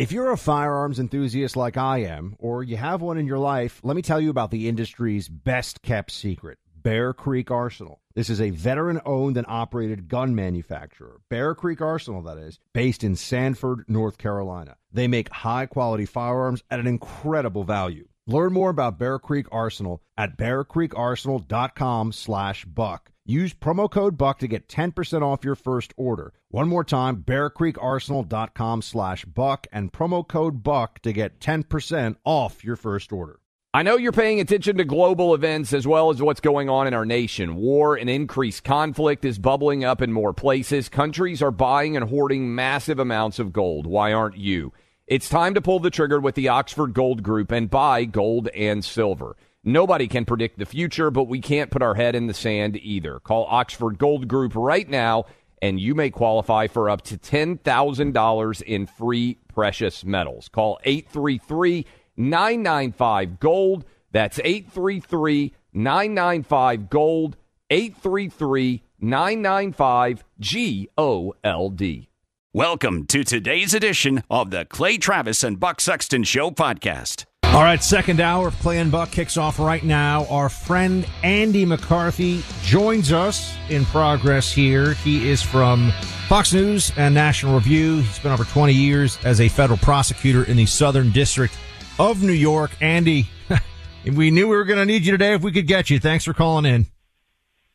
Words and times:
If 0.00 0.12
you're 0.12 0.32
a 0.32 0.38
firearms 0.38 0.98
enthusiast 0.98 1.58
like 1.58 1.76
I 1.76 1.98
am, 2.04 2.34
or 2.38 2.64
you 2.64 2.78
have 2.78 3.02
one 3.02 3.18
in 3.18 3.26
your 3.26 3.36
life, 3.36 3.82
let 3.82 3.94
me 3.94 4.00
tell 4.00 4.18
you 4.18 4.30
about 4.30 4.50
the 4.50 4.66
industry's 4.66 5.28
best 5.28 5.82
kept 5.82 6.10
secret 6.10 6.56
Bear 6.74 7.12
Creek 7.12 7.50
Arsenal. 7.50 8.00
This 8.14 8.30
is 8.30 8.40
a 8.40 8.48
veteran 8.48 9.02
owned 9.04 9.36
and 9.36 9.44
operated 9.46 10.08
gun 10.08 10.34
manufacturer, 10.34 11.20
Bear 11.28 11.54
Creek 11.54 11.82
Arsenal, 11.82 12.22
that 12.22 12.38
is, 12.38 12.58
based 12.72 13.04
in 13.04 13.14
Sanford, 13.14 13.84
North 13.88 14.16
Carolina. 14.16 14.78
They 14.90 15.06
make 15.06 15.28
high 15.28 15.66
quality 15.66 16.06
firearms 16.06 16.62
at 16.70 16.80
an 16.80 16.86
incredible 16.86 17.64
value. 17.64 18.08
Learn 18.26 18.54
more 18.54 18.70
about 18.70 18.98
Bear 18.98 19.18
Creek 19.18 19.48
Arsenal 19.52 20.02
at 20.16 20.38
bearcreekarsenal.com 20.38 22.12
slash 22.12 22.64
buck. 22.64 23.12
Use 23.30 23.54
promo 23.54 23.88
code 23.88 24.18
BUCK 24.18 24.40
to 24.40 24.48
get 24.48 24.66
10% 24.66 25.22
off 25.22 25.44
your 25.44 25.54
first 25.54 25.94
order. 25.96 26.32
One 26.48 26.68
more 26.68 26.82
time, 26.82 27.18
bearcreekarsenal.com 27.18 28.82
slash 28.82 29.24
buck 29.24 29.68
and 29.70 29.92
promo 29.92 30.26
code 30.26 30.64
BUCK 30.64 30.98
to 31.02 31.12
get 31.12 31.38
10% 31.38 32.16
off 32.24 32.64
your 32.64 32.74
first 32.74 33.12
order. 33.12 33.38
I 33.72 33.84
know 33.84 33.96
you're 33.96 34.10
paying 34.10 34.40
attention 34.40 34.78
to 34.78 34.84
global 34.84 35.32
events 35.32 35.72
as 35.72 35.86
well 35.86 36.10
as 36.10 36.20
what's 36.20 36.40
going 36.40 36.68
on 36.68 36.88
in 36.88 36.94
our 36.94 37.06
nation. 37.06 37.54
War 37.54 37.94
and 37.94 38.10
increased 38.10 38.64
conflict 38.64 39.24
is 39.24 39.38
bubbling 39.38 39.84
up 39.84 40.02
in 40.02 40.12
more 40.12 40.32
places. 40.32 40.88
Countries 40.88 41.40
are 41.40 41.52
buying 41.52 41.96
and 41.96 42.08
hoarding 42.08 42.52
massive 42.52 42.98
amounts 42.98 43.38
of 43.38 43.52
gold. 43.52 43.86
Why 43.86 44.12
aren't 44.12 44.38
you? 44.38 44.72
It's 45.06 45.28
time 45.28 45.54
to 45.54 45.60
pull 45.60 45.78
the 45.78 45.90
trigger 45.90 46.18
with 46.18 46.34
the 46.34 46.48
Oxford 46.48 46.94
Gold 46.94 47.22
Group 47.22 47.52
and 47.52 47.70
buy 47.70 48.06
gold 48.06 48.48
and 48.48 48.84
silver. 48.84 49.36
Nobody 49.62 50.08
can 50.08 50.24
predict 50.24 50.58
the 50.58 50.64
future, 50.64 51.10
but 51.10 51.24
we 51.24 51.38
can't 51.38 51.70
put 51.70 51.82
our 51.82 51.94
head 51.94 52.14
in 52.14 52.26
the 52.26 52.34
sand 52.34 52.78
either. 52.78 53.20
Call 53.20 53.46
Oxford 53.50 53.98
Gold 53.98 54.26
Group 54.26 54.52
right 54.54 54.88
now, 54.88 55.26
and 55.60 55.78
you 55.78 55.94
may 55.94 56.08
qualify 56.08 56.66
for 56.66 56.88
up 56.88 57.02
to 57.02 57.18
$10,000 57.18 58.62
in 58.62 58.86
free 58.86 59.36
precious 59.52 60.02
metals. 60.02 60.48
Call 60.48 60.78
833 60.84 61.84
995 62.16 63.38
Gold. 63.38 63.84
That's 64.12 64.38
833 64.38 65.52
995 65.74 66.88
Gold. 66.88 67.36
833 67.68 68.82
995 68.98 70.24
G 70.40 70.88
O 70.96 71.34
L 71.44 71.68
D. 71.68 72.08
Welcome 72.52 73.04
to 73.06 73.22
today's 73.22 73.74
edition 73.74 74.24
of 74.30 74.50
the 74.50 74.64
Clay 74.64 74.96
Travis 74.96 75.44
and 75.44 75.60
Buck 75.60 75.80
Sexton 75.80 76.24
Show 76.24 76.50
podcast. 76.50 77.26
All 77.52 77.62
right, 77.62 77.82
second 77.82 78.20
hour 78.20 78.46
of 78.46 78.58
Clay 78.60 78.78
and 78.78 78.92
Buck 78.92 79.10
kicks 79.10 79.36
off 79.36 79.58
right 79.58 79.82
now. 79.82 80.24
Our 80.26 80.48
friend 80.48 81.04
Andy 81.24 81.64
McCarthy 81.66 82.44
joins 82.62 83.10
us 83.10 83.56
in 83.68 83.84
progress 83.86 84.52
here. 84.52 84.94
He 84.94 85.28
is 85.28 85.42
from 85.42 85.92
Fox 86.28 86.52
News 86.52 86.92
and 86.96 87.12
National 87.12 87.56
Review. 87.56 87.96
He's 87.96 88.20
been 88.20 88.30
over 88.30 88.44
20 88.44 88.72
years 88.72 89.18
as 89.24 89.40
a 89.40 89.48
federal 89.48 89.80
prosecutor 89.80 90.44
in 90.44 90.58
the 90.58 90.66
Southern 90.66 91.10
District 91.10 91.52
of 91.98 92.22
New 92.22 92.32
York. 92.32 92.70
Andy, 92.80 93.28
we 94.04 94.30
knew 94.30 94.46
we 94.46 94.54
were 94.54 94.64
going 94.64 94.78
to 94.78 94.86
need 94.86 95.04
you 95.04 95.10
today 95.10 95.34
if 95.34 95.42
we 95.42 95.50
could 95.50 95.66
get 95.66 95.90
you. 95.90 95.98
Thanks 95.98 96.24
for 96.24 96.32
calling 96.32 96.64
in. 96.64 96.86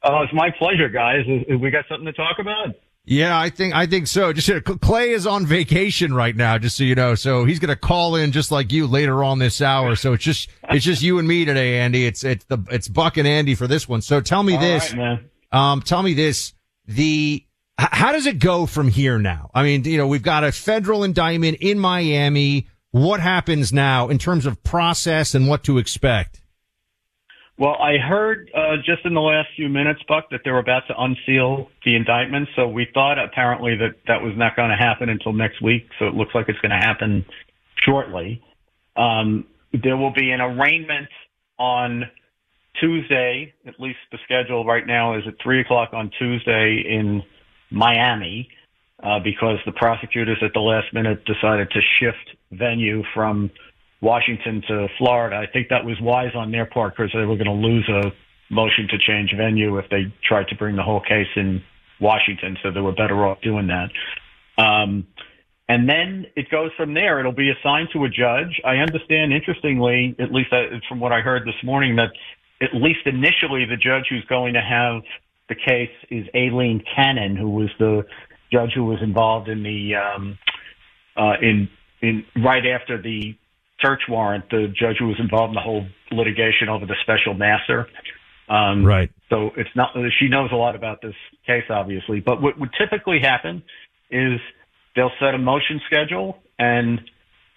Oh, 0.03 0.21
it's 0.21 0.33
my 0.33 0.51
pleasure, 0.51 0.87
guys. 0.87 1.25
We 1.27 1.69
got 1.69 1.83
something 1.89 2.05
to 2.05 2.13
talk 2.13 2.39
about. 2.39 2.75
Yeah, 3.07 3.39
I 3.39 3.49
think 3.49 3.75
I 3.75 3.85
think 3.85 4.07
so. 4.07 4.33
Just 4.33 4.49
Clay 4.81 5.11
is 5.11 5.27
on 5.27 5.45
vacation 5.45 6.13
right 6.13 6.35
now, 6.35 6.57
just 6.57 6.75
so 6.75 6.83
you 6.83 6.95
know. 6.95 7.13
So 7.13 7.45
he's 7.45 7.59
going 7.59 7.69
to 7.69 7.75
call 7.75 8.15
in 8.15 8.31
just 8.31 8.51
like 8.51 8.71
you 8.71 8.87
later 8.87 9.23
on 9.23 9.37
this 9.37 9.61
hour. 9.61 9.95
So 9.95 10.13
it's 10.13 10.23
just 10.23 10.49
it's 10.69 10.83
just 10.83 11.03
you 11.03 11.19
and 11.19 11.27
me 11.27 11.45
today, 11.45 11.79
Andy. 11.79 12.05
It's 12.05 12.23
it's 12.23 12.45
the 12.45 12.57
it's 12.71 12.87
Buck 12.87 13.17
and 13.17 13.27
Andy 13.27 13.53
for 13.53 13.67
this 13.67 13.87
one. 13.87 14.01
So 14.01 14.21
tell 14.21 14.41
me 14.41 14.55
All 14.55 14.61
this, 14.61 14.93
right, 14.95 15.19
um, 15.51 15.81
tell 15.83 16.01
me 16.01 16.15
this: 16.15 16.53
the 16.87 17.45
h- 17.79 17.89
how 17.91 18.11
does 18.11 18.25
it 18.25 18.39
go 18.39 18.65
from 18.65 18.87
here 18.87 19.19
now? 19.19 19.51
I 19.53 19.61
mean, 19.61 19.83
you 19.83 19.97
know, 19.97 20.07
we've 20.07 20.23
got 20.23 20.43
a 20.43 20.51
federal 20.51 21.03
indictment 21.03 21.57
in 21.61 21.77
Miami. 21.77 22.67
What 22.89 23.19
happens 23.19 23.71
now 23.71 24.07
in 24.09 24.17
terms 24.17 24.45
of 24.47 24.63
process 24.63 25.35
and 25.35 25.47
what 25.47 25.63
to 25.65 25.77
expect? 25.77 26.41
Well, 27.57 27.75
I 27.81 27.97
heard 27.97 28.51
uh, 28.53 28.77
just 28.77 29.05
in 29.05 29.13
the 29.13 29.21
last 29.21 29.47
few 29.55 29.69
minutes, 29.69 30.01
Buck, 30.09 30.25
that 30.31 30.41
they 30.43 30.51
were 30.51 30.59
about 30.59 30.83
to 30.87 30.93
unseal 30.97 31.69
the 31.85 31.95
indictment. 31.95 32.49
So 32.55 32.67
we 32.67 32.87
thought 32.93 33.17
apparently 33.17 33.77
that 33.77 33.95
that 34.07 34.21
was 34.21 34.33
not 34.35 34.57
going 34.57 34.71
to 34.71 34.75
happen 34.75 35.07
until 35.07 35.31
next 35.31 35.61
week. 35.61 35.87
So 35.97 36.07
it 36.07 36.15
looks 36.15 36.35
like 36.35 36.49
it's 36.49 36.59
going 36.59 36.77
to 36.77 36.85
happen 36.85 37.25
shortly. 37.85 38.43
Um, 38.97 39.45
there 39.71 39.95
will 39.95 40.11
be 40.11 40.31
an 40.31 40.41
arraignment 40.41 41.07
on 41.57 42.03
Tuesday. 42.81 43.53
At 43.65 43.79
least 43.79 43.99
the 44.11 44.17
schedule 44.25 44.65
right 44.65 44.85
now 44.85 45.17
is 45.17 45.23
at 45.25 45.35
three 45.41 45.61
o'clock 45.61 45.91
on 45.93 46.11
Tuesday 46.19 46.83
in 46.85 47.23
Miami, 47.71 48.49
uh, 49.01 49.19
because 49.23 49.57
the 49.65 49.71
prosecutors 49.71 50.37
at 50.41 50.51
the 50.53 50.59
last 50.59 50.93
minute 50.93 51.23
decided 51.25 51.69
to 51.71 51.79
shift 51.99 52.37
venue 52.51 53.01
from 53.13 53.49
Washington 54.01 54.61
to 54.67 54.87
Florida. 54.97 55.37
I 55.37 55.51
think 55.51 55.69
that 55.69 55.85
was 55.85 55.99
wise 56.01 56.35
on 56.35 56.51
their 56.51 56.65
part 56.65 56.95
because 56.95 57.11
they 57.13 57.25
were 57.25 57.35
going 57.35 57.45
to 57.45 57.51
lose 57.51 57.87
a 57.89 58.11
motion 58.53 58.87
to 58.89 58.97
change 58.97 59.33
venue 59.35 59.77
if 59.77 59.89
they 59.89 60.13
tried 60.23 60.47
to 60.49 60.55
bring 60.55 60.75
the 60.75 60.83
whole 60.83 61.01
case 61.01 61.27
in 61.35 61.63
Washington. 61.99 62.57
So 62.61 62.71
they 62.71 62.81
were 62.81 62.91
better 62.91 63.25
off 63.25 63.41
doing 63.41 63.67
that. 63.67 63.89
Um, 64.61 65.07
and 65.67 65.89
then 65.89 66.27
it 66.35 66.49
goes 66.51 66.71
from 66.77 66.93
there. 66.93 67.19
It'll 67.19 67.31
be 67.31 67.49
assigned 67.49 67.89
to 67.93 68.05
a 68.05 68.09
judge. 68.09 68.61
I 68.63 68.75
understand, 68.77 69.33
interestingly, 69.33 70.15
at 70.19 70.31
least 70.31 70.53
from 70.87 70.99
what 70.99 71.11
I 71.11 71.21
heard 71.21 71.47
this 71.47 71.55
morning, 71.63 71.95
that 71.95 72.11
at 72.61 72.73
least 72.73 72.99
initially 73.05 73.65
the 73.65 73.77
judge 73.77 74.05
who's 74.09 74.25
going 74.25 74.53
to 74.53 74.61
have 74.61 75.01
the 75.49 75.55
case 75.55 75.89
is 76.09 76.27
Aileen 76.35 76.83
Cannon, 76.95 77.35
who 77.35 77.49
was 77.49 77.69
the 77.79 78.05
judge 78.51 78.71
who 78.73 78.85
was 78.85 78.99
involved 79.01 79.49
in 79.49 79.63
the 79.63 79.95
um, 79.95 80.37
uh, 81.17 81.33
in 81.41 81.69
in 82.01 82.25
right 82.43 82.65
after 82.65 83.01
the 83.01 83.35
search 83.81 84.01
warrant, 84.07 84.49
the 84.49 84.67
judge 84.67 84.97
who 84.99 85.07
was 85.07 85.19
involved 85.19 85.51
in 85.51 85.55
the 85.55 85.61
whole 85.61 85.85
litigation 86.11 86.69
over 86.69 86.85
the 86.85 86.95
special 87.01 87.33
master. 87.33 87.87
Um, 88.47 88.85
right. 88.85 89.11
So 89.29 89.51
it's 89.57 89.69
not, 89.75 89.95
she 90.19 90.27
knows 90.27 90.51
a 90.51 90.55
lot 90.55 90.75
about 90.75 91.01
this 91.01 91.15
case, 91.45 91.63
obviously, 91.69 92.19
but 92.19 92.41
what 92.41 92.59
would 92.59 92.69
typically 92.77 93.19
happen 93.21 93.63
is 94.11 94.39
they'll 94.95 95.11
set 95.19 95.33
a 95.33 95.37
motion 95.37 95.81
schedule 95.87 96.37
and 96.59 97.01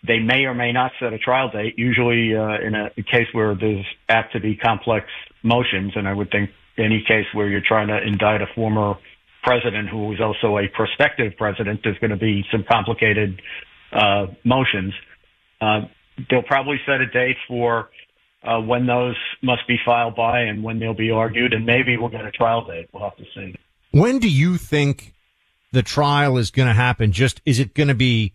they 0.07 0.19
may 0.19 0.45
or 0.45 0.55
may 0.55 0.73
not 0.73 0.93
set 1.01 1.13
a 1.13 1.19
trial 1.19 1.51
date, 1.51 1.75
usually, 1.77 2.35
uh, 2.35 2.67
in 2.67 2.75
a, 2.75 2.91
a 2.97 3.03
case 3.03 3.27
where 3.33 3.55
there's 3.55 3.85
apt 4.09 4.33
to 4.33 4.41
be 4.41 4.57
complex 4.57 5.07
motions. 5.43 5.93
And 5.95 6.09
I 6.09 6.15
would 6.15 6.31
think 6.31 6.51
any 6.79 7.05
case 7.07 7.27
where 7.33 7.49
you're 7.49 7.61
trying 7.67 7.89
to 7.89 8.01
indict 8.01 8.41
a 8.41 8.47
former 8.55 8.95
president 9.43 9.89
who 9.89 10.09
was 10.09 10.21
also 10.21 10.59
a 10.59 10.69
prospective 10.69 11.37
president, 11.37 11.81
there's 11.83 11.99
going 11.99 12.11
to 12.11 12.17
be 12.17 12.45
some 12.51 12.65
complicated, 12.71 13.43
uh, 13.93 14.27
motions. 14.45 14.95
Uh, 15.61 15.83
they'll 16.31 16.43
probably 16.43 16.81
set 16.87 17.01
a 17.01 17.07
date 17.07 17.37
for 17.47 17.91
uh, 18.43 18.61
when 18.61 18.87
those 18.87 19.17
must 19.43 19.67
be 19.67 19.77
filed 19.85 20.15
by 20.15 20.41
and 20.41 20.63
when 20.63 20.79
they'll 20.79 20.95
be 20.95 21.11
argued, 21.11 21.53
and 21.53 21.67
maybe 21.67 21.97
we'll 21.97 22.09
get 22.09 22.25
a 22.25 22.31
trial 22.31 22.65
date. 22.65 22.89
We'll 22.93 23.03
have 23.03 23.17
to 23.17 23.25
see. 23.35 23.57
When 23.91 24.19
do 24.19 24.29
you 24.29 24.57
think 24.57 25.15
the 25.73 25.83
trial 25.83 26.39
is 26.39 26.51
going 26.51 26.69
to 26.69 26.75
happen? 26.75 27.13
Just 27.13 27.41
is 27.45 27.59
it 27.59 27.75
going 27.75 27.89
to 27.89 27.95
be 27.95 28.35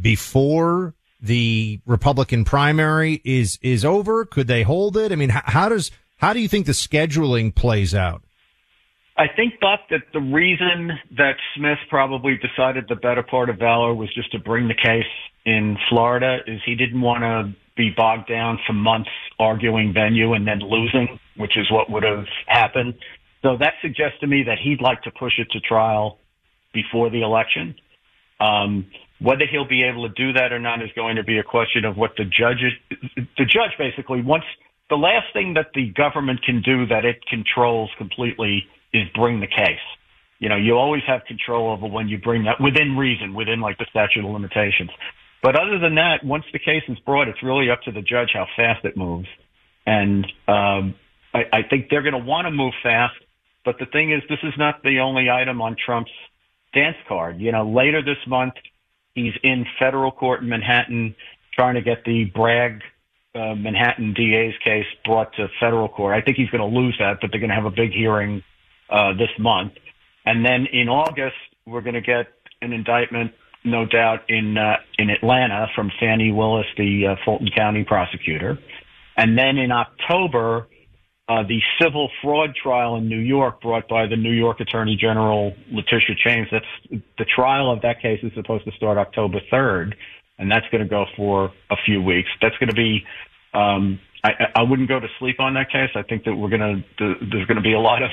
before 0.00 0.94
the 1.20 1.80
Republican 1.86 2.44
primary 2.44 3.20
is 3.24 3.58
is 3.62 3.84
over? 3.84 4.24
Could 4.24 4.46
they 4.46 4.62
hold 4.62 4.96
it? 4.96 5.12
I 5.12 5.16
mean, 5.16 5.30
how, 5.30 5.42
how 5.44 5.68
does 5.68 5.90
how 6.16 6.32
do 6.32 6.40
you 6.40 6.48
think 6.48 6.66
the 6.66 6.72
scheduling 6.72 7.54
plays 7.54 7.94
out? 7.94 8.22
I 9.18 9.28
think, 9.34 9.60
Buck, 9.60 9.80
that 9.90 10.02
the 10.12 10.20
reason 10.20 10.92
that 11.16 11.36
Smith 11.56 11.78
probably 11.88 12.38
decided 12.38 12.84
the 12.88 12.96
better 12.96 13.22
part 13.22 13.48
of 13.48 13.58
valor 13.58 13.94
was 13.94 14.12
just 14.14 14.30
to 14.32 14.38
bring 14.38 14.68
the 14.68 14.74
case 14.74 15.04
in 15.46 15.78
Florida 15.88 16.38
is 16.46 16.60
he 16.66 16.74
didn't 16.74 17.00
want 17.00 17.22
to 17.22 17.54
be 17.76 17.90
bogged 17.96 18.28
down 18.28 18.58
for 18.66 18.72
months 18.72 19.10
arguing 19.38 19.94
venue 19.94 20.34
and 20.34 20.46
then 20.46 20.58
losing, 20.58 21.18
which 21.36 21.56
is 21.56 21.70
what 21.70 21.88
would 21.88 22.02
have 22.02 22.26
happened. 22.48 22.94
So 23.42 23.56
that 23.58 23.74
suggests 23.80 24.18
to 24.20 24.26
me 24.26 24.42
that 24.46 24.58
he'd 24.62 24.82
like 24.82 25.02
to 25.02 25.10
push 25.10 25.34
it 25.38 25.48
to 25.52 25.60
trial 25.60 26.18
before 26.74 27.10
the 27.10 27.22
election. 27.22 27.76
Um, 28.40 28.86
whether 29.20 29.44
he'll 29.50 29.68
be 29.68 29.84
able 29.84 30.08
to 30.08 30.14
do 30.14 30.32
that 30.32 30.52
or 30.52 30.58
not 30.58 30.82
is 30.82 30.90
going 30.94 31.16
to 31.16 31.24
be 31.24 31.38
a 31.38 31.42
question 31.42 31.84
of 31.84 31.96
what 31.96 32.10
the 32.18 32.24
judge 32.24 32.60
is. 32.60 33.24
The 33.38 33.44
judge 33.44 33.72
basically 33.78 34.20
once 34.20 34.44
the 34.90 34.96
last 34.96 35.32
thing 35.32 35.54
that 35.54 35.68
the 35.74 35.92
government 35.96 36.42
can 36.44 36.60
do 36.60 36.86
that 36.86 37.04
it 37.04 37.24
controls 37.28 37.90
completely 37.98 38.64
is 38.92 39.04
bring 39.14 39.40
the 39.40 39.46
case. 39.46 39.80
You 40.38 40.48
know, 40.48 40.56
you 40.56 40.76
always 40.76 41.02
have 41.06 41.24
control 41.24 41.70
over 41.70 41.86
when 41.86 42.08
you 42.08 42.18
bring 42.18 42.44
that 42.44 42.60
within 42.60 42.96
reason, 42.96 43.32
within 43.32 43.60
like 43.60 43.78
the 43.78 43.86
statute 43.88 44.24
of 44.24 44.30
limitations. 44.30 44.90
But 45.46 45.54
other 45.54 45.78
than 45.78 45.94
that, 45.94 46.24
once 46.24 46.44
the 46.52 46.58
case 46.58 46.82
is 46.88 46.98
brought, 47.06 47.28
it's 47.28 47.40
really 47.40 47.70
up 47.70 47.80
to 47.82 47.92
the 47.92 48.02
judge 48.02 48.30
how 48.34 48.48
fast 48.56 48.84
it 48.84 48.96
moves. 48.96 49.28
And 49.86 50.26
um, 50.48 50.96
I, 51.32 51.44
I 51.52 51.62
think 51.62 51.86
they're 51.88 52.02
going 52.02 52.20
to 52.20 52.28
want 52.28 52.46
to 52.46 52.50
move 52.50 52.72
fast. 52.82 53.14
But 53.64 53.78
the 53.78 53.86
thing 53.86 54.10
is, 54.10 54.22
this 54.28 54.40
is 54.42 54.54
not 54.58 54.82
the 54.82 54.98
only 54.98 55.30
item 55.30 55.62
on 55.62 55.76
Trump's 55.76 56.10
dance 56.74 56.96
card. 57.06 57.38
You 57.38 57.52
know, 57.52 57.64
later 57.64 58.02
this 58.02 58.16
month, 58.26 58.54
he's 59.14 59.34
in 59.44 59.66
federal 59.78 60.10
court 60.10 60.42
in 60.42 60.48
Manhattan 60.48 61.14
trying 61.54 61.76
to 61.76 61.80
get 61.80 62.04
the 62.04 62.24
Bragg 62.24 62.82
uh, 63.36 63.54
Manhattan 63.54 64.14
DA's 64.14 64.54
case 64.64 64.86
brought 65.04 65.32
to 65.34 65.46
federal 65.60 65.88
court. 65.88 66.12
I 66.12 66.22
think 66.22 66.38
he's 66.38 66.50
going 66.50 66.68
to 66.68 66.76
lose 66.76 66.96
that, 66.98 67.18
but 67.20 67.30
they're 67.30 67.38
going 67.38 67.50
to 67.50 67.54
have 67.54 67.66
a 67.66 67.70
big 67.70 67.92
hearing 67.92 68.42
uh, 68.90 69.12
this 69.12 69.30
month. 69.38 69.74
And 70.24 70.44
then 70.44 70.66
in 70.72 70.88
August, 70.88 71.36
we're 71.66 71.82
going 71.82 71.94
to 71.94 72.00
get 72.00 72.26
an 72.62 72.72
indictment, 72.72 73.30
no 73.66 73.84
doubt, 73.84 74.20
in 74.28 74.56
uh, 74.56 74.76
in 74.98 75.10
Atlanta 75.10 75.66
from 75.74 75.90
Fani 76.00 76.32
Willis, 76.32 76.66
the 76.76 77.08
uh, 77.08 77.16
Fulton 77.24 77.48
County 77.54 77.84
prosecutor. 77.84 78.58
And 79.16 79.36
then 79.36 79.56
in 79.56 79.72
October, 79.72 80.68
uh, 81.28 81.42
the 81.42 81.60
civil 81.80 82.08
fraud 82.22 82.54
trial 82.54 82.96
in 82.96 83.08
New 83.08 83.18
York 83.18 83.60
brought 83.60 83.88
by 83.88 84.06
the 84.06 84.16
New 84.16 84.32
York 84.32 84.60
Attorney 84.60 84.96
General 84.96 85.54
Letitia 85.72 86.14
James. 86.24 86.48
That's 86.52 87.02
the 87.18 87.24
trial 87.24 87.72
of 87.72 87.82
that 87.82 88.00
case 88.00 88.20
is 88.22 88.32
supposed 88.34 88.64
to 88.64 88.70
start 88.72 88.96
October 88.96 89.40
3rd, 89.52 89.94
and 90.38 90.50
that's 90.50 90.66
going 90.70 90.84
to 90.84 90.88
go 90.88 91.06
for 91.16 91.52
a 91.70 91.76
few 91.84 92.00
weeks. 92.00 92.28
That's 92.40 92.56
going 92.58 92.68
to 92.68 92.76
be. 92.76 93.04
Um, 93.54 93.98
I, 94.22 94.30
I 94.56 94.62
wouldn't 94.62 94.88
go 94.88 95.00
to 95.00 95.08
sleep 95.18 95.40
on 95.40 95.54
that 95.54 95.70
case. 95.70 95.90
I 95.94 96.02
think 96.02 96.24
that 96.24 96.34
we're 96.34 96.50
going 96.50 96.84
to. 96.98 97.14
There's 97.30 97.46
going 97.46 97.56
to 97.56 97.62
be 97.62 97.74
a 97.74 97.80
lot 97.80 98.02
of 98.02 98.10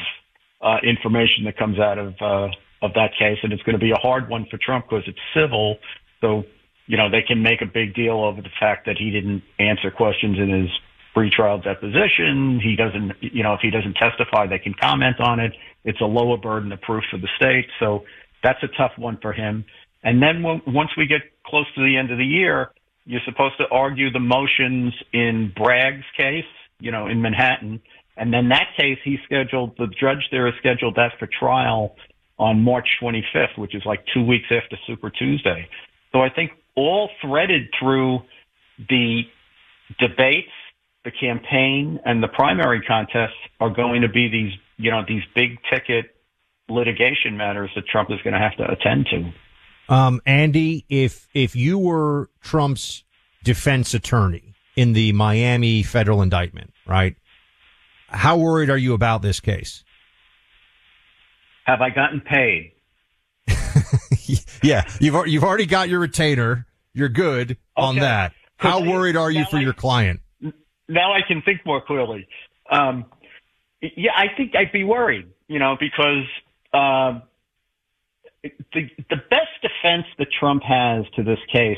uh, 0.61 0.77
information 0.83 1.43
that 1.45 1.57
comes 1.57 1.77
out 1.79 1.99
of 1.99 2.13
uh, 2.19 2.47
of 2.83 2.93
that 2.93 3.11
case, 3.17 3.37
and 3.41 3.53
it's 3.53 3.63
going 3.63 3.79
to 3.79 3.83
be 3.83 3.91
a 3.91 3.99
hard 3.99 4.29
one 4.29 4.45
for 4.51 4.59
Trump 4.63 4.85
because 4.89 5.05
it's 5.07 5.19
civil. 5.33 5.77
So 6.21 6.43
you 6.85 6.97
know 6.97 7.09
they 7.09 7.23
can 7.25 7.41
make 7.41 7.61
a 7.61 7.65
big 7.65 7.95
deal 7.95 8.19
over 8.19 8.41
the 8.41 8.53
fact 8.59 8.85
that 8.85 8.97
he 8.99 9.09
didn't 9.09 9.41
answer 9.57 9.89
questions 9.89 10.37
in 10.37 10.49
his 10.49 10.69
pretrial 11.15 11.63
deposition. 11.63 12.59
He 12.61 12.75
doesn't, 12.75 13.13
you 13.21 13.43
know, 13.43 13.53
if 13.53 13.61
he 13.61 13.69
doesn't 13.69 13.95
testify, 13.95 14.47
they 14.47 14.59
can 14.59 14.73
comment 14.73 15.19
on 15.19 15.39
it. 15.39 15.53
It's 15.85 16.01
a 16.01 16.05
lower 16.05 16.37
burden 16.37 16.71
of 16.71 16.81
proof 16.81 17.03
for 17.09 17.17
the 17.17 17.29
state, 17.37 17.67
so 17.79 18.03
that's 18.43 18.61
a 18.63 18.67
tough 18.77 18.91
one 18.97 19.17
for 19.21 19.31
him. 19.31 19.65
And 20.03 20.21
then 20.21 20.43
when, 20.43 20.61
once 20.67 20.89
we 20.97 21.07
get 21.07 21.21
close 21.45 21.65
to 21.75 21.81
the 21.81 21.97
end 21.97 22.11
of 22.11 22.17
the 22.17 22.25
year, 22.25 22.71
you're 23.05 23.21
supposed 23.25 23.57
to 23.57 23.65
argue 23.71 24.11
the 24.11 24.19
motions 24.19 24.93
in 25.13 25.53
Bragg's 25.55 26.05
case, 26.17 26.45
you 26.79 26.91
know, 26.91 27.07
in 27.07 27.21
Manhattan. 27.21 27.81
And 28.17 28.33
then 28.33 28.49
that 28.49 28.67
case, 28.77 28.97
he 29.03 29.17
scheduled, 29.25 29.75
the 29.77 29.87
judge 29.87 30.27
there 30.31 30.47
is 30.47 30.53
scheduled 30.59 30.95
that 30.95 31.11
for 31.19 31.27
trial 31.27 31.95
on 32.39 32.61
March 32.61 32.87
25th, 33.01 33.57
which 33.57 33.75
is 33.75 33.83
like 33.85 34.03
two 34.13 34.23
weeks 34.23 34.45
after 34.51 34.77
Super 34.87 35.09
Tuesday. 35.09 35.67
So 36.11 36.21
I 36.21 36.29
think 36.29 36.51
all 36.75 37.09
threaded 37.21 37.69
through 37.79 38.19
the 38.89 39.23
debates, 39.99 40.51
the 41.05 41.11
campaign, 41.11 41.99
and 42.05 42.23
the 42.23 42.27
primary 42.27 42.81
contests 42.81 43.37
are 43.59 43.69
going 43.69 44.01
to 44.01 44.09
be 44.09 44.29
these, 44.29 44.53
you 44.77 44.91
know, 44.91 45.03
these 45.07 45.23
big 45.35 45.57
ticket 45.71 46.15
litigation 46.69 47.37
matters 47.37 47.69
that 47.75 47.85
Trump 47.87 48.09
is 48.11 48.19
going 48.23 48.33
to 48.33 48.39
have 48.39 48.55
to 48.57 48.71
attend 48.71 49.07
to. 49.07 49.93
Um, 49.93 50.21
Andy, 50.25 50.85
if 50.89 51.27
if 51.33 51.55
you 51.55 51.77
were 51.77 52.29
Trump's 52.41 53.03
defense 53.43 53.93
attorney 53.93 54.55
in 54.75 54.93
the 54.93 55.11
Miami 55.11 55.83
federal 55.83 56.21
indictment, 56.21 56.73
right? 56.87 57.15
How 58.07 58.37
worried 58.37 58.69
are 58.69 58.77
you 58.77 58.93
about 58.93 59.21
this 59.21 59.39
case? 59.39 59.83
Have 61.65 61.81
I 61.81 61.89
gotten 61.89 62.21
paid? 62.21 62.73
yeah, 64.63 64.83
you've 64.99 65.27
you've 65.27 65.43
already 65.43 65.65
got 65.65 65.89
your 65.89 65.99
retainer. 65.99 66.65
You're 66.93 67.09
good 67.09 67.51
okay. 67.51 67.57
on 67.75 67.95
that. 67.97 68.33
How 68.57 68.81
worried 68.81 69.15
are 69.15 69.31
you 69.31 69.45
for 69.49 69.57
I, 69.57 69.61
your 69.61 69.73
client? 69.73 70.21
Now 70.87 71.13
I 71.13 71.21
can 71.27 71.41
think 71.41 71.65
more 71.65 71.81
clearly. 71.81 72.27
Um, 72.69 73.05
yeah, 73.81 74.11
I 74.15 74.27
think 74.35 74.55
I'd 74.55 74.71
be 74.71 74.83
worried, 74.83 75.27
you 75.47 75.59
know, 75.59 75.75
because 75.79 76.25
uh, 76.73 77.19
the 78.43 78.89
the 79.09 79.17
best 79.29 79.51
defense 79.61 80.05
that 80.17 80.27
Trump 80.39 80.63
has 80.63 81.05
to 81.15 81.23
this 81.23 81.39
case 81.51 81.77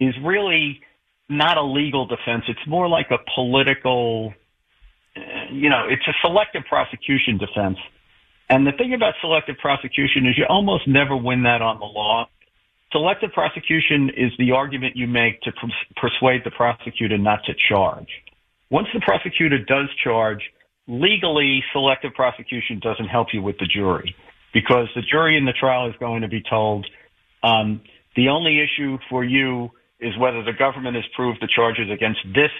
is 0.00 0.14
really 0.22 0.80
not 1.28 1.56
a 1.56 1.62
legal 1.62 2.06
defense. 2.06 2.44
It's 2.48 2.66
more 2.66 2.88
like 2.88 3.10
a 3.10 3.18
political, 3.34 4.32
uh, 5.16 5.20
you 5.50 5.68
know, 5.68 5.86
it's 5.88 6.06
a 6.06 6.12
selective 6.22 6.62
prosecution 6.68 7.38
defense. 7.38 7.78
And 8.48 8.66
the 8.66 8.72
thing 8.72 8.94
about 8.94 9.14
selective 9.20 9.56
prosecution 9.58 10.26
is 10.26 10.38
you 10.38 10.46
almost 10.48 10.86
never 10.86 11.16
win 11.16 11.42
that 11.42 11.62
on 11.62 11.78
the 11.78 11.84
law. 11.84 12.28
Selective 12.92 13.32
prosecution 13.32 14.10
is 14.16 14.32
the 14.38 14.52
argument 14.52 14.96
you 14.96 15.06
make 15.06 15.40
to 15.42 15.52
persuade 15.96 16.42
the 16.44 16.52
prosecutor 16.52 17.18
not 17.18 17.40
to 17.44 17.52
charge. 17.68 18.08
Once 18.70 18.86
the 18.94 19.00
prosecutor 19.00 19.58
does 19.58 19.88
charge, 20.02 20.40
legally 20.86 21.62
selective 21.72 22.14
prosecution 22.14 22.78
doesn't 22.80 23.08
help 23.08 23.28
you 23.32 23.42
with 23.42 23.58
the 23.58 23.66
jury 23.66 24.14
because 24.54 24.88
the 24.94 25.02
jury 25.02 25.36
in 25.36 25.44
the 25.44 25.52
trial 25.52 25.88
is 25.88 25.94
going 25.98 26.22
to 26.22 26.28
be 26.28 26.42
told 26.48 26.86
um, 27.42 27.80
the 28.14 28.28
only 28.28 28.60
issue 28.60 28.98
for 29.10 29.24
you 29.24 29.70
is 30.00 30.16
whether 30.18 30.42
the 30.42 30.52
government 30.52 30.94
has 30.94 31.04
proved 31.14 31.40
the 31.40 31.48
charges 31.54 31.90
against 31.90 32.20
this 32.34 32.50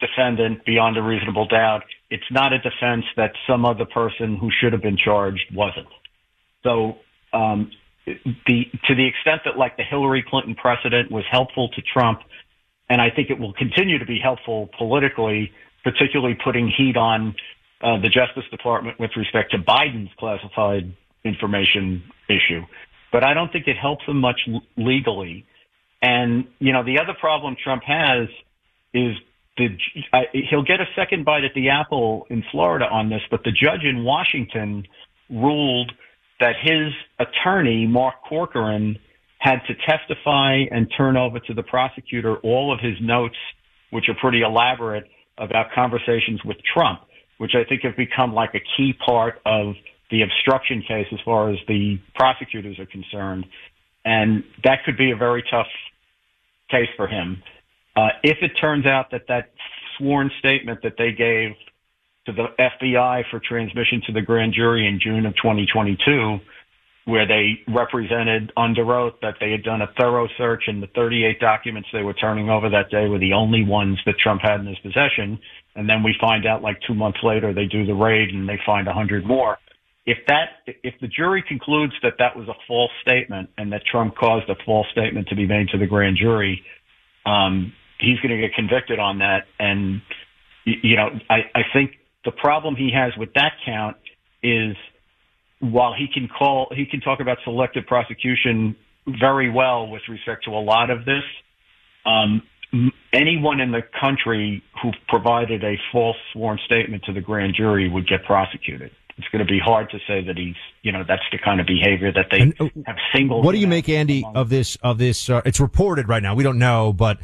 defendant 0.00 0.64
beyond 0.64 0.96
a 0.96 1.02
reasonable 1.02 1.46
doubt. 1.46 1.84
It's 2.10 2.30
not 2.30 2.52
a 2.52 2.58
defense 2.58 3.04
that 3.16 3.32
some 3.46 3.64
other 3.64 3.84
person 3.84 4.36
who 4.36 4.50
should 4.50 4.72
have 4.72 4.82
been 4.82 4.96
charged 4.96 5.54
wasn't. 5.54 5.88
So, 6.62 6.96
um, 7.32 7.70
the 8.46 8.64
to 8.86 8.94
the 8.94 9.06
extent 9.06 9.42
that 9.44 9.58
like 9.58 9.76
the 9.76 9.82
Hillary 9.82 10.24
Clinton 10.26 10.54
precedent 10.54 11.10
was 11.10 11.24
helpful 11.30 11.68
to 11.70 11.82
Trump, 11.82 12.20
and 12.88 13.00
I 13.00 13.10
think 13.10 13.30
it 13.30 13.38
will 13.38 13.52
continue 13.52 13.98
to 13.98 14.06
be 14.06 14.18
helpful 14.18 14.70
politically, 14.78 15.52
particularly 15.84 16.36
putting 16.42 16.72
heat 16.74 16.96
on 16.96 17.34
uh, 17.82 17.98
the 18.00 18.08
Justice 18.08 18.44
Department 18.50 18.98
with 18.98 19.10
respect 19.16 19.52
to 19.52 19.58
Biden's 19.58 20.10
classified 20.18 20.92
information 21.24 22.02
issue. 22.28 22.62
But 23.12 23.24
I 23.24 23.34
don't 23.34 23.52
think 23.52 23.66
it 23.66 23.76
helps 23.76 24.04
him 24.04 24.20
much 24.20 24.40
legally. 24.76 25.46
And 26.00 26.46
you 26.58 26.72
know, 26.72 26.84
the 26.84 27.00
other 27.00 27.14
problem 27.18 27.56
Trump 27.62 27.82
has 27.84 28.28
is 28.94 29.16
the 29.58 29.68
I, 30.12 30.24
he'll 30.50 30.62
get 30.62 30.80
a 30.80 30.86
second 30.96 31.24
bite 31.24 31.44
at 31.44 31.52
the 31.54 31.68
apple 31.68 32.26
in 32.30 32.42
Florida 32.50 32.86
on 32.86 33.10
this, 33.10 33.20
but 33.30 33.42
the 33.44 33.50
judge 33.50 33.84
in 33.84 34.04
Washington 34.04 34.84
ruled 35.28 35.92
that 36.40 36.54
his 36.62 36.92
attorney 37.18 37.86
Mark 37.86 38.14
Corcoran 38.28 38.98
had 39.38 39.58
to 39.66 39.74
testify 39.86 40.64
and 40.70 40.90
turn 40.96 41.16
over 41.16 41.38
to 41.40 41.54
the 41.54 41.62
prosecutor 41.62 42.36
all 42.38 42.72
of 42.72 42.80
his 42.80 42.94
notes, 43.00 43.36
which 43.90 44.08
are 44.08 44.14
pretty 44.20 44.42
elaborate 44.42 45.04
about 45.38 45.66
conversations 45.74 46.40
with 46.44 46.56
Trump, 46.74 47.00
which 47.38 47.52
I 47.54 47.68
think 47.68 47.82
have 47.82 47.96
become 47.96 48.32
like 48.32 48.54
a 48.54 48.60
key 48.76 48.92
part 49.04 49.40
of 49.46 49.74
the 50.10 50.22
obstruction 50.22 50.82
case 50.86 51.06
as 51.12 51.18
far 51.24 51.50
as 51.50 51.58
the 51.68 51.98
prosecutors 52.14 52.78
are 52.78 52.86
concerned. 52.86 53.46
And 54.04 54.42
that 54.64 54.78
could 54.84 54.96
be 54.96 55.10
a 55.10 55.16
very 55.16 55.44
tough 55.50 55.66
case 56.70 56.88
for 56.96 57.06
him. 57.06 57.42
Uh, 57.98 58.10
if 58.22 58.38
it 58.42 58.52
turns 58.60 58.86
out 58.86 59.10
that 59.10 59.22
that 59.26 59.50
sworn 59.96 60.30
statement 60.38 60.78
that 60.84 60.94
they 60.96 61.10
gave 61.10 61.50
to 62.26 62.32
the 62.32 62.46
FBI 62.56 63.24
for 63.28 63.40
transmission 63.40 64.00
to 64.06 64.12
the 64.12 64.22
grand 64.22 64.54
jury 64.54 64.86
in 64.86 65.00
June 65.02 65.26
of 65.26 65.34
2022, 65.34 66.38
where 67.06 67.26
they 67.26 67.58
represented 67.66 68.52
under 68.56 68.94
oath 68.94 69.14
that 69.20 69.34
they 69.40 69.50
had 69.50 69.64
done 69.64 69.82
a 69.82 69.88
thorough 69.98 70.28
search 70.38 70.64
and 70.68 70.80
the 70.80 70.86
38 70.94 71.40
documents 71.40 71.88
they 71.92 72.02
were 72.02 72.14
turning 72.14 72.48
over 72.48 72.70
that 72.70 72.88
day 72.88 73.08
were 73.08 73.18
the 73.18 73.32
only 73.32 73.64
ones 73.64 73.98
that 74.06 74.14
Trump 74.22 74.42
had 74.42 74.60
in 74.60 74.66
his 74.66 74.78
possession. 74.78 75.36
And 75.74 75.88
then 75.88 76.04
we 76.04 76.14
find 76.20 76.46
out 76.46 76.62
like 76.62 76.76
two 76.86 76.94
months 76.94 77.18
later 77.24 77.52
they 77.52 77.66
do 77.66 77.84
the 77.84 77.94
raid 77.94 78.28
and 78.28 78.48
they 78.48 78.60
find 78.64 78.86
hundred 78.86 79.26
more. 79.26 79.58
If 80.06 80.18
that, 80.28 80.62
if 80.84 80.94
the 81.00 81.08
jury 81.08 81.42
concludes 81.42 81.94
that 82.04 82.14
that 82.20 82.36
was 82.36 82.46
a 82.46 82.54
false 82.68 82.92
statement 83.02 83.50
and 83.58 83.72
that 83.72 83.82
Trump 83.90 84.14
caused 84.14 84.48
a 84.48 84.56
false 84.64 84.86
statement 84.92 85.26
to 85.28 85.34
be 85.34 85.46
made 85.48 85.70
to 85.70 85.78
the 85.78 85.86
grand 85.86 86.16
jury, 86.16 86.62
um, 87.26 87.72
he's 88.00 88.18
going 88.20 88.30
to 88.30 88.40
get 88.40 88.54
convicted 88.54 88.98
on 88.98 89.18
that. 89.18 89.46
And, 89.58 90.02
you 90.64 90.96
know, 90.96 91.08
I, 91.28 91.38
I 91.54 91.62
think 91.72 91.92
the 92.24 92.32
problem 92.32 92.76
he 92.76 92.90
has 92.94 93.12
with 93.16 93.32
that 93.34 93.52
count 93.64 93.96
is 94.42 94.76
while 95.60 95.94
he 95.94 96.06
can 96.12 96.28
call, 96.28 96.68
he 96.74 96.86
can 96.86 97.00
talk 97.00 97.20
about 97.20 97.38
selective 97.44 97.86
prosecution 97.86 98.76
very 99.06 99.50
well 99.50 99.88
with 99.88 100.02
respect 100.08 100.44
to 100.44 100.50
a 100.50 100.62
lot 100.62 100.90
of 100.90 101.04
this. 101.04 101.24
Um, 102.04 102.42
anyone 103.12 103.60
in 103.60 103.72
the 103.72 103.82
country 103.98 104.62
who 104.82 104.92
provided 105.08 105.64
a 105.64 105.76
false 105.90 106.16
sworn 106.32 106.58
statement 106.66 107.02
to 107.04 107.12
the 107.12 107.20
grand 107.20 107.54
jury 107.56 107.88
would 107.88 108.06
get 108.06 108.24
prosecuted. 108.24 108.90
It's 109.16 109.26
going 109.32 109.44
to 109.44 109.50
be 109.50 109.58
hard 109.58 109.90
to 109.90 109.98
say 110.06 110.24
that 110.26 110.36
he's, 110.36 110.54
you 110.82 110.92
know, 110.92 111.02
that's 111.06 111.22
the 111.32 111.38
kind 111.38 111.60
of 111.60 111.66
behavior 111.66 112.12
that 112.12 112.26
they 112.30 112.40
and, 112.40 112.54
uh, 112.60 112.68
have 112.86 112.96
singled. 113.12 113.44
What 113.44 113.52
do 113.52 113.58
you 113.58 113.66
make, 113.66 113.88
Andy, 113.88 114.24
of 114.34 114.48
this? 114.48 114.76
Of 114.76 114.98
this? 114.98 115.28
Uh, 115.28 115.42
it's 115.44 115.58
reported 115.58 116.08
right 116.08 116.22
now. 116.22 116.36
We 116.36 116.44
don't 116.44 116.58
know, 116.58 116.92
but 116.92 117.18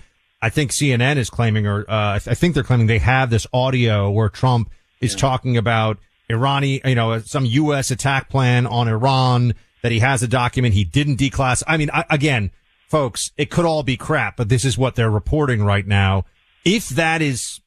I 0.45 0.51
think 0.51 0.73
CNN 0.73 1.17
is 1.17 1.31
claiming, 1.31 1.67
or 1.67 1.91
uh, 1.91 2.17
I 2.17 2.19
think 2.19 2.53
they're 2.53 2.63
claiming 2.63 2.87
they 2.87 2.99
have 2.99 3.31
this 3.31 3.47
audio 3.55 4.11
where 4.11 4.29
Trump 4.29 4.71
is 5.01 5.15
talking 5.15 5.57
about 5.57 5.97
Irani, 6.29 6.87
you 6.87 6.95
know, 6.95 7.19
some 7.21 7.47
U.S. 7.47 7.91
attack 7.91 8.29
plan 8.29 8.67
on 8.67 8.87
Iran. 8.87 9.55
That 9.83 9.91
he 9.91 10.01
has 10.01 10.23
a 10.23 10.29
document 10.29 10.75
he 10.75 10.85
didn't 10.85 11.17
declass. 11.17 11.63
I 11.67 11.79
mean, 11.79 11.89
I, 11.95 12.05
again, 12.11 12.51
folks, 12.89 13.31
it 13.39 13.51
could 13.51 13.65
all 13.65 13.83
be 13.83 13.97
crap, 13.97 14.37
but 14.37 14.51
this 14.51 14.67
is 14.67 14.77
what 14.77 14.97
they're 14.97 15.11
reporting 15.11 15.65
right 15.65 15.87
now. 15.87 16.27
If 16.63 16.91
that 16.91 17.23
is 17.23 17.61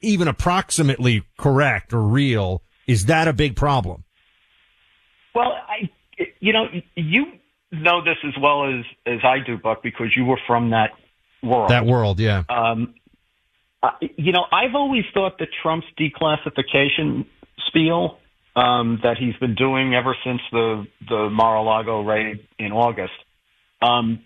even 0.00 0.28
approximately 0.28 1.24
correct 1.36 1.92
or 1.92 2.00
real, 2.00 2.62
is 2.86 3.06
that 3.06 3.26
a 3.26 3.32
big 3.32 3.56
problem? 3.56 4.04
Well, 5.34 5.52
I, 5.68 5.90
you 6.38 6.52
know, 6.52 6.66
you 6.94 7.26
know 7.72 8.04
this 8.04 8.18
as 8.24 8.34
well 8.40 8.66
as 8.66 8.84
as 9.04 9.18
I 9.24 9.38
do, 9.44 9.58
Buck, 9.58 9.82
because 9.82 10.16
you 10.16 10.24
were 10.24 10.38
from 10.46 10.70
that 10.70 10.90
world. 11.42 11.70
That 11.70 11.86
world, 11.86 12.20
yeah. 12.20 12.44
Um, 12.48 12.94
uh, 13.82 13.90
you 14.16 14.32
know, 14.32 14.44
I've 14.52 14.74
always 14.74 15.04
thought 15.14 15.38
that 15.38 15.48
Trump's 15.62 15.86
declassification 15.98 17.26
spiel 17.66 18.18
um, 18.56 19.00
that 19.02 19.16
he's 19.18 19.36
been 19.36 19.54
doing 19.54 19.94
ever 19.94 20.14
since 20.24 20.40
the 20.52 20.86
the 21.08 21.30
Mar-a-Lago 21.30 22.02
raid 22.02 22.46
in 22.58 22.72
August. 22.72 23.14
Um, 23.80 24.20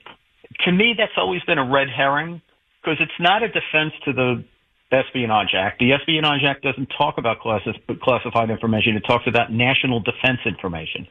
to 0.65 0.73
me, 0.73 0.95
that's 0.97 1.13
always 1.17 1.43
been 1.43 1.59
a 1.59 1.71
red 1.71 1.89
herring 1.89 2.41
because 2.83 2.99
it's 3.01 3.21
not 3.21 3.43
a 3.43 3.49
defense 3.49 3.93
to 4.05 4.13
the 4.13 4.45
Espionage 4.93 5.55
Act. 5.55 5.79
The 5.79 5.93
Espionage 5.93 6.43
Act 6.45 6.63
doesn't 6.63 6.87
talk 6.97 7.19
about 7.19 7.39
classified 7.41 8.51
information. 8.51 8.97
It 8.97 9.05
talks 9.07 9.27
about 9.27 9.53
national 9.53 10.01
defense 10.01 10.41
information. 10.47 11.07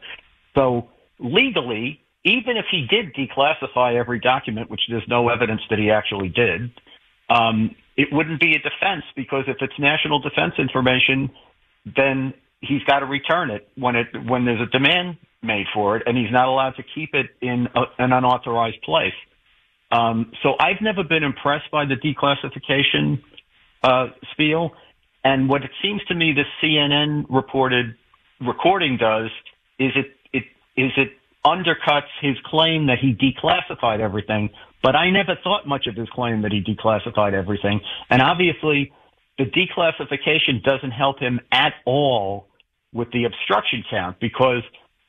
So 0.55 0.89
legally, 1.19 2.02
even 2.25 2.57
if 2.57 2.65
he 2.71 2.87
did 2.89 3.13
declassify 3.13 3.99
every 3.99 4.19
document, 4.19 4.69
which 4.69 4.81
there's 4.89 5.07
no 5.07 5.29
evidence 5.29 5.61
that 5.69 5.79
he 5.79 5.91
actually 5.91 6.29
did, 6.29 6.71
um, 7.29 7.75
it 7.97 8.07
wouldn't 8.11 8.39
be 8.39 8.55
a 8.55 8.59
defense 8.59 9.03
because 9.15 9.43
if 9.47 9.57
it's 9.61 9.73
national 9.77 10.19
defense 10.19 10.53
information, 10.57 11.29
then 11.85 12.33
he's 12.61 12.83
got 12.83 12.99
to 12.99 13.05
return 13.05 13.51
it 13.51 13.67
when 13.75 13.95
it 13.95 14.07
when 14.27 14.45
there's 14.45 14.61
a 14.61 14.71
demand 14.71 15.17
made 15.41 15.65
for 15.73 15.97
it, 15.97 16.03
and 16.05 16.17
he's 16.17 16.31
not 16.31 16.47
allowed 16.47 16.75
to 16.77 16.83
keep 16.95 17.13
it 17.13 17.27
in 17.41 17.67
a, 17.75 17.81
an 17.99 18.13
unauthorized 18.13 18.81
place. 18.83 19.13
Um, 19.91 20.31
so 20.41 20.53
I've 20.59 20.81
never 20.81 21.03
been 21.03 21.23
impressed 21.23 21.69
by 21.71 21.85
the 21.85 21.95
declassification 21.95 23.21
uh, 23.83 24.07
spiel, 24.31 24.71
and 25.23 25.49
what 25.49 25.63
it 25.63 25.71
seems 25.81 26.01
to 26.05 26.15
me 26.15 26.33
the 26.33 26.45
CNN 26.61 27.25
reported 27.29 27.95
recording 28.39 28.97
does 28.97 29.29
is 29.77 29.91
it 29.95 30.15
it 30.31 30.43
is 30.75 30.91
it 30.97 31.09
undercuts 31.45 32.09
his 32.21 32.35
claim 32.45 32.87
that 32.87 32.99
he 32.99 33.13
declassified 33.13 33.99
everything. 33.99 34.49
But 34.81 34.95
I 34.95 35.09
never 35.09 35.37
thought 35.43 35.67
much 35.67 35.87
of 35.87 35.95
his 35.95 36.09
claim 36.09 36.41
that 36.41 36.51
he 36.51 36.61
declassified 36.61 37.33
everything, 37.33 37.81
and 38.09 38.21
obviously 38.21 38.91
the 39.37 39.45
declassification 39.45 40.63
doesn't 40.63 40.91
help 40.91 41.19
him 41.19 41.39
at 41.51 41.73
all 41.85 42.47
with 42.93 43.11
the 43.11 43.25
obstruction 43.25 43.83
count 43.89 44.17
because 44.19 44.61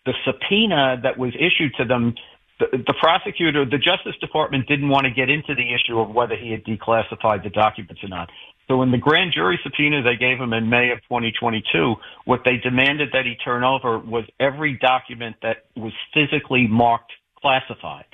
the 0.07 0.15
subpoena 0.25 1.01
that 1.03 1.19
was 1.19 1.33
issued 1.35 1.75
to 1.77 1.85
them, 1.85 2.15
the, 2.59 2.67
the 2.73 2.95
prosecutor, 3.01 3.65
the 3.65 3.79
Justice 3.79 4.17
Department 4.21 4.67
didn't 4.67 4.89
want 4.89 5.05
to 5.05 5.11
get 5.11 5.29
into 5.29 5.55
the 5.55 5.75
issue 5.75 5.99
of 5.99 6.11
whether 6.11 6.37
he 6.37 6.51
had 6.51 6.65
declassified 6.65 7.43
the 7.43 7.51
documents 7.51 8.03
or 8.03 8.09
not. 8.09 8.31
So 8.69 8.83
in 8.83 8.91
the 8.91 8.99
grand 8.99 9.33
jury 9.35 9.59
subpoena 9.63 10.03
they 10.03 10.17
gave 10.17 10.39
him 10.39 10.53
in 10.53 10.69
May 10.69 10.91
of 10.91 10.99
2022, 11.03 11.95
what 12.25 12.41
they 12.45 12.57
demanded 12.57 13.11
that 13.13 13.27
he 13.27 13.35
turn 13.45 13.63
over 13.63 13.99
was 13.99 14.25
every 14.41 14.79
document 14.79 15.37
that 15.43 15.67
was 15.77 15.93
physically 16.15 16.67
marked 16.67 17.13
classified. 17.41 18.07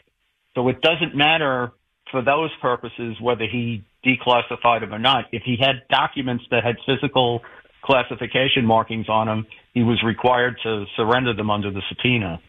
So 0.55 0.69
it 0.69 0.81
doesn't 0.83 1.15
matter 1.15 1.73
for 2.11 2.23
those 2.23 2.51
purposes 2.61 3.17
whether 3.21 3.45
he 3.47 3.85
declassified 4.05 4.81
them 4.81 4.93
or 4.93 4.99
not. 4.99 5.27
If 5.33 5.43
he 5.45 5.57
had 5.61 5.83
documents 5.89 6.45
that 6.51 6.65
had 6.65 6.77
physical 6.85 7.43
classification 7.83 8.65
markings 8.67 9.09
on 9.09 9.27
them, 9.27 9.47
he 9.75 9.83
was 9.83 10.03
required 10.03 10.57
to 10.63 10.85
surrender 10.97 11.35
them 11.35 11.51
under 11.51 11.71
the 11.71 11.83
subpoena. 11.89 12.41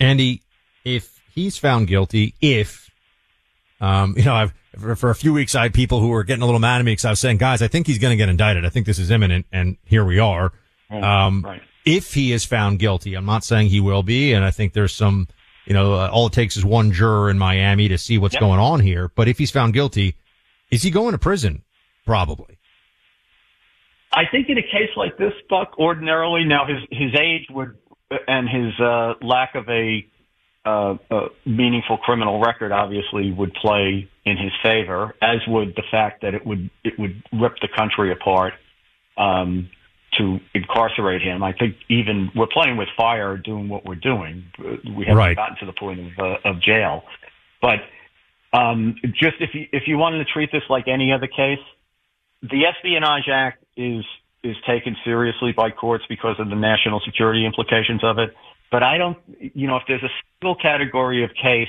Andy, 0.00 0.42
if 0.84 1.20
he's 1.34 1.58
found 1.58 1.88
guilty, 1.88 2.34
if, 2.40 2.90
um, 3.80 4.14
you 4.16 4.24
know, 4.24 4.34
I've, 4.34 4.54
for, 4.78 4.96
for, 4.96 5.10
a 5.10 5.14
few 5.14 5.32
weeks, 5.32 5.54
I 5.54 5.64
had 5.64 5.74
people 5.74 6.00
who 6.00 6.08
were 6.08 6.24
getting 6.24 6.42
a 6.42 6.46
little 6.46 6.60
mad 6.60 6.78
at 6.78 6.84
me 6.84 6.92
because 6.92 7.04
I 7.04 7.10
was 7.10 7.20
saying, 7.20 7.38
guys, 7.38 7.62
I 7.62 7.68
think 7.68 7.86
he's 7.86 7.98
going 7.98 8.12
to 8.12 8.16
get 8.16 8.28
indicted. 8.28 8.64
I 8.64 8.70
think 8.70 8.86
this 8.86 8.98
is 8.98 9.10
imminent. 9.10 9.46
And 9.52 9.76
here 9.84 10.04
we 10.04 10.18
are. 10.18 10.52
Um, 10.90 11.42
right. 11.42 11.62
if 11.84 12.14
he 12.14 12.32
is 12.32 12.44
found 12.44 12.78
guilty, 12.78 13.14
I'm 13.14 13.26
not 13.26 13.44
saying 13.44 13.68
he 13.68 13.80
will 13.80 14.02
be. 14.02 14.32
And 14.32 14.44
I 14.44 14.50
think 14.50 14.72
there's 14.72 14.94
some, 14.94 15.28
you 15.64 15.74
know, 15.74 15.94
uh, 15.94 16.08
all 16.12 16.26
it 16.26 16.32
takes 16.32 16.56
is 16.56 16.64
one 16.64 16.92
juror 16.92 17.30
in 17.30 17.38
Miami 17.38 17.88
to 17.88 17.98
see 17.98 18.18
what's 18.18 18.34
yep. 18.34 18.40
going 18.40 18.60
on 18.60 18.80
here. 18.80 19.10
But 19.14 19.28
if 19.28 19.38
he's 19.38 19.50
found 19.50 19.74
guilty, 19.74 20.14
is 20.70 20.82
he 20.82 20.90
going 20.90 21.12
to 21.12 21.18
prison? 21.18 21.62
Probably. 22.04 22.58
I 24.12 24.22
think 24.30 24.48
in 24.48 24.56
a 24.58 24.62
case 24.62 24.90
like 24.96 25.18
this, 25.18 25.32
Buck, 25.50 25.78
ordinarily 25.78 26.44
now 26.44 26.64
his 26.66 26.78
his 26.90 27.14
age 27.20 27.46
would 27.50 27.76
and 28.28 28.48
his 28.48 28.72
uh, 28.80 29.14
lack 29.20 29.54
of 29.54 29.68
a, 29.68 30.06
uh, 30.66 30.96
a 31.10 31.26
meaningful 31.44 31.96
criminal 31.98 32.40
record 32.40 32.72
obviously 32.72 33.30
would 33.30 33.54
play 33.54 34.08
in 34.24 34.36
his 34.36 34.50
favor, 34.62 35.14
as 35.22 35.38
would 35.46 35.74
the 35.76 35.84
fact 35.90 36.22
that 36.22 36.34
it 36.34 36.44
would 36.44 36.68
it 36.84 36.98
would 36.98 37.22
rip 37.32 37.54
the 37.62 37.68
country 37.74 38.10
apart 38.10 38.54
um, 39.16 39.70
to 40.18 40.38
incarcerate 40.54 41.22
him. 41.22 41.44
I 41.44 41.52
think 41.52 41.76
even 41.88 42.30
we're 42.34 42.48
playing 42.48 42.76
with 42.76 42.88
fire 42.96 43.36
doing 43.36 43.68
what 43.68 43.84
we're 43.84 43.94
doing. 43.94 44.44
We 44.58 45.04
haven't 45.06 45.16
right. 45.16 45.36
gotten 45.36 45.56
to 45.60 45.66
the 45.66 45.72
point 45.72 46.00
of 46.00 46.18
uh, 46.18 46.48
of 46.48 46.60
jail, 46.60 47.04
but 47.62 47.78
um, 48.52 48.96
just 49.14 49.36
if 49.40 49.50
you 49.54 49.66
if 49.72 49.84
you 49.86 49.98
wanted 49.98 50.18
to 50.18 50.24
treat 50.24 50.50
this 50.50 50.62
like 50.68 50.88
any 50.88 51.12
other 51.12 51.28
case, 51.28 51.64
the 52.42 52.64
Espionage 52.66 53.28
Act 53.30 53.62
is 53.76 54.04
is 54.42 54.56
taken 54.66 54.96
seriously 55.04 55.52
by 55.52 55.70
courts 55.70 56.04
because 56.08 56.36
of 56.38 56.48
the 56.48 56.56
national 56.56 57.00
security 57.04 57.46
implications 57.46 58.02
of 58.02 58.18
it. 58.18 58.34
But 58.70 58.82
I 58.82 58.98
don't, 58.98 59.18
you 59.38 59.66
know, 59.66 59.76
if 59.76 59.84
there's 59.86 60.02
a 60.02 60.10
single 60.40 60.56
category 60.56 61.24
of 61.24 61.30
case, 61.40 61.68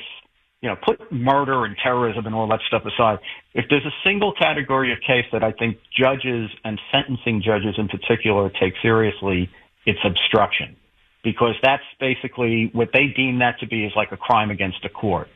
you 0.62 0.70
know, 0.70 0.76
put 0.84 1.12
murder 1.12 1.66
and 1.66 1.76
terrorism 1.82 2.26
and 2.26 2.34
all 2.34 2.48
that 2.48 2.62
stuff 2.68 2.84
aside. 2.86 3.20
If 3.54 3.66
there's 3.70 3.86
a 3.86 3.94
single 4.04 4.34
category 4.34 4.92
of 4.92 5.00
case 5.06 5.26
that 5.32 5.44
I 5.44 5.52
think 5.52 5.78
judges 5.96 6.50
and 6.64 6.80
sentencing 6.92 7.44
judges 7.44 7.76
in 7.78 7.88
particular 7.88 8.50
take 8.60 8.74
seriously, 8.82 9.50
it's 9.86 10.00
obstruction. 10.04 10.76
Because 11.24 11.56
that's 11.62 11.84
basically 12.00 12.70
what 12.74 12.90
they 12.94 13.08
deem 13.08 13.40
that 13.40 13.60
to 13.60 13.68
be 13.68 13.86
is 13.86 13.94
like 13.96 14.12
a 14.12 14.18
crime 14.18 14.50
against 14.50 14.84
a 14.84 14.90
court. 14.90 15.28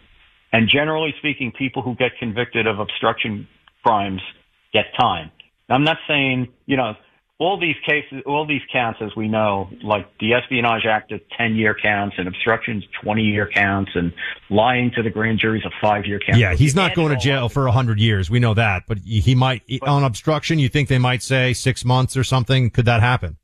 And 0.53 0.67
generally 0.67 1.13
speaking, 1.19 1.51
people 1.51 1.81
who 1.81 1.95
get 1.95 2.11
convicted 2.19 2.65
of 2.65 2.79
obstruction 2.79 3.47
crimes 3.83 4.21
get 4.73 4.85
time. 4.99 5.31
I'm 5.69 5.83
not 5.83 5.97
saying, 6.07 6.49
you 6.65 6.77
know, 6.77 6.95
all 7.41 7.59
these 7.59 7.75
cases, 7.83 8.21
all 8.27 8.45
these 8.45 8.61
counts, 8.71 8.99
as 9.01 9.15
we 9.15 9.27
know, 9.27 9.67
like 9.81 10.05
the 10.19 10.35
Espionage 10.35 10.85
Act 10.85 11.11
is 11.11 11.19
10 11.35 11.55
year 11.55 11.75
counts 11.75 12.17
and 12.19 12.27
obstructions 12.27 12.83
20 13.01 13.23
year 13.23 13.49
counts 13.51 13.89
and 13.95 14.13
lying 14.51 14.91
to 14.91 15.01
the 15.01 15.09
grand 15.09 15.39
jury 15.39 15.57
is 15.57 15.65
a 15.65 15.71
five 15.81 16.05
year 16.05 16.19
count. 16.19 16.37
Yeah, 16.37 16.53
he's 16.53 16.75
not 16.75 16.93
going 16.93 17.09
to 17.09 17.17
jail 17.17 17.49
for 17.49 17.63
100 17.63 17.99
years. 17.99 18.29
We 18.29 18.37
know 18.37 18.53
that. 18.53 18.83
But 18.87 18.99
he 18.99 19.33
might, 19.33 19.63
but, 19.79 19.89
on 19.89 20.03
obstruction, 20.03 20.59
you 20.59 20.69
think 20.69 20.87
they 20.87 20.99
might 20.99 21.23
say 21.23 21.53
six 21.53 21.83
months 21.83 22.15
or 22.15 22.23
something? 22.23 22.69
Could 22.69 22.85
that 22.85 23.01
happen? 23.01 23.37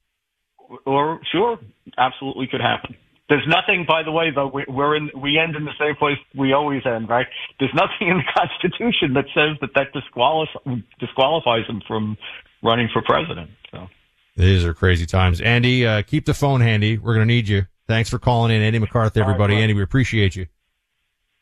Or, 0.86 1.20
sure, 1.32 1.58
absolutely 1.98 2.46
could 2.46 2.62
happen. 2.62 2.96
There's 3.30 3.48
nothing, 3.48 3.86
by 3.90 4.04
the 4.04 4.12
way, 4.12 4.30
though, 4.30 4.52
we're 4.68 4.96
in, 4.96 5.10
we 5.20 5.40
end 5.40 5.56
in 5.56 5.66
the 5.66 5.74
same 5.80 5.96
place 5.96 6.18
we 6.36 6.54
always 6.54 6.84
end, 6.86 7.10
right? 7.10 7.26
There's 7.60 7.74
nothing 7.74 8.10
in 8.10 8.18
the 8.18 8.24
Constitution 8.38 9.16
that 9.16 9.26
says 9.34 9.58
that 9.62 9.72
that 9.74 9.92
disqualifies, 9.92 10.84
disqualifies 11.00 11.66
him 11.66 11.82
from 11.88 12.16
running 12.64 12.90
for 12.92 13.02
president. 13.02 13.50
So 13.72 13.88
these 14.36 14.66
are 14.66 14.74
crazy 14.74 15.06
times. 15.06 15.42
Andy, 15.42 15.86
uh, 15.86 16.02
keep 16.02 16.26
the 16.26 16.34
phone 16.34 16.62
handy. 16.62 16.98
We're 16.98 17.14
going 17.14 17.28
to 17.28 17.34
need 17.34 17.48
you. 17.48 17.66
Thanks 17.88 18.10
for 18.10 18.20
calling 18.20 18.56
in, 18.56 18.62
Andy 18.62 18.80
McCarthy, 18.80 19.22
everybody. 19.22 19.56
Right, 19.56 19.62
Andy, 19.62 19.74
we 19.74 19.84
appreciate 19.84 20.36
you. 20.36 20.48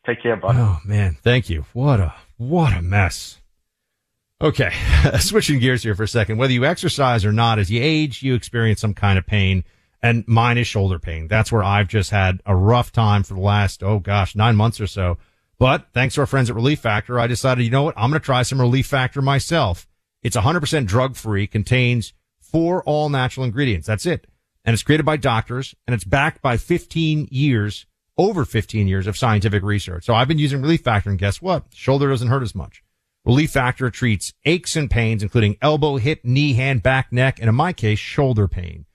Take 0.05 0.21
care, 0.21 0.35
buddy. 0.35 0.59
Oh 0.59 0.79
man, 0.85 1.17
thank 1.23 1.49
you. 1.49 1.65
What 1.73 1.99
a 1.99 2.13
what 2.37 2.73
a 2.73 2.81
mess. 2.81 3.41
Okay, 4.39 4.71
switching 5.19 5.59
gears 5.59 5.81
here 5.81 5.95
for 5.95 6.03
a 6.03 6.07
second. 6.07 6.37
Whether 6.37 6.53
you 6.53 6.65
exercise 6.65 7.25
or 7.25 7.31
not, 7.31 7.57
as 7.57 7.71
you 7.71 7.81
age, 7.81 8.21
you 8.21 8.35
experience 8.35 8.81
some 8.81 8.93
kind 8.93 9.17
of 9.17 9.25
pain 9.25 9.63
and 10.05 10.23
mine 10.27 10.59
is 10.59 10.67
shoulder 10.67 10.99
pain. 10.99 11.27
That's 11.27 11.51
where 11.51 11.63
I've 11.63 11.87
just 11.87 12.11
had 12.11 12.39
a 12.45 12.55
rough 12.55 12.91
time 12.91 13.23
for 13.23 13.33
the 13.33 13.39
last, 13.39 13.81
oh 13.81 13.97
gosh, 13.97 14.35
nine 14.35 14.55
months 14.55 14.79
or 14.79 14.85
so. 14.85 15.17
But 15.57 15.87
thanks 15.93 16.13
to 16.15 16.21
our 16.21 16.27
friends 16.27 16.47
at 16.47 16.55
Relief 16.55 16.79
Factor, 16.79 17.19
I 17.19 17.25
decided, 17.25 17.63
you 17.63 17.71
know 17.71 17.81
what? 17.81 17.95
I'm 17.97 18.11
going 18.11 18.21
to 18.21 18.25
try 18.25 18.43
some 18.43 18.61
Relief 18.61 18.85
Factor 18.85 19.21
myself. 19.23 19.87
It's 20.25 20.35
100% 20.35 20.87
drug 20.87 21.15
free, 21.15 21.45
contains 21.45 22.11
four 22.41 22.81
all 22.85 23.09
natural 23.09 23.45
ingredients. 23.45 23.85
That's 23.85 24.07
it. 24.07 24.25
And 24.65 24.73
it's 24.73 24.81
created 24.81 25.05
by 25.05 25.17
doctors 25.17 25.75
and 25.85 25.93
it's 25.93 26.03
backed 26.03 26.41
by 26.41 26.57
15 26.57 27.27
years, 27.29 27.85
over 28.17 28.43
15 28.43 28.87
years 28.87 29.05
of 29.05 29.15
scientific 29.15 29.61
research. 29.61 30.03
So 30.03 30.15
I've 30.15 30.27
been 30.27 30.39
using 30.39 30.63
Relief 30.63 30.81
Factor 30.81 31.11
and 31.11 31.19
guess 31.19 31.43
what? 31.43 31.65
Shoulder 31.75 32.09
doesn't 32.09 32.29
hurt 32.29 32.41
as 32.41 32.55
much. 32.55 32.81
Relief 33.23 33.51
Factor 33.51 33.91
treats 33.91 34.33
aches 34.45 34.75
and 34.75 34.89
pains, 34.89 35.21
including 35.21 35.57
elbow, 35.61 35.97
hip, 35.97 36.21
knee, 36.23 36.53
hand, 36.53 36.81
back, 36.81 37.13
neck, 37.13 37.37
and 37.39 37.47
in 37.47 37.53
my 37.53 37.71
case, 37.71 37.99
shoulder 37.99 38.47
pain. 38.47 38.85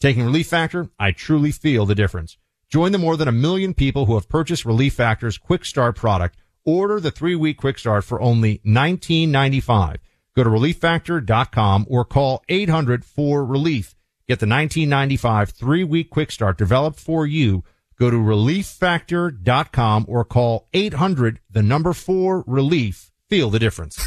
Taking 0.00 0.24
Relief 0.24 0.46
Factor, 0.46 0.88
I 0.98 1.12
truly 1.12 1.52
feel 1.52 1.84
the 1.84 1.94
difference. 1.94 2.38
Join 2.70 2.92
the 2.92 2.98
more 2.98 3.18
than 3.18 3.28
a 3.28 3.32
million 3.32 3.74
people 3.74 4.06
who 4.06 4.14
have 4.14 4.30
purchased 4.30 4.64
Relief 4.64 4.94
Factor's 4.94 5.36
Quick 5.36 5.66
Start 5.66 5.96
product 5.96 6.38
Order 6.68 7.00
the 7.00 7.10
three 7.10 7.34
week 7.34 7.56
quick 7.56 7.78
start 7.78 8.04
for 8.04 8.20
only 8.20 8.58
$19.95. 8.58 9.96
Go 10.38 10.44
to 10.44 10.50
relieffactor.com 10.50 11.86
or 11.90 12.04
call 12.04 12.44
800 12.48 13.04
for 13.04 13.44
relief. 13.44 13.96
Get 14.28 14.38
the 14.38 14.46
1995 14.46 15.50
three 15.50 15.82
week 15.82 16.10
quick 16.10 16.30
start 16.30 16.56
developed 16.56 17.00
for 17.00 17.26
you. 17.26 17.64
Go 17.98 18.08
to 18.08 18.16
relieffactor.com 18.16 20.04
or 20.06 20.24
call 20.24 20.68
800 20.72 21.40
the 21.50 21.64
number 21.64 21.92
four 21.92 22.44
relief. 22.46 23.10
Feel 23.28 23.50
the 23.50 23.58
difference. 23.58 23.98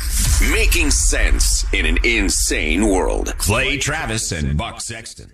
Making 0.49 0.89
sense 0.91 1.65
in 1.73 1.85
an 1.85 1.97
insane 2.05 2.87
world. 2.87 3.35
Clay 3.37 3.77
Travis 3.77 4.31
and 4.31 4.57
Buck 4.57 4.79
Sexton. 4.79 5.33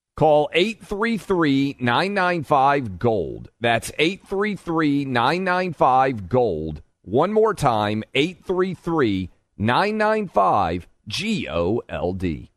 Call 0.21 0.51
833 0.53 1.77
995 1.79 2.99
Gold. 2.99 3.49
That's 3.59 3.91
833 3.97 5.03
995 5.05 6.29
Gold. 6.29 6.83
One 7.01 7.33
more 7.33 7.55
time 7.55 8.03
833 8.13 9.31
995 9.57 10.87
G 11.07 11.49
O 11.49 11.81
L 11.89 12.13
D. 12.13 12.51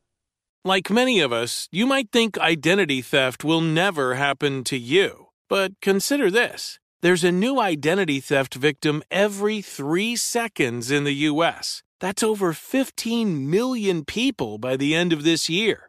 Like 0.62 0.90
many 0.90 1.21
of 1.21 1.33
us, 1.33 1.71
you 1.73 1.87
might 1.87 2.12
think 2.12 2.37
identity 2.37 3.00
theft 3.00 3.44
will 3.44 3.62
never 3.62 4.16
happen 4.16 4.62
to 4.64 4.76
you. 4.76 5.28
But 5.49 5.80
consider 5.80 6.30
this 6.30 6.78
there's 7.00 7.25
a 7.25 7.33
new 7.33 7.59
identity 7.59 8.21
theft 8.21 8.52
victim 8.56 9.02
every 9.11 9.62
three 9.62 10.16
seconds 10.16 10.90
in 10.90 11.04
the 11.04 11.14
U.S. 11.33 11.83
That's 11.99 12.23
over 12.23 12.52
15 12.52 13.49
million 13.49 14.04
people 14.04 14.59
by 14.59 14.76
the 14.76 14.94
end 14.94 15.14
of 15.14 15.25
this 15.25 15.49
year, 15.49 15.88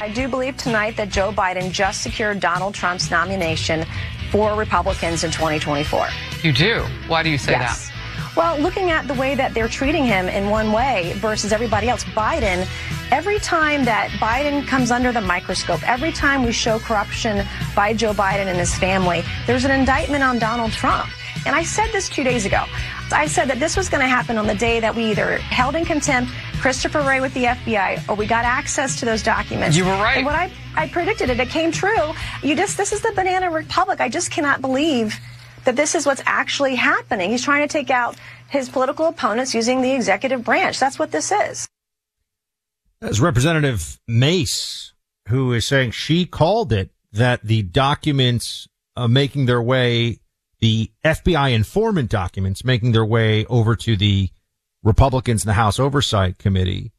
I 0.00 0.08
do 0.08 0.28
believe 0.28 0.56
tonight 0.56 0.96
that 0.96 1.08
Joe 1.08 1.32
Biden 1.32 1.72
just 1.72 2.02
secured 2.02 2.40
Donald 2.40 2.74
Trump's 2.74 3.10
nomination 3.10 3.84
for 4.30 4.54
Republicans 4.54 5.24
in 5.24 5.30
2024. 5.30 6.08
You 6.42 6.52
do? 6.52 6.84
Why 7.08 7.22
do 7.22 7.30
you 7.30 7.38
say 7.38 7.52
yes. 7.52 7.88
that? 7.88 7.94
Well, 8.36 8.56
looking 8.60 8.90
at 8.90 9.08
the 9.08 9.14
way 9.14 9.34
that 9.34 9.52
they're 9.52 9.68
treating 9.68 10.04
him 10.04 10.28
in 10.28 10.48
one 10.48 10.70
way 10.70 11.14
versus 11.16 11.52
everybody 11.52 11.88
else, 11.88 12.04
Biden, 12.04 12.68
every 13.10 13.40
time 13.40 13.84
that 13.84 14.10
Biden 14.20 14.64
comes 14.64 14.92
under 14.92 15.10
the 15.10 15.20
microscope, 15.20 15.82
every 15.88 16.12
time 16.12 16.44
we 16.44 16.52
show 16.52 16.78
corruption 16.78 17.44
by 17.74 17.94
Joe 17.94 18.12
Biden 18.12 18.46
and 18.46 18.56
his 18.56 18.72
family, 18.76 19.24
there's 19.48 19.64
an 19.64 19.72
indictment 19.72 20.22
on 20.22 20.38
Donald 20.38 20.70
Trump. 20.70 21.08
And 21.46 21.56
I 21.56 21.64
said 21.64 21.90
this 21.92 22.08
two 22.08 22.22
days 22.22 22.46
ago. 22.46 22.64
I 23.12 23.26
said 23.26 23.48
that 23.48 23.58
this 23.58 23.76
was 23.76 23.88
going 23.88 24.02
to 24.02 24.08
happen 24.08 24.38
on 24.38 24.46
the 24.46 24.54
day 24.54 24.80
that 24.80 24.94
we 24.94 25.10
either 25.10 25.36
held 25.38 25.74
in 25.74 25.84
contempt 25.84 26.32
Christopher 26.60 27.00
Wray 27.00 27.20
with 27.20 27.32
the 27.34 27.44
FBI 27.44 28.08
or 28.08 28.14
we 28.14 28.26
got 28.26 28.44
access 28.44 28.98
to 29.00 29.04
those 29.04 29.22
documents. 29.22 29.76
You 29.76 29.84
were 29.84 29.90
right. 29.92 30.18
And 30.18 30.26
what 30.26 30.34
I, 30.34 30.50
I 30.76 30.88
predicted 30.88 31.30
it, 31.30 31.40
it 31.40 31.48
came 31.48 31.72
true. 31.72 32.12
You 32.42 32.56
just, 32.56 32.76
this 32.76 32.92
is 32.92 33.00
the 33.00 33.12
banana 33.14 33.50
republic. 33.50 34.00
I 34.00 34.08
just 34.08 34.30
cannot 34.30 34.60
believe 34.60 35.18
that 35.64 35.76
this 35.76 35.94
is 35.94 36.06
what's 36.06 36.22
actually 36.26 36.74
happening. 36.74 37.30
He's 37.30 37.44
trying 37.44 37.66
to 37.66 37.72
take 37.72 37.90
out 37.90 38.16
his 38.48 38.68
political 38.68 39.06
opponents 39.06 39.54
using 39.54 39.82
the 39.82 39.92
executive 39.92 40.44
branch. 40.44 40.78
That's 40.78 40.98
what 40.98 41.10
this 41.10 41.30
is. 41.30 41.68
As 43.00 43.20
Representative 43.20 44.00
Mace, 44.08 44.92
who 45.28 45.52
is 45.52 45.66
saying 45.66 45.92
she 45.92 46.26
called 46.26 46.72
it 46.72 46.90
that 47.12 47.42
the 47.44 47.62
documents 47.62 48.66
uh, 48.96 49.06
making 49.06 49.46
their 49.46 49.62
way 49.62 50.18
the 50.60 50.90
FBI 51.04 51.52
informant 51.52 52.10
documents 52.10 52.64
making 52.64 52.92
their 52.92 53.04
way 53.04 53.44
over 53.46 53.76
to 53.76 53.96
the 53.96 54.30
Republicans 54.82 55.44
in 55.44 55.48
the 55.48 55.54
House 55.54 55.78
Oversight 55.78 56.38
Committee 56.38 56.92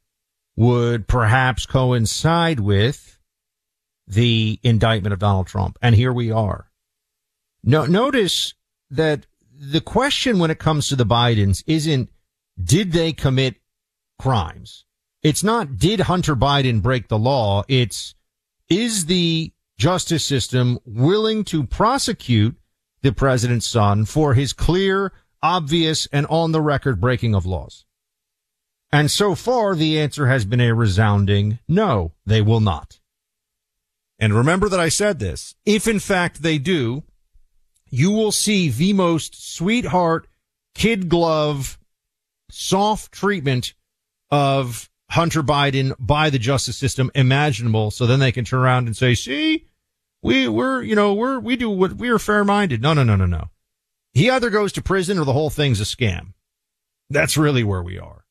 would 0.56 1.08
perhaps 1.08 1.65
coincide 1.65 2.60
with 2.60 3.19
the 4.08 4.60
indictment 4.63 5.13
of 5.13 5.19
Donald 5.19 5.48
Trump. 5.48 5.78
And 5.82 5.95
here 5.95 6.12
we 6.12 6.32
are. 6.32 6.69
No, 7.63 7.86
notice 7.86 8.54
that 8.89 9.26
the 9.58 9.82
question 9.82 10.39
when 10.39 10.52
it 10.52 10.60
comes 10.60 10.88
to 10.88 10.95
the 10.95 11.06
Bidens 11.06 11.63
isn't 11.67 12.10
did 12.62 12.91
they 12.91 13.13
commit 13.13 13.56
crimes? 14.17 14.86
It's 15.22 15.43
not 15.43 15.78
did 15.78 16.02
Hunter 16.02 16.36
Biden 16.36 16.82
break 16.82 17.08
the 17.08 17.19
law? 17.19 17.63
It's 17.67 18.15
is 18.69 19.06
the 19.06 19.54
justice 19.78 20.26
system 20.26 20.80
willing 20.86 21.43
to 21.45 21.63
prosecute 21.63 22.59
the 23.02 23.12
president's 23.12 23.68
son 23.68 24.06
for 24.06 24.34
his 24.34 24.54
clear, 24.54 25.12
obvious, 25.42 26.08
and 26.12 26.26
on 26.28 26.52
the 26.52 26.62
record 26.62 27.00
breaking 27.00 27.36
of 27.36 27.46
laws? 27.46 27.86
And 28.92 29.12
so 29.12 29.36
far, 29.36 29.76
the 29.76 30.00
answer 30.00 30.28
has 30.28 30.46
been 30.46 30.62
a 30.62 30.74
resounding 30.74 31.60
no, 31.68 32.14
they 32.26 32.42
will 32.42 32.60
not. 32.60 33.00
And 34.18 34.34
remember 34.34 34.68
that 34.70 34.80
I 34.80 34.90
said 34.90 35.20
this. 35.20 35.56
If 35.66 35.88
in 35.88 36.00
fact 36.00 36.42
they 36.42 36.58
do, 36.58 37.04
you 37.90 38.12
will 38.12 38.32
see 38.32 38.70
the 38.70 38.94
most 38.94 39.56
sweetheart, 39.56 40.28
kid 40.76 41.08
glove, 41.10 41.80
soft 42.52 43.12
treatment 43.12 43.74
of 44.32 44.90
Hunter 45.10 45.42
Biden 45.42 45.94
by 46.00 46.30
the 46.30 46.40
justice 46.40 46.78
system 46.78 47.10
imaginable. 47.16 47.92
So 47.92 48.06
then 48.06 48.20
they 48.20 48.32
can 48.32 48.46
turn 48.46 48.60
around 48.60 48.88
and 48.88 48.96
say, 48.96 49.16
see, 49.16 49.66
we, 50.21 50.47
we're, 50.47 50.82
you 50.82 50.95
know, 50.95 51.13
we're, 51.13 51.39
we 51.39 51.55
do 51.55 51.69
what 51.69 51.93
we're 51.93 52.19
fair 52.19 52.43
minded. 52.43 52.82
No, 52.82 52.93
no, 52.93 53.03
no, 53.03 53.15
no, 53.15 53.25
no. 53.25 53.49
He 54.12 54.29
either 54.29 54.49
goes 54.49 54.73
to 54.73 54.82
prison 54.82 55.17
or 55.17 55.25
the 55.25 55.34
whole 55.34 55.49
thing's 55.49 55.79
a 55.79 55.84
scam. 55.84 56.34
That's 57.10 57.38
really 57.38 57.63
where 57.63 57.84
we 57.84 57.97
are. 57.99 58.25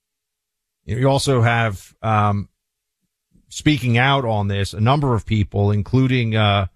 You 0.85 1.09
also 1.09 1.43
have, 1.43 1.95
um, 2.03 2.49
speaking 3.49 3.99
out 3.99 4.25
on 4.25 4.49
this, 4.49 4.73
a 4.73 4.81
number 4.81 5.15
of 5.15 5.27
people, 5.27 5.71
including, 5.71 6.37
uh, 6.37 6.67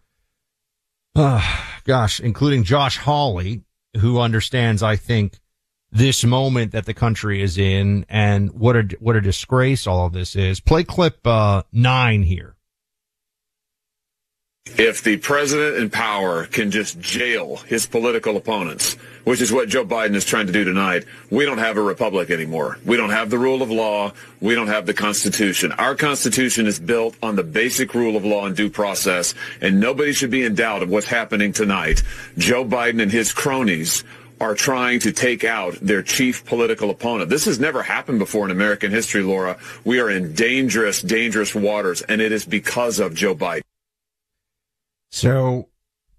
uh, 1.14 1.56
gosh, 1.84 2.20
including 2.20 2.64
Josh 2.64 2.98
Hawley, 2.98 3.62
who 3.98 4.20
understands, 4.20 4.82
I 4.82 4.96
think, 4.96 5.38
this 5.90 6.24
moment 6.24 6.72
that 6.72 6.86
the 6.86 6.94
country 6.94 7.42
is 7.42 7.58
in 7.58 8.06
and 8.08 8.52
what 8.52 8.76
a, 8.76 8.88
what 8.98 9.16
a 9.16 9.20
disgrace 9.20 9.86
all 9.86 10.06
of 10.06 10.12
this 10.12 10.34
is. 10.34 10.60
Play 10.60 10.84
clip, 10.84 11.26
uh, 11.26 11.62
nine 11.70 12.22
here. 12.22 12.56
If 14.78 15.02
the 15.02 15.18
president 15.18 15.76
in 15.76 15.90
power 15.90 16.46
can 16.46 16.70
just 16.70 16.98
jail 16.98 17.56
his 17.56 17.86
political 17.86 18.36
opponents, 18.36 18.94
which 19.24 19.40
is 19.40 19.52
what 19.52 19.68
Joe 19.68 19.84
Biden 19.84 20.14
is 20.14 20.24
trying 20.24 20.46
to 20.46 20.52
do 20.52 20.64
tonight, 20.64 21.04
we 21.30 21.44
don't 21.44 21.58
have 21.58 21.76
a 21.76 21.82
republic 21.82 22.30
anymore. 22.30 22.78
We 22.84 22.96
don't 22.96 23.10
have 23.10 23.28
the 23.28 23.38
rule 23.38 23.62
of 23.62 23.70
law. 23.70 24.12
We 24.40 24.54
don't 24.54 24.68
have 24.68 24.86
the 24.86 24.94
Constitution. 24.94 25.72
Our 25.72 25.94
Constitution 25.94 26.66
is 26.66 26.80
built 26.80 27.16
on 27.22 27.36
the 27.36 27.44
basic 27.44 27.94
rule 27.94 28.16
of 28.16 28.24
law 28.24 28.46
and 28.46 28.56
due 28.56 28.70
process, 28.70 29.34
and 29.60 29.78
nobody 29.78 30.12
should 30.12 30.30
be 30.30 30.42
in 30.42 30.54
doubt 30.54 30.82
of 30.82 30.88
what's 30.88 31.06
happening 31.06 31.52
tonight. 31.52 32.02
Joe 32.38 32.64
Biden 32.64 33.02
and 33.02 33.12
his 33.12 33.32
cronies 33.32 34.04
are 34.40 34.54
trying 34.54 34.98
to 35.00 35.12
take 35.12 35.44
out 35.44 35.74
their 35.82 36.02
chief 36.02 36.44
political 36.46 36.90
opponent. 36.90 37.30
This 37.30 37.44
has 37.44 37.60
never 37.60 37.82
happened 37.82 38.18
before 38.18 38.46
in 38.46 38.50
American 38.50 38.90
history, 38.90 39.22
Laura. 39.22 39.58
We 39.84 40.00
are 40.00 40.10
in 40.10 40.34
dangerous, 40.34 41.02
dangerous 41.02 41.54
waters, 41.54 42.02
and 42.02 42.20
it 42.20 42.32
is 42.32 42.44
because 42.44 42.98
of 42.98 43.14
Joe 43.14 43.34
Biden. 43.36 43.62
So 45.12 45.68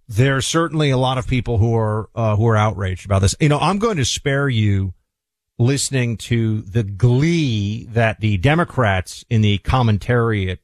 there's 0.08 0.48
certainly 0.48 0.92
a 0.92 0.98
lot 0.98 1.18
of 1.18 1.28
people 1.28 1.58
who 1.58 1.76
are 1.76 2.10
uh, 2.16 2.36
who 2.36 2.48
are 2.48 2.56
outraged 2.56 3.06
about 3.06 3.20
this. 3.20 3.36
You 3.40 3.50
know, 3.50 3.60
I'm 3.60 3.80
going 3.80 3.98
to 3.98 4.06
spare 4.06 4.48
you 4.48 4.94
listening 5.58 6.18
to 6.18 6.62
the 6.62 6.84
glee 6.84 7.86
that 7.92 8.20
the 8.20 8.38
Democrats 8.38 9.26
in 9.30 9.42
the 9.42 9.58
commentariat 9.60 10.60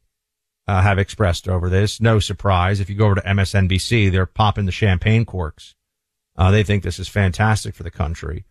uh, 0.68 0.82
have 0.82 1.00
expressed 1.00 1.50
over 1.50 1.70
this. 1.70 2.00
No 2.00 2.20
surprise. 2.20 2.80
If 2.80 2.90
you 2.90 2.96
go 2.96 3.06
over 3.06 3.16
to 3.16 3.22
MSNBC, 3.22 4.12
they're 4.12 4.26
popping 4.28 4.66
the 4.66 4.72
champagne 4.72 5.26
corks. 5.26 5.76
Uh, 6.38 6.52
they 6.52 6.64
think 6.64 6.84
this 6.84 7.00
is 7.00 7.08
fantastic 7.08 7.74
for 7.76 7.84
the 7.84 7.92
country. 7.92 8.46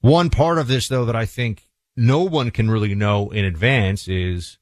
One 0.00 0.30
part 0.30 0.58
of 0.58 0.68
this, 0.68 0.88
though, 0.88 1.04
that 1.04 1.16
I 1.16 1.26
think 1.26 1.68
no 1.96 2.22
one 2.22 2.50
can 2.50 2.70
really 2.70 2.94
know 2.94 3.30
in 3.30 3.44
advance 3.44 4.06
is 4.06 4.58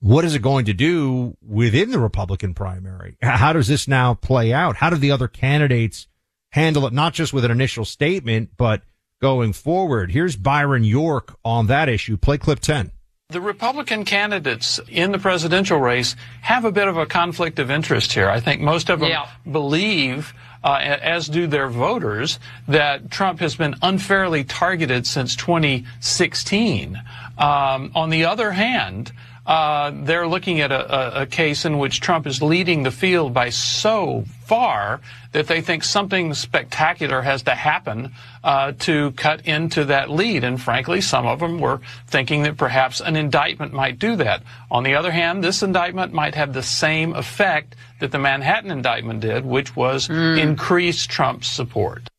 what 0.00 0.24
is 0.24 0.34
it 0.34 0.42
going 0.42 0.66
to 0.66 0.72
do 0.72 1.36
within 1.42 1.90
the 1.90 1.98
Republican 1.98 2.54
primary? 2.54 3.16
How 3.22 3.52
does 3.52 3.66
this 3.66 3.88
now 3.88 4.14
play 4.14 4.52
out? 4.52 4.76
How 4.76 4.90
do 4.90 4.96
the 4.96 5.10
other 5.10 5.28
candidates 5.28 6.06
handle 6.50 6.86
it, 6.86 6.92
not 6.92 7.14
just 7.14 7.32
with 7.32 7.44
an 7.44 7.50
initial 7.50 7.84
statement, 7.84 8.50
but 8.56 8.82
going 9.20 9.52
forward? 9.52 10.12
Here's 10.12 10.36
Byron 10.36 10.84
York 10.84 11.36
on 11.44 11.66
that 11.66 11.88
issue. 11.88 12.16
Play 12.16 12.38
clip 12.38 12.60
10. 12.60 12.92
The 13.30 13.40
Republican 13.42 14.06
candidates 14.06 14.80
in 14.88 15.12
the 15.12 15.18
presidential 15.18 15.78
race 15.78 16.16
have 16.40 16.64
a 16.64 16.72
bit 16.72 16.88
of 16.88 16.96
a 16.96 17.04
conflict 17.04 17.58
of 17.58 17.70
interest 17.70 18.14
here. 18.14 18.30
I 18.30 18.40
think 18.40 18.62
most 18.62 18.88
of 18.88 19.00
them 19.00 19.10
yeah. 19.10 19.28
believe, 19.50 20.32
uh, 20.64 20.78
as 20.80 21.28
do 21.28 21.46
their 21.46 21.68
voters, 21.68 22.38
that 22.68 23.10
Trump 23.10 23.40
has 23.40 23.54
been 23.54 23.74
unfairly 23.82 24.44
targeted 24.44 25.06
since 25.06 25.36
2016. 25.36 26.96
Um, 27.36 27.92
on 27.94 28.08
the 28.08 28.24
other 28.24 28.52
hand, 28.52 29.12
uh, 29.48 29.90
they're 30.02 30.28
looking 30.28 30.60
at 30.60 30.70
a, 30.70 31.20
a, 31.20 31.22
a, 31.22 31.26
case 31.26 31.64
in 31.64 31.78
which 31.78 32.02
Trump 32.02 32.26
is 32.26 32.42
leading 32.42 32.82
the 32.82 32.90
field 32.90 33.32
by 33.32 33.48
so 33.48 34.26
far 34.44 35.00
that 35.32 35.46
they 35.46 35.62
think 35.62 35.82
something 35.82 36.34
spectacular 36.34 37.22
has 37.22 37.44
to 37.44 37.54
happen 37.54 38.12
uh, 38.44 38.72
to 38.78 39.10
cut 39.12 39.46
into 39.46 39.86
that 39.86 40.10
lead. 40.10 40.44
And 40.44 40.60
frankly, 40.60 41.00
some 41.00 41.26
of 41.26 41.40
them 41.40 41.60
were 41.60 41.80
thinking 42.08 42.42
that 42.42 42.58
perhaps 42.58 43.00
an 43.00 43.16
indictment 43.16 43.72
might 43.72 43.98
do 43.98 44.16
that. 44.16 44.42
On 44.70 44.82
the 44.82 44.94
other 44.94 45.10
hand, 45.10 45.42
this 45.42 45.62
indictment 45.62 46.12
might 46.12 46.34
have 46.34 46.52
the 46.52 46.62
same 46.62 47.14
effect 47.14 47.74
that 48.00 48.12
the 48.12 48.18
Manhattan 48.18 48.70
indictment 48.70 49.20
did, 49.20 49.46
which 49.46 49.74
was 49.74 50.08
mm. 50.08 50.38
increase 50.38 51.06
Trump's 51.06 51.48
support. 51.48 52.10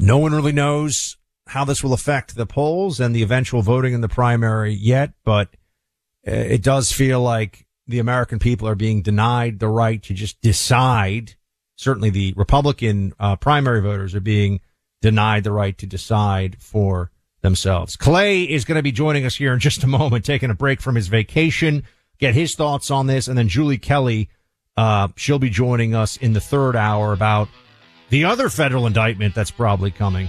No 0.00 0.18
one 0.18 0.34
really 0.34 0.50
knows 0.50 1.16
how 1.46 1.64
this 1.64 1.84
will 1.84 1.92
affect 1.92 2.34
the 2.34 2.46
polls 2.46 2.98
and 2.98 3.14
the 3.14 3.22
eventual 3.22 3.62
voting 3.62 3.92
in 3.92 4.00
the 4.00 4.08
primary 4.08 4.72
yet, 4.72 5.12
but 5.24 5.50
it 6.22 6.62
does 6.62 6.92
feel 6.92 7.20
like 7.20 7.66
the 7.86 7.98
American 7.98 8.38
people 8.38 8.68
are 8.68 8.74
being 8.74 9.02
denied 9.02 9.58
the 9.58 9.68
right 9.68 10.02
to 10.04 10.14
just 10.14 10.40
decide. 10.40 11.34
Certainly 11.76 12.10
the 12.10 12.34
Republican 12.36 13.12
uh, 13.18 13.36
primary 13.36 13.80
voters 13.80 14.14
are 14.14 14.20
being 14.20 14.60
denied 15.00 15.44
the 15.44 15.52
right 15.52 15.76
to 15.78 15.86
decide 15.86 16.56
for 16.60 17.10
themselves. 17.40 17.96
Clay 17.96 18.42
is 18.42 18.64
going 18.64 18.76
to 18.76 18.82
be 18.82 18.92
joining 18.92 19.24
us 19.24 19.36
here 19.36 19.52
in 19.52 19.60
just 19.60 19.82
a 19.82 19.86
moment, 19.86 20.24
taking 20.24 20.50
a 20.50 20.54
break 20.54 20.80
from 20.80 20.94
his 20.94 21.08
vacation, 21.08 21.84
get 22.18 22.34
his 22.34 22.54
thoughts 22.54 22.90
on 22.90 23.06
this. 23.06 23.28
And 23.28 23.36
then 23.36 23.48
Julie 23.48 23.78
Kelly, 23.78 24.28
uh, 24.76 25.08
she'll 25.16 25.38
be 25.38 25.50
joining 25.50 25.94
us 25.94 26.16
in 26.16 26.32
the 26.32 26.40
third 26.40 26.76
hour 26.76 27.12
about 27.12 27.48
the 28.10 28.24
other 28.24 28.48
federal 28.48 28.86
indictment 28.86 29.34
that's 29.34 29.50
probably 29.50 29.90
coming. 29.90 30.28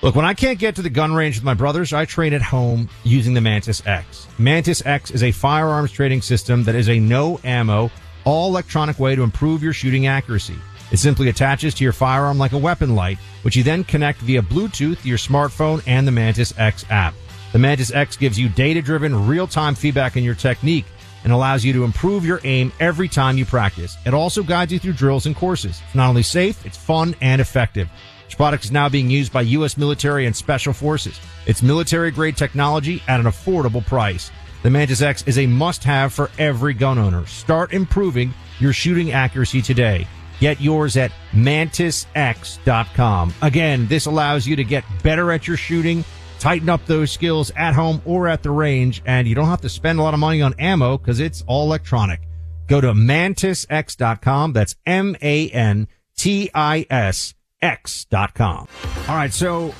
Look, 0.00 0.14
when 0.14 0.24
I 0.24 0.34
can't 0.34 0.60
get 0.60 0.76
to 0.76 0.82
the 0.82 0.90
gun 0.90 1.12
range 1.12 1.36
with 1.36 1.44
my 1.44 1.54
brothers, 1.54 1.92
I 1.92 2.04
train 2.04 2.32
at 2.32 2.40
home 2.40 2.88
using 3.02 3.34
the 3.34 3.40
Mantis 3.40 3.84
X. 3.84 4.28
Mantis 4.38 4.80
X 4.86 5.10
is 5.10 5.24
a 5.24 5.32
firearms 5.32 5.90
training 5.90 6.22
system 6.22 6.62
that 6.64 6.76
is 6.76 6.88
a 6.88 7.00
no 7.00 7.40
ammo, 7.42 7.90
all 8.24 8.48
electronic 8.48 9.00
way 9.00 9.16
to 9.16 9.24
improve 9.24 9.60
your 9.60 9.72
shooting 9.72 10.06
accuracy. 10.06 10.54
It 10.92 10.98
simply 10.98 11.28
attaches 11.28 11.74
to 11.74 11.84
your 11.84 11.92
firearm 11.92 12.38
like 12.38 12.52
a 12.52 12.58
weapon 12.58 12.94
light, 12.94 13.18
which 13.42 13.56
you 13.56 13.64
then 13.64 13.82
connect 13.82 14.20
via 14.20 14.40
Bluetooth 14.40 15.02
to 15.02 15.08
your 15.08 15.18
smartphone 15.18 15.82
and 15.84 16.06
the 16.06 16.12
Mantis 16.12 16.54
X 16.56 16.84
app. 16.90 17.14
The 17.50 17.58
Mantis 17.58 17.92
X 17.92 18.16
gives 18.16 18.38
you 18.38 18.48
data 18.48 18.80
driven, 18.80 19.26
real 19.26 19.48
time 19.48 19.74
feedback 19.74 20.16
in 20.16 20.22
your 20.22 20.36
technique 20.36 20.86
and 21.24 21.32
allows 21.32 21.64
you 21.64 21.72
to 21.72 21.82
improve 21.82 22.24
your 22.24 22.40
aim 22.44 22.72
every 22.78 23.08
time 23.08 23.36
you 23.36 23.44
practice. 23.44 23.96
It 24.06 24.14
also 24.14 24.44
guides 24.44 24.72
you 24.72 24.78
through 24.78 24.92
drills 24.92 25.26
and 25.26 25.34
courses. 25.34 25.82
It's 25.84 25.94
not 25.96 26.08
only 26.08 26.22
safe, 26.22 26.64
it's 26.64 26.76
fun 26.76 27.16
and 27.20 27.40
effective. 27.40 27.88
This 28.28 28.34
product 28.34 28.64
is 28.66 28.70
now 28.70 28.90
being 28.90 29.08
used 29.08 29.32
by 29.32 29.40
U.S. 29.40 29.78
military 29.78 30.26
and 30.26 30.36
special 30.36 30.74
forces. 30.74 31.18
It's 31.46 31.62
military 31.62 32.10
grade 32.10 32.36
technology 32.36 33.02
at 33.08 33.20
an 33.20 33.26
affordable 33.26 33.82
price. 33.86 34.30
The 34.62 34.68
Mantis 34.68 35.00
X 35.00 35.24
is 35.26 35.38
a 35.38 35.46
must 35.46 35.82
have 35.84 36.12
for 36.12 36.30
every 36.38 36.74
gun 36.74 36.98
owner. 36.98 37.24
Start 37.24 37.72
improving 37.72 38.34
your 38.60 38.74
shooting 38.74 39.12
accuracy 39.12 39.62
today. 39.62 40.06
Get 40.40 40.60
yours 40.60 40.98
at 40.98 41.10
mantisx.com. 41.32 43.32
Again, 43.40 43.86
this 43.86 44.04
allows 44.04 44.46
you 44.46 44.56
to 44.56 44.64
get 44.64 44.84
better 45.02 45.32
at 45.32 45.48
your 45.48 45.56
shooting, 45.56 46.04
tighten 46.38 46.68
up 46.68 46.84
those 46.84 47.10
skills 47.10 47.50
at 47.56 47.72
home 47.72 48.02
or 48.04 48.28
at 48.28 48.42
the 48.42 48.50
range, 48.50 49.00
and 49.06 49.26
you 49.26 49.34
don't 49.34 49.48
have 49.48 49.62
to 49.62 49.70
spend 49.70 50.00
a 50.00 50.02
lot 50.02 50.12
of 50.12 50.20
money 50.20 50.42
on 50.42 50.52
ammo 50.58 50.98
because 50.98 51.18
it's 51.18 51.42
all 51.46 51.64
electronic. 51.64 52.20
Go 52.66 52.82
to 52.82 52.92
mantisx.com. 52.92 54.52
That's 54.52 54.76
M-A-N-T-I-S 54.84 55.88
X.com. 57.62 58.68
All 59.08 59.14
right, 59.14 59.32
so 59.32 59.74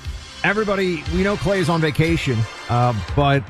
everybody, 0.44 1.02
we 1.14 1.22
know 1.22 1.36
Clay 1.36 1.60
is 1.60 1.68
on 1.68 1.80
vacation, 1.80 2.38
uh, 2.68 2.94
but 3.14 3.42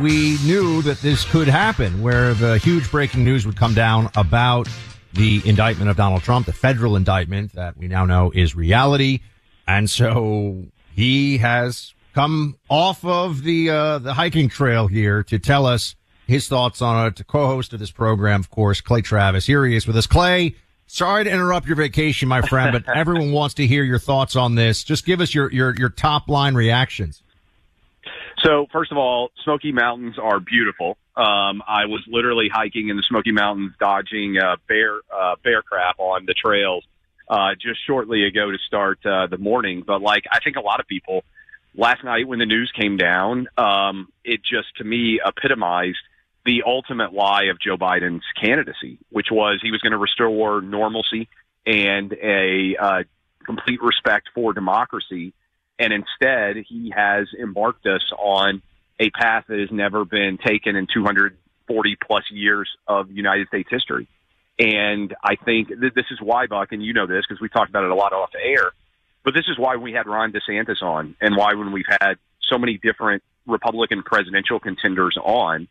we 0.00 0.36
knew 0.44 0.82
that 0.82 1.00
this 1.00 1.24
could 1.30 1.48
happen 1.48 2.00
where 2.00 2.34
the 2.34 2.58
huge 2.58 2.90
breaking 2.90 3.24
news 3.24 3.46
would 3.46 3.56
come 3.56 3.74
down 3.74 4.10
about 4.16 4.68
the 5.14 5.42
indictment 5.44 5.90
of 5.90 5.96
Donald 5.96 6.22
Trump, 6.22 6.46
the 6.46 6.52
federal 6.52 6.96
indictment 6.96 7.52
that 7.52 7.76
we 7.76 7.88
now 7.88 8.04
know 8.04 8.30
is 8.34 8.54
reality. 8.54 9.20
And 9.66 9.88
so 9.88 10.64
he 10.94 11.38
has 11.38 11.94
come 12.14 12.56
off 12.68 13.04
of 13.04 13.42
the, 13.42 13.70
uh, 13.70 13.98
the 13.98 14.14
hiking 14.14 14.48
trail 14.48 14.86
here 14.86 15.22
to 15.24 15.38
tell 15.38 15.66
us 15.66 15.94
his 16.26 16.46
thoughts 16.46 16.82
on 16.82 17.06
it, 17.06 17.26
co-host 17.26 17.72
of 17.72 17.80
this 17.80 17.90
program, 17.90 18.40
of 18.40 18.50
course, 18.50 18.80
Clay 18.80 19.00
Travis. 19.00 19.46
Here 19.46 19.64
he 19.64 19.74
is 19.76 19.86
with 19.86 19.96
us. 19.96 20.06
Clay, 20.06 20.54
Sorry 20.90 21.24
to 21.24 21.30
interrupt 21.30 21.66
your 21.66 21.76
vacation, 21.76 22.28
my 22.28 22.40
friend, 22.40 22.72
but 22.72 22.88
everyone 22.96 23.30
wants 23.30 23.54
to 23.56 23.66
hear 23.66 23.84
your 23.84 23.98
thoughts 23.98 24.36
on 24.36 24.54
this. 24.54 24.82
Just 24.82 25.04
give 25.04 25.20
us 25.20 25.34
your, 25.34 25.52
your, 25.52 25.74
your 25.76 25.90
top 25.90 26.28
line 26.28 26.54
reactions. 26.54 27.22
So, 28.42 28.66
first 28.72 28.90
of 28.90 28.96
all, 28.96 29.30
Smoky 29.44 29.70
Mountains 29.70 30.16
are 30.18 30.40
beautiful. 30.40 30.96
Um, 31.14 31.62
I 31.66 31.86
was 31.86 32.02
literally 32.08 32.48
hiking 32.52 32.88
in 32.88 32.96
the 32.96 33.02
Smoky 33.02 33.32
Mountains, 33.32 33.72
dodging 33.78 34.38
uh, 34.38 34.56
bear 34.66 35.00
uh, 35.14 35.34
bear 35.42 35.60
crap 35.60 35.98
on 35.98 36.24
the 36.24 36.34
trails 36.34 36.84
uh, 37.28 37.54
just 37.60 37.84
shortly 37.86 38.24
ago 38.24 38.50
to 38.50 38.58
start 38.66 39.04
uh, 39.04 39.26
the 39.26 39.38
morning. 39.38 39.82
But 39.86 40.00
like, 40.00 40.24
I 40.30 40.38
think 40.40 40.56
a 40.56 40.60
lot 40.60 40.80
of 40.80 40.86
people 40.86 41.24
last 41.74 42.04
night 42.04 42.26
when 42.28 42.38
the 42.38 42.46
news 42.46 42.72
came 42.78 42.96
down, 42.96 43.48
um, 43.58 44.08
it 44.24 44.40
just 44.42 44.76
to 44.76 44.84
me 44.84 45.20
epitomized 45.24 45.98
the 46.48 46.62
ultimate 46.66 47.12
lie 47.12 47.44
of 47.50 47.60
Joe 47.60 47.76
Biden's 47.76 48.24
candidacy, 48.42 48.96
which 49.10 49.26
was 49.30 49.60
he 49.62 49.70
was 49.70 49.82
going 49.82 49.92
to 49.92 49.98
restore 49.98 50.62
normalcy 50.62 51.28
and 51.66 52.10
a 52.14 52.74
uh, 52.80 53.02
complete 53.44 53.82
respect 53.82 54.30
for 54.34 54.54
democracy. 54.54 55.34
And 55.78 55.92
instead, 55.92 56.56
he 56.66 56.90
has 56.96 57.26
embarked 57.38 57.86
us 57.86 58.00
on 58.18 58.62
a 58.98 59.10
path 59.10 59.44
that 59.48 59.58
has 59.58 59.70
never 59.70 60.06
been 60.06 60.38
taken 60.38 60.74
in 60.74 60.86
240 60.92 61.96
plus 62.06 62.24
years 62.30 62.70
of 62.86 63.10
United 63.10 63.48
States 63.48 63.68
history. 63.70 64.08
And 64.58 65.14
I 65.22 65.36
think 65.36 65.68
th- 65.68 65.92
this 65.92 66.06
is 66.10 66.18
why, 66.18 66.46
Buck, 66.46 66.72
and 66.72 66.82
you 66.82 66.94
know 66.94 67.06
this 67.06 67.26
because 67.28 67.42
we 67.42 67.50
talked 67.50 67.68
about 67.68 67.84
it 67.84 67.90
a 67.90 67.94
lot 67.94 68.14
off 68.14 68.32
the 68.32 68.40
air, 68.42 68.72
but 69.22 69.34
this 69.34 69.44
is 69.48 69.58
why 69.58 69.76
we 69.76 69.92
had 69.92 70.06
Ron 70.06 70.32
DeSantis 70.32 70.80
on 70.80 71.14
and 71.20 71.36
why 71.36 71.52
when 71.52 71.72
we've 71.72 71.84
had 72.00 72.14
so 72.40 72.56
many 72.56 72.78
different 72.78 73.22
Republican 73.46 74.02
presidential 74.02 74.58
contenders 74.58 75.18
on, 75.22 75.68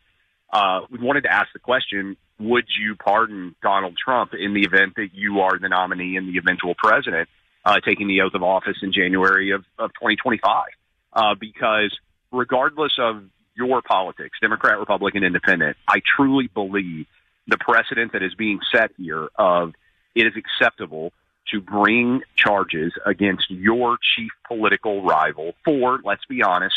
uh, 0.52 0.80
we 0.90 0.98
wanted 0.98 1.22
to 1.22 1.32
ask 1.32 1.48
the 1.52 1.58
question, 1.58 2.16
would 2.38 2.64
you 2.80 2.94
pardon 2.96 3.54
Donald 3.62 3.96
Trump 4.02 4.32
in 4.34 4.54
the 4.54 4.62
event 4.62 4.94
that 4.96 5.08
you 5.12 5.40
are 5.40 5.58
the 5.58 5.68
nominee 5.68 6.16
and 6.16 6.28
the 6.32 6.38
eventual 6.38 6.74
president 6.74 7.28
uh, 7.64 7.80
taking 7.84 8.08
the 8.08 8.20
oath 8.22 8.34
of 8.34 8.42
office 8.42 8.76
in 8.82 8.92
January 8.92 9.50
of, 9.50 9.64
of 9.78 9.90
2025? 9.94 10.64
Uh, 11.12 11.34
because 11.38 11.96
regardless 12.32 12.92
of 12.98 13.24
your 13.56 13.82
politics, 13.82 14.38
Democrat, 14.40 14.78
Republican, 14.78 15.24
Independent, 15.24 15.76
I 15.88 16.00
truly 16.16 16.48
believe 16.52 17.06
the 17.46 17.58
precedent 17.58 18.12
that 18.12 18.22
is 18.22 18.34
being 18.34 18.60
set 18.72 18.92
here 18.96 19.28
of 19.36 19.72
it 20.14 20.26
is 20.26 20.34
acceptable 20.36 21.12
to 21.52 21.60
bring 21.60 22.22
charges 22.36 22.92
against 23.06 23.50
your 23.50 23.98
chief 24.16 24.30
political 24.46 25.02
rival 25.02 25.54
for, 25.64 25.98
let's 26.04 26.24
be 26.26 26.42
honest, 26.42 26.76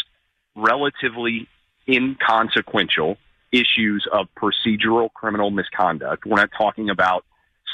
relatively 0.56 1.48
inconsequential 1.88 3.18
issues 3.52 4.08
of 4.12 4.28
procedural 4.36 5.12
criminal 5.14 5.52
misconduct. 5.52 6.26
We're 6.26 6.38
not 6.38 6.52
talking 6.58 6.90
about 6.90 7.26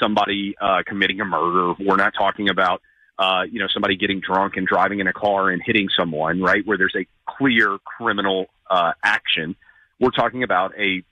somebody 0.02 0.56
uh, 0.60 0.84
committing 0.86 1.22
a 1.22 1.26
murder. 1.26 1.74
We're 1.80 1.98
not 1.98 2.14
talking 2.18 2.50
about 2.50 2.82
uh, 3.20 3.44
you 3.50 3.60
know 3.60 3.68
somebody 3.74 3.96
getting 3.96 4.20
drunk 4.20 4.58
and 4.58 4.68
driving 4.68 5.00
in 5.00 5.08
a 5.08 5.14
car 5.14 5.50
and 5.50 5.62
hitting 5.64 5.90
someone, 5.98 6.42
right? 6.42 6.66
Where 6.66 6.78
there's 6.78 6.96
a 6.96 7.06
clear 7.28 7.78
criminal 7.86 8.48
uh, 8.70 8.94
action. 9.04 9.56
We're 10.00 10.12
talking 10.12 10.44
about 10.44 10.74
a 10.78 11.04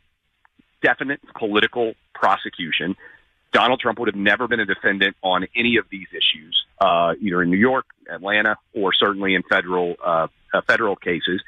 definite 0.84 1.20
political 1.38 1.94
prosecution. 2.14 2.96
Donald 3.52 3.80
Trump 3.80 4.00
would 4.00 4.10
have 4.10 4.16
never 4.16 4.48
been 4.48 4.60
a 4.60 4.66
defendant 4.66 5.16
on 5.22 5.48
any 5.56 5.78
of 5.78 5.86
these 5.90 6.08
issues, 6.12 6.66
uh, 6.80 7.14
either 7.22 7.42
in 7.42 7.50
New 7.50 7.58
York, 7.58 7.86
Atlanta, 8.12 8.58
or 8.74 8.94
certainly 8.94 9.34
in 9.34 9.44
federal 9.50 9.96
uh, 10.04 10.28
uh, 10.54 10.62
federal 10.68 10.96
cases, 10.96 11.42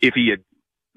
if 0.00 0.14
he 0.14 0.28
had 0.28 0.40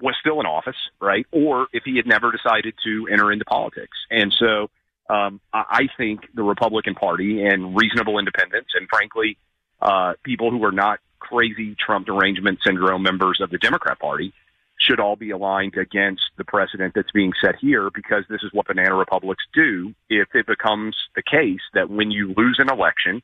was 0.00 0.14
still 0.20 0.40
in 0.40 0.46
office, 0.46 0.76
right, 1.00 1.26
or 1.32 1.66
if 1.72 1.82
he 1.84 1.96
had 1.96 2.06
never 2.06 2.30
decided 2.30 2.74
to 2.84 3.08
enter 3.10 3.32
into 3.32 3.44
politics. 3.44 3.96
And 4.10 4.32
so, 4.38 4.70
um, 5.10 5.40
I 5.52 5.88
think 5.96 6.20
the 6.34 6.42
Republican 6.42 6.94
Party 6.94 7.42
and 7.42 7.74
reasonable 7.74 8.18
independents, 8.18 8.70
and 8.74 8.86
frankly, 8.88 9.38
uh, 9.80 10.14
people 10.22 10.50
who 10.50 10.62
are 10.64 10.72
not 10.72 11.00
crazy 11.18 11.74
Trump 11.74 12.06
derangement 12.06 12.58
syndrome 12.64 13.02
members 13.02 13.40
of 13.40 13.50
the 13.50 13.58
Democrat 13.58 13.98
Party 13.98 14.32
should 14.78 15.00
all 15.00 15.16
be 15.16 15.30
aligned 15.30 15.76
against 15.76 16.22
the 16.36 16.44
precedent 16.44 16.92
that's 16.94 17.10
being 17.10 17.32
set 17.40 17.56
here 17.56 17.90
because 17.92 18.24
this 18.28 18.42
is 18.42 18.52
what 18.52 18.66
banana 18.66 18.94
republics 18.94 19.42
do 19.52 19.92
if 20.08 20.28
it 20.34 20.46
becomes 20.46 20.96
the 21.16 21.22
case 21.22 21.60
that 21.74 21.90
when 21.90 22.10
you 22.10 22.32
lose 22.36 22.58
an 22.60 22.70
election, 22.70 23.20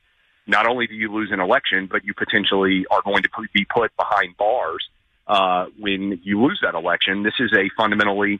not 0.47 0.67
only 0.67 0.85
do 0.85 0.93
you 0.93 1.11
lose 1.11 1.31
an 1.31 1.39
election, 1.39 1.87
but 1.89 2.03
you 2.03 2.13
potentially 2.13 2.85
are 2.91 3.01
going 3.03 3.23
to 3.23 3.29
be 3.53 3.65
put 3.73 3.95
behind 3.95 4.35
bars 4.37 4.85
uh, 5.27 5.65
when 5.79 6.19
you 6.23 6.41
lose 6.41 6.59
that 6.61 6.75
election. 6.75 7.23
This 7.23 7.33
is 7.39 7.51
a 7.53 7.69
fundamentally 7.77 8.39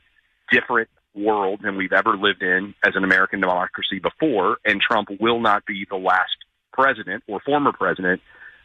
different 0.52 0.90
world 1.14 1.62
than 1.64 1.78
we've 1.78 1.94
ever 1.94 2.18
lived 2.18 2.42
in 2.44 2.74
as 2.86 2.94
an 2.96 3.04
American 3.04 3.40
democracy 3.40 4.00
before, 4.00 4.58
and 4.66 4.82
Trump 4.82 5.10
will 5.20 5.40
not 5.40 5.66
be 5.66 5.86
the 5.90 5.96
last 5.96 6.36
president 6.74 7.24
or 7.28 7.40
former 7.46 7.72
president 7.72 8.22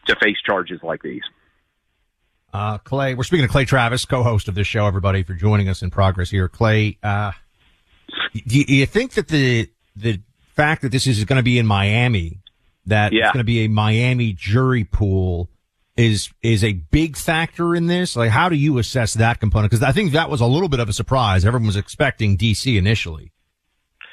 to 0.07 0.17
face 0.23 0.37
charges 0.45 0.81
like 0.83 1.03
these. 1.03 1.23
Uh, 2.53 2.79
Clay, 2.79 3.15
we're 3.15 3.23
speaking 3.23 3.47
to 3.47 3.53
Clay 3.53 3.65
Travis, 3.65 4.05
co-host 4.05 4.49
of 4.49 4.57
this 4.57 4.67
show. 4.67 4.87
Everybody 4.87 5.23
for 5.23 5.35
joining 5.35 5.69
us 5.69 5.83
in 5.83 5.91
progress 5.91 6.31
here. 6.31 6.49
Clay, 6.49 6.99
uh, 7.03 7.31
do 8.47 8.61
you 8.61 8.87
think 8.87 9.13
that 9.15 9.29
the 9.29 9.71
the 9.95 10.21
fact 10.57 10.83
that 10.83 10.91
this 10.91 11.07
is 11.07 11.25
going 11.25 11.37
to 11.37 11.43
be 11.45 11.59
in 11.59 11.67
Miami, 11.67 12.41
that 12.87 13.13
Yeah. 13.13 13.27
it's 13.27 13.33
going 13.33 13.39
to 13.39 13.45
be 13.45 13.65
a 13.65 13.69
Miami 13.69 14.33
jury 14.33 14.83
pool, 14.85 15.49
is 16.01 16.31
is 16.43 16.65
a 16.65 16.73
big 16.73 17.17
factor 17.17 17.75
in 17.75 17.87
this? 17.87 18.17
Like, 18.17 18.31
how 18.31 18.49
do 18.49 18.57
you 18.57 18.79
assess 18.79 19.15
that 19.15 19.39
component? 19.39 19.71
Because 19.71 19.83
I 19.83 19.93
think 19.93 20.13
that 20.13 20.31
was 20.31 20.41
a 20.41 20.47
little 20.47 20.69
bit 20.69 20.81
of 20.81 20.89
a 20.89 20.93
surprise. 20.93 21.45
Everyone 21.45 21.67
was 21.67 21.77
expecting 21.77 22.39
DC 22.39 22.77
initially. 22.77 23.33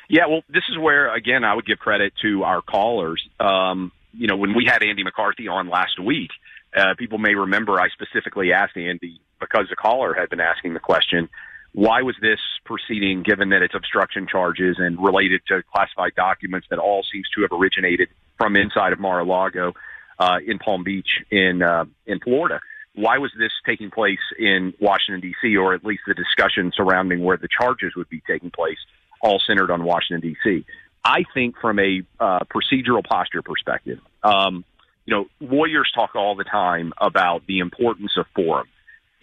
Yeah, 0.10 0.28
well, 0.28 0.41
this 0.50 0.63
is 0.69 0.78
where 0.78 1.13
again 1.13 1.43
I 1.43 1.54
would 1.54 1.65
give 1.65 1.80
credit 1.80 2.13
to 2.21 2.43
our 2.43 2.62
callers. 2.62 3.26
Um, 3.39 3.91
you 4.13 4.28
know, 4.28 4.36
when 4.36 4.56
we 4.56 4.65
had 4.65 4.84
Andy 4.84 5.04
McCarthy 5.04 5.47
on 5.47 5.69
last 5.69 6.00
week, 6.00 6.32
uh, 6.76 6.95
people 6.97 7.17
may 7.17 7.36
remember 7.36 7.80
I 7.80 7.89
specifically 7.89 8.52
asked 8.52 8.76
Andy 8.76 9.21
because 9.39 9.67
the 9.69 9.76
caller 9.76 10.13
had 10.13 10.30
been 10.30 10.39
asking 10.39 10.73
the 10.73 10.80
question, 10.80 11.30
why 11.73 12.02
was 12.02 12.15
this 12.21 12.39
proceeding, 12.65 13.21
given 13.21 13.50
that 13.50 13.62
it's 13.62 13.76
obstruction 13.76 14.28
charges 14.28 14.78
and 14.80 15.02
related 15.02 15.41
to 15.47 15.62
classified 15.71 16.15
documents 16.15 16.67
that 16.69 16.80
all 16.80 17.06
seems 17.12 17.28
to 17.36 17.41
have 17.43 17.52
originated 17.52 18.10
from 18.38 18.56
inside 18.56 18.93
of 18.93 19.00
Mar-a-Lago 19.00 19.73
uh, 20.19 20.38
in 20.45 20.60
Palm 20.60 20.84
Beach 20.84 21.23
in 21.32 21.62
uh, 21.62 21.86
in 22.06 22.19
Florida? 22.19 22.60
Why 22.95 23.19
was 23.19 23.32
this 23.38 23.51
taking 23.65 23.91
place 23.91 24.19
in 24.39 24.73
Washington 24.80 25.21
D.C. 25.21 25.56
or 25.56 25.75
at 25.75 25.86
least 25.86 26.01
the 26.08 26.15
discussion 26.15 26.71
surrounding 26.75 27.23
where 27.23 27.38
the 27.38 27.47
charges 27.47 27.95
would 27.95 28.10
be 28.10 28.23
taking 28.27 28.49
place, 28.49 28.80
all 29.21 29.39
centered 29.45 29.69
on 29.69 29.84
Washington 29.84 30.21
D.C. 30.21 30.65
I 31.06 31.23
think 31.34 31.58
from 31.60 31.80
a 31.80 32.01
uh, 32.19 32.39
procedural 32.45 33.03
posture 33.03 33.41
perspective, 33.41 33.99
um, 34.23 34.65
you 35.06 35.15
know, 35.15 35.25
lawyers 35.39 35.89
talk 35.93 36.15
all 36.15 36.36
the 36.36 36.43
time 36.43 36.91
about 36.97 37.45
the 37.47 37.60
importance 37.60 38.12
of 38.17 38.25
forum, 38.36 38.67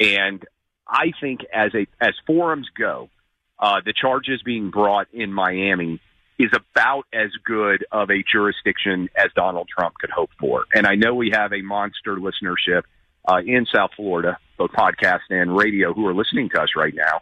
and 0.01 0.45
I 0.89 1.13
think 1.21 1.41
as 1.53 1.75
a 1.75 1.87
as 2.01 2.15
forums 2.27 2.69
go, 2.79 3.11
uh, 3.59 3.81
the 3.85 3.93
charges 3.93 4.41
being 4.43 4.71
brought 4.71 5.09
in 5.13 5.33
Miami 5.33 6.01
is 6.39 6.51
about 6.53 7.05
as 7.13 7.31
good 7.45 7.85
of 7.93 8.11
a 8.11 8.25
jurisdiction 8.31 9.09
as 9.17 9.31
Donald 9.37 9.69
Trump 9.69 9.95
could 9.99 10.11
hope 10.11 10.31
for. 10.39 10.65
And 10.75 10.87
I 10.87 10.95
know 10.95 11.15
we 11.15 11.31
have 11.33 11.53
a 11.53 11.63
monster 11.63 12.17
listenership 12.17 12.83
uh, 13.29 13.39
in 13.39 13.67
South 13.73 13.91
Florida, 13.97 14.39
both 14.59 14.73
podcast 14.73 15.21
and 15.31 15.57
radio, 15.57 15.93
who 15.95 16.07
are 16.07 16.15
listening 16.15 16.51
to 16.55 16.61
us 16.61 16.71
right 16.77 16.95
now. 16.95 17.21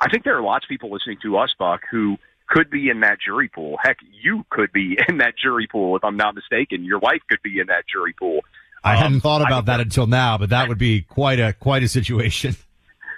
I 0.00 0.08
think 0.08 0.24
there 0.24 0.36
are 0.36 0.42
lots 0.42 0.64
of 0.64 0.68
people 0.68 0.90
listening 0.90 1.18
to 1.22 1.36
us, 1.38 1.54
Buck, 1.58 1.82
who 1.90 2.16
could 2.48 2.70
be 2.70 2.88
in 2.88 3.00
that 3.00 3.18
jury 3.24 3.48
pool. 3.48 3.78
Heck, 3.82 3.98
you 4.22 4.44
could 4.50 4.72
be 4.72 4.98
in 5.08 5.18
that 5.18 5.34
jury 5.40 5.66
pool 5.70 5.96
if 5.96 6.04
I'm 6.04 6.16
not 6.16 6.34
mistaken. 6.34 6.84
Your 6.84 6.98
wife 6.98 7.20
could 7.28 7.42
be 7.42 7.58
in 7.58 7.66
that 7.68 7.84
jury 7.92 8.14
pool. 8.18 8.40
I 8.84 8.96
hadn't 8.96 9.20
thought 9.20 9.42
about 9.42 9.66
that 9.66 9.80
until 9.80 10.08
now, 10.08 10.38
but 10.38 10.50
that 10.50 10.68
would 10.68 10.78
be 10.78 11.02
quite 11.02 11.38
a 11.38 11.52
quite 11.52 11.84
a 11.84 11.88
situation. 11.88 12.56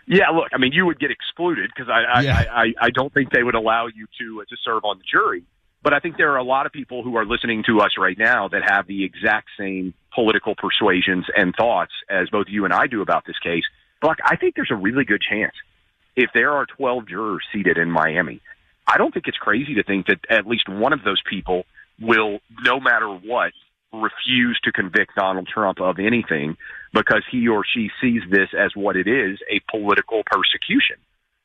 Yeah, 0.06 0.28
look, 0.30 0.48
I 0.52 0.58
mean, 0.58 0.72
you 0.72 0.86
would 0.86 0.98
get 0.98 1.10
excluded 1.10 1.70
because 1.74 1.90
I, 1.90 2.02
I, 2.02 2.20
Yeah. 2.20 2.38
I, 2.38 2.62
I, 2.62 2.74
I 2.86 2.90
don't 2.90 3.12
think 3.12 3.30
they 3.30 3.42
would 3.42 3.54
allow 3.54 3.86
you 3.86 4.06
to 4.20 4.42
uh, 4.42 4.44
to 4.48 4.56
serve 4.64 4.84
on 4.84 4.98
the 4.98 5.04
jury. 5.10 5.44
But 5.82 5.92
I 5.92 5.98
think 5.98 6.16
there 6.16 6.32
are 6.32 6.38
a 6.38 6.44
lot 6.44 6.64
of 6.64 6.72
people 6.72 7.02
who 7.02 7.16
are 7.16 7.26
listening 7.26 7.62
to 7.66 7.80
us 7.80 7.92
right 7.98 8.16
now 8.16 8.48
that 8.48 8.62
have 8.66 8.86
the 8.86 9.04
exact 9.04 9.48
same 9.58 9.92
political 10.14 10.54
persuasions 10.54 11.26
and 11.36 11.54
thoughts 11.54 11.92
as 12.08 12.30
both 12.30 12.46
you 12.48 12.64
and 12.64 12.72
I 12.72 12.86
do 12.86 13.02
about 13.02 13.26
this 13.26 13.38
case. 13.38 13.64
Buck, 14.00 14.16
I 14.24 14.36
think 14.36 14.54
there's 14.54 14.70
a 14.70 14.76
really 14.76 15.04
good 15.04 15.20
chance 15.20 15.52
if 16.16 16.30
there 16.32 16.52
are 16.52 16.64
12 16.64 17.08
jurors 17.08 17.44
seated 17.52 17.76
in 17.76 17.90
Miami. 17.90 18.40
I 18.86 18.96
don't 18.96 19.12
think 19.12 19.28
it's 19.28 19.36
crazy 19.36 19.74
to 19.74 19.82
think 19.82 20.06
that 20.06 20.20
at 20.30 20.46
least 20.46 20.68
one 20.68 20.94
of 20.94 21.02
those 21.04 21.20
people 21.28 21.64
will, 22.00 22.40
no 22.62 22.80
matter 22.80 23.08
what, 23.08 23.52
refuse 24.00 24.58
to 24.64 24.72
convict 24.72 25.12
Donald 25.16 25.46
Trump 25.46 25.80
of 25.80 25.98
anything 25.98 26.56
because 26.92 27.22
he 27.30 27.48
or 27.48 27.64
she 27.64 27.90
sees 28.00 28.22
this 28.30 28.48
as 28.56 28.72
what 28.74 28.96
it 28.96 29.06
is 29.06 29.38
a 29.50 29.60
political 29.70 30.22
persecution. 30.26 30.96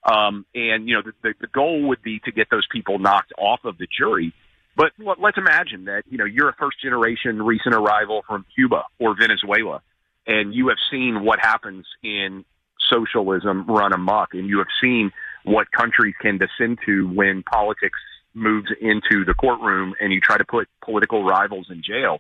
Um, 0.03 0.45
and, 0.55 0.87
you 0.87 0.95
know, 0.95 1.01
the, 1.01 1.13
the, 1.21 1.33
the 1.41 1.47
goal 1.47 1.87
would 1.89 2.01
be 2.01 2.19
to 2.19 2.31
get 2.31 2.49
those 2.49 2.65
people 2.71 2.99
knocked 2.99 3.33
off 3.37 3.65
of 3.65 3.77
the 3.77 3.87
jury. 3.87 4.33
But 4.75 4.93
let- 4.97 5.19
let's 5.19 5.37
imagine 5.37 5.85
that, 5.85 6.03
you 6.09 6.17
know, 6.17 6.25
you're 6.25 6.49
a 6.49 6.53
first 6.53 6.81
generation 6.81 7.41
recent 7.41 7.75
arrival 7.75 8.23
from 8.27 8.45
Cuba 8.55 8.83
or 8.97 9.15
Venezuela, 9.19 9.81
and 10.25 10.53
you 10.53 10.69
have 10.69 10.77
seen 10.89 11.23
what 11.23 11.39
happens 11.39 11.85
in 12.01 12.45
socialism 12.89 13.65
run 13.67 13.93
amok, 13.93 14.33
and 14.33 14.47
you 14.47 14.59
have 14.59 14.67
seen 14.81 15.11
what 15.43 15.71
countries 15.71 16.15
can 16.21 16.37
descend 16.37 16.79
to 16.85 17.07
when 17.09 17.43
politics 17.43 17.99
moves 18.33 18.69
into 18.79 19.25
the 19.25 19.33
courtroom 19.33 19.95
and 19.99 20.13
you 20.13 20.21
try 20.21 20.37
to 20.37 20.45
put 20.45 20.67
political 20.83 21.23
rivals 21.23 21.67
in 21.69 21.81
jail. 21.83 22.19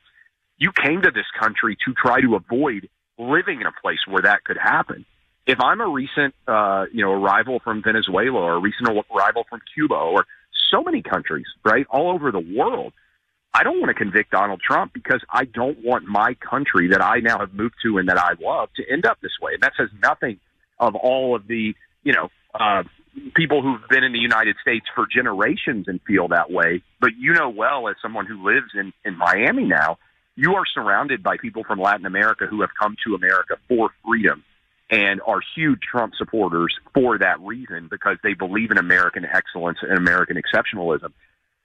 You 0.59 0.71
came 0.71 1.01
to 1.01 1.11
this 1.11 1.25
country 1.39 1.77
to 1.85 1.93
try 1.93 2.21
to 2.21 2.35
avoid 2.35 2.89
living 3.17 3.61
in 3.61 3.67
a 3.67 3.71
place 3.81 3.99
where 4.07 4.21
that 4.23 4.43
could 4.43 4.57
happen. 4.57 5.05
If 5.47 5.59
I'm 5.61 5.81
a 5.81 5.87
recent, 5.87 6.35
uh, 6.47 6.85
you 6.93 7.03
know, 7.03 7.11
arrival 7.11 7.59
from 7.63 7.81
Venezuela 7.81 8.39
or 8.39 8.53
a 8.55 8.59
recent 8.59 8.87
arrival 8.87 9.45
from 9.49 9.61
Cuba 9.73 9.95
or 9.95 10.25
so 10.69 10.83
many 10.83 11.01
countries, 11.01 11.45
right, 11.65 11.87
all 11.89 12.11
over 12.11 12.31
the 12.31 12.39
world, 12.39 12.93
I 13.53 13.63
don't 13.63 13.79
want 13.79 13.89
to 13.89 13.95
convict 13.95 14.31
Donald 14.31 14.61
Trump 14.61 14.93
because 14.93 15.21
I 15.31 15.45
don't 15.45 15.83
want 15.83 16.05
my 16.05 16.35
country 16.35 16.89
that 16.89 17.03
I 17.03 17.19
now 17.19 17.39
have 17.39 17.53
moved 17.53 17.75
to 17.83 17.97
and 17.97 18.07
that 18.09 18.19
I 18.19 18.33
love 18.39 18.69
to 18.75 18.83
end 18.89 19.05
up 19.05 19.17
this 19.21 19.31
way. 19.41 19.53
And 19.53 19.63
that 19.63 19.73
says 19.75 19.89
nothing 20.03 20.39
of 20.77 20.95
all 20.95 21.35
of 21.35 21.47
the, 21.47 21.73
you 22.03 22.13
know, 22.13 22.29
uh, 22.53 22.83
people 23.33 23.61
who've 23.61 23.87
been 23.89 24.03
in 24.03 24.13
the 24.13 24.19
United 24.19 24.55
States 24.61 24.85
for 24.93 25.07
generations 25.07 25.87
and 25.87 25.99
feel 26.05 26.27
that 26.27 26.51
way. 26.51 26.83
But 27.01 27.11
you 27.17 27.33
know 27.33 27.49
well, 27.49 27.87
as 27.87 27.95
someone 28.01 28.27
who 28.27 28.45
lives 28.45 28.71
in, 28.75 28.93
in 29.03 29.17
Miami 29.17 29.63
now, 29.63 29.97
you 30.39 30.55
are 30.55 30.63
surrounded 30.73 31.21
by 31.21 31.35
people 31.35 31.65
from 31.65 31.79
Latin 31.79 32.05
America 32.05 32.45
who 32.47 32.61
have 32.61 32.69
come 32.79 32.95
to 33.05 33.13
America 33.13 33.57
for 33.67 33.89
freedom 34.05 34.43
and 34.89 35.19
are 35.27 35.41
huge 35.53 35.81
Trump 35.81 36.13
supporters 36.17 36.73
for 36.93 37.17
that 37.17 37.41
reason 37.41 37.89
because 37.91 38.17
they 38.23 38.33
believe 38.33 38.71
in 38.71 38.77
American 38.77 39.25
excellence 39.25 39.79
and 39.81 39.97
American 39.97 40.41
exceptionalism. 40.41 41.11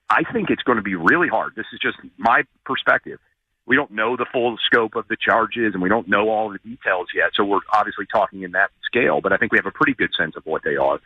I 0.09 0.23
think 0.31 0.49
it's 0.49 0.61
going 0.63 0.75
to 0.75 0.83
be 0.83 0.95
really 0.95 1.29
hard. 1.29 1.53
This 1.55 1.67
is 1.71 1.79
just 1.79 1.97
my 2.17 2.43
perspective. 2.65 3.19
We 3.65 3.77
don't 3.77 3.91
know 3.91 4.17
the 4.17 4.27
full 4.31 4.57
scope 4.65 4.95
of 4.95 5.07
the 5.07 5.15
charges 5.15 5.73
and 5.73 5.81
we 5.81 5.87
don't 5.87 6.09
know 6.09 6.29
all 6.29 6.49
the 6.49 6.59
details 6.59 7.07
yet. 7.15 7.31
So 7.33 7.45
we're 7.45 7.61
obviously 7.73 8.05
talking 8.05 8.43
in 8.43 8.51
that 8.51 8.71
scale, 8.85 9.21
but 9.21 9.31
I 9.31 9.37
think 9.37 9.53
we 9.53 9.57
have 9.57 9.65
a 9.65 9.71
pretty 9.71 9.93
good 9.93 10.11
sense 10.17 10.35
of 10.35 10.45
what 10.45 10.63
they 10.65 10.75
are. 10.75 10.99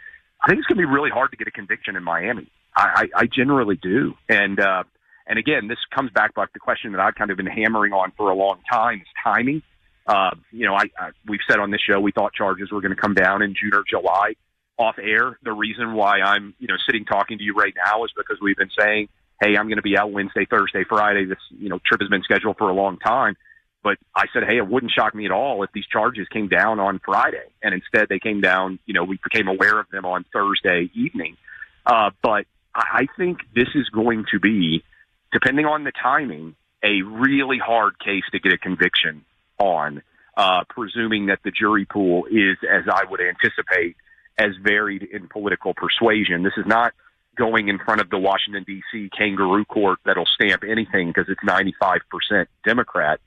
I 0.43 0.47
think 0.47 0.57
it's 0.57 0.67
going 0.67 0.81
to 0.81 0.87
be 0.87 0.91
really 0.91 1.11
hard 1.11 1.29
to 1.31 1.37
get 1.37 1.47
a 1.47 1.51
conviction 1.51 1.95
in 1.95 2.03
Miami. 2.03 2.47
I, 2.75 3.09
I, 3.15 3.21
I 3.21 3.25
generally 3.27 3.75
do. 3.75 4.15
And, 4.27 4.59
uh, 4.59 4.83
and 5.29 5.39
again, 5.39 5.67
this 5.67 5.77
comes 5.95 6.11
back 6.11 6.33
to 6.33 6.47
the 6.53 6.59
question 6.59 6.91
that 6.91 6.99
I've 6.99 7.15
kind 7.15 7.31
of 7.31 7.37
been 7.37 7.45
hammering 7.45 7.93
on 7.93 8.11
for 8.17 8.31
a 8.31 8.35
long 8.35 8.59
time 8.69 8.99
is 9.01 9.07
timing. 9.23 9.61
Uh, 10.07 10.31
you 10.51 10.65
know, 10.65 10.73
I, 10.73 10.85
I, 10.99 11.11
we've 11.27 11.39
said 11.47 11.59
on 11.59 11.69
this 11.69 11.81
show 11.81 11.99
we 11.99 12.11
thought 12.11 12.33
charges 12.33 12.71
were 12.71 12.81
going 12.81 12.95
to 12.95 13.01
come 13.01 13.13
down 13.13 13.43
in 13.43 13.53
June 13.53 13.73
or 13.73 13.83
July 13.87 14.33
off 14.79 14.95
air. 14.97 15.37
The 15.43 15.53
reason 15.53 15.93
why 15.93 16.21
I'm, 16.21 16.55
you 16.57 16.67
know, 16.67 16.75
sitting 16.85 17.05
talking 17.05 17.37
to 17.37 17.43
you 17.43 17.53
right 17.53 17.73
now 17.85 18.03
is 18.05 18.11
because 18.17 18.37
we've 18.41 18.57
been 18.57 18.71
saying, 18.77 19.09
hey, 19.39 19.55
I'm 19.55 19.67
going 19.67 19.77
to 19.77 19.83
be 19.83 19.97
out 19.97 20.11
Wednesday, 20.11 20.47
Thursday, 20.49 20.83
Friday. 20.83 21.25
This, 21.25 21.37
you 21.51 21.69
know, 21.69 21.79
trip 21.85 22.01
has 22.01 22.09
been 22.09 22.23
scheduled 22.23 22.57
for 22.57 22.69
a 22.69 22.73
long 22.73 22.97
time. 22.97 23.35
But 23.83 23.97
I 24.15 24.25
said, 24.33 24.43
hey, 24.47 24.57
it 24.57 24.67
wouldn't 24.67 24.91
shock 24.91 25.13
me 25.13 25.25
at 25.25 25.31
all 25.31 25.63
if 25.63 25.71
these 25.73 25.85
charges 25.85 26.27
came 26.27 26.47
down 26.47 26.79
on 26.79 26.99
Friday. 27.05 27.45
And 27.61 27.73
instead 27.73 28.09
they 28.09 28.19
came 28.19 28.41
down, 28.41 28.79
you 28.85 28.93
know, 28.93 29.03
we 29.03 29.19
became 29.23 29.47
aware 29.47 29.79
of 29.79 29.87
them 29.89 30.05
on 30.05 30.25
Thursday 30.33 30.89
evening. 30.95 31.37
Uh, 31.85 32.09
but 32.21 32.45
I 32.75 33.07
think 33.17 33.39
this 33.55 33.69
is 33.75 33.87
going 33.89 34.25
to 34.31 34.39
be, 34.39 34.83
depending 35.31 35.65
on 35.65 35.83
the 35.83 35.91
timing, 35.91 36.55
a 36.83 37.01
really 37.01 37.57
hard 37.57 37.99
case 37.99 38.23
to 38.31 38.39
get 38.39 38.53
a 38.53 38.57
conviction 38.57 39.25
on, 39.57 40.01
uh, 40.37 40.63
presuming 40.69 41.27
that 41.27 41.39
the 41.43 41.51
jury 41.51 41.85
pool 41.85 42.25
is, 42.25 42.57
as 42.69 42.83
I 42.91 43.03
would 43.09 43.19
anticipate, 43.21 43.95
as 44.37 44.51
varied 44.63 45.03
in 45.03 45.27
political 45.27 45.73
persuasion. 45.73 46.43
This 46.43 46.53
is 46.57 46.65
not 46.65 46.93
going 47.37 47.67
in 47.69 47.79
front 47.79 48.01
of 48.01 48.09
the 48.09 48.17
Washington, 48.17 48.63
D.C. 48.65 49.09
kangaroo 49.17 49.65
court 49.65 49.99
that'll 50.05 50.25
stamp 50.25 50.63
anything 50.63 51.07
because 51.07 51.29
it's 51.29 51.41
95% 51.41 52.45
Democrat. 52.65 53.19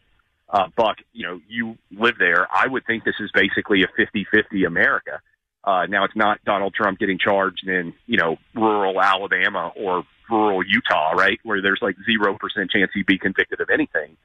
Uh, 0.48 0.68
Buck, 0.76 0.98
you 1.12 1.26
know, 1.26 1.40
you 1.48 1.78
live 1.90 2.16
there. 2.18 2.46
I 2.54 2.66
would 2.68 2.84
think 2.86 3.04
this 3.04 3.14
is 3.20 3.30
basically 3.32 3.82
a 3.82 3.88
50-50 4.00 4.66
America. 4.66 5.20
Uh, 5.64 5.86
now 5.86 6.04
it's 6.04 6.16
not 6.16 6.44
Donald 6.44 6.74
Trump 6.74 6.98
getting 6.98 7.18
charged 7.18 7.66
in, 7.66 7.94
you 8.06 8.18
know, 8.18 8.36
rural 8.54 9.00
Alabama 9.00 9.72
or 9.76 10.04
rural 10.30 10.62
Utah, 10.66 11.10
right? 11.12 11.38
Where 11.42 11.60
there's 11.62 11.80
like 11.82 11.96
0% 12.08 12.38
chance 12.70 12.90
he'd 12.94 13.06
be 13.06 13.18
convicted 13.18 13.60
of 13.60 13.70
anything. 13.70 14.16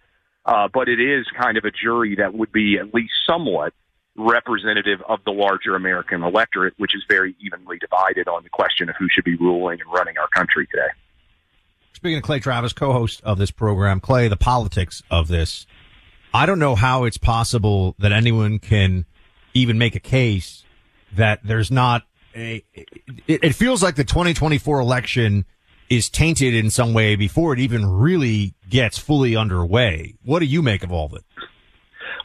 Uh, 0.46 0.68
but 0.74 0.88
it 0.88 1.00
is 1.00 1.26
kind 1.40 1.58
of 1.58 1.66
a 1.66 1.72
jury 1.72 2.16
that 2.16 2.34
would 2.34 2.52
be 2.52 2.78
at 2.80 2.94
least 2.94 3.14
somewhat 3.28 3.74
representative 4.16 5.00
of 5.08 5.20
the 5.26 5.32
larger 5.32 5.76
American 5.76 6.24
electorate, 6.24 6.74
which 6.78 6.96
is 6.96 7.04
very 7.10 7.36
evenly 7.40 7.78
divided 7.78 8.28
on 8.28 8.44
the 8.44 8.50
question 8.50 8.90
of 8.90 8.96
who 8.98 9.08
should 9.10 9.26
be 9.26 9.36
ruling 9.36 9.80
and 9.82 9.92
running 9.92 10.18
our 10.18 10.28
country 10.30 10.66
today. 10.68 10.88
Speaking 11.94 12.18
of 12.18 12.24
Clay 12.24 12.40
Travis, 12.40 12.74
co-host 12.74 13.22
of 13.24 13.38
this 13.38 13.52
program, 13.52 14.00
Clay, 14.00 14.28
the 14.28 14.38
politics 14.38 15.04
of 15.12 15.28
this 15.28 15.68
I 16.34 16.46
don't 16.46 16.60
know 16.60 16.76
how 16.76 17.06
it's 17.06 17.18
possible 17.18 17.96
that 18.00 18.12
anyone 18.12 18.60
can 18.60 19.06
even 19.54 19.78
make 19.78 19.96
a 19.96 20.00
case 20.00 20.64
that 21.14 21.40
there's 21.44 21.72
not 21.72 22.04
a, 22.36 22.64
it, 22.76 23.44
it 23.44 23.54
feels 23.54 23.82
like 23.82 23.96
the 23.96 24.04
2024 24.04 24.80
election 24.80 25.46
is 25.90 26.10
tainted 26.10 26.54
in 26.54 26.70
some 26.70 26.94
way 26.94 27.16
before 27.16 27.54
it 27.54 27.60
even 27.60 27.86
really 27.86 28.54
gets 28.70 28.98
fully 28.98 29.36
underway. 29.36 30.16
What 30.24 30.40
do 30.40 30.46
you 30.46 30.62
make 30.62 30.84
of 30.84 30.92
all 30.92 31.06
of 31.06 31.14
it? 31.14 31.24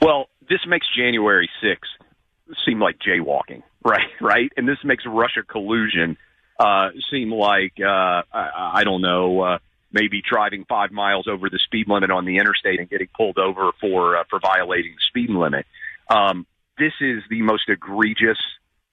Well, 0.01 0.29
this 0.48 0.61
makes 0.66 0.87
January 0.96 1.48
6th 1.62 2.57
seem 2.66 2.81
like 2.81 2.98
jaywalking, 2.98 3.62
right? 3.85 4.09
Right. 4.20 4.53
And 4.57 4.68
this 4.68 4.79
makes 4.85 5.05
Russia 5.07 5.42
collusion, 5.46 6.16
uh, 6.59 6.90
seem 7.11 7.31
like, 7.33 7.75
uh, 7.81 8.22
I, 8.33 8.72
I 8.75 8.85
don't 8.85 9.03
know, 9.03 9.40
uh, 9.40 9.59
maybe 9.92 10.22
driving 10.29 10.64
five 10.68 10.90
miles 10.90 11.29
over 11.29 11.51
the 11.51 11.59
speed 11.59 11.87
limit 11.88 12.11
on 12.11 12.25
the 12.25 12.38
interstate 12.38 12.81
and 12.81 12.88
getting 12.88 13.09
pulled 13.16 13.38
over 13.38 13.72
for 13.81 14.16
uh, 14.16 14.25
for 14.29 14.40
violating 14.40 14.92
the 14.92 15.03
speed 15.09 15.31
limit. 15.31 15.66
Um, 16.11 16.46
this 16.79 16.92
is 17.01 17.22
the 17.31 17.42
most 17.42 17.68
egregious, 17.68 18.38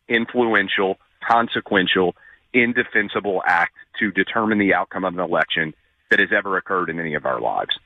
influential, 0.08 0.97
consequential, 1.27 2.15
indefensible 2.53 3.41
act 3.45 3.73
to 3.99 4.12
determine 4.12 4.60
the 4.60 4.73
outcome 4.73 5.04
of 5.06 5.13
an 5.13 5.19
election 5.19 5.73
that 6.10 6.19
has 6.19 6.30
ever 6.36 6.58
occurred 6.58 6.89
in 6.89 6.99
any 6.99 7.15
of 7.15 7.25
our 7.25 7.39
lives. 7.39 7.78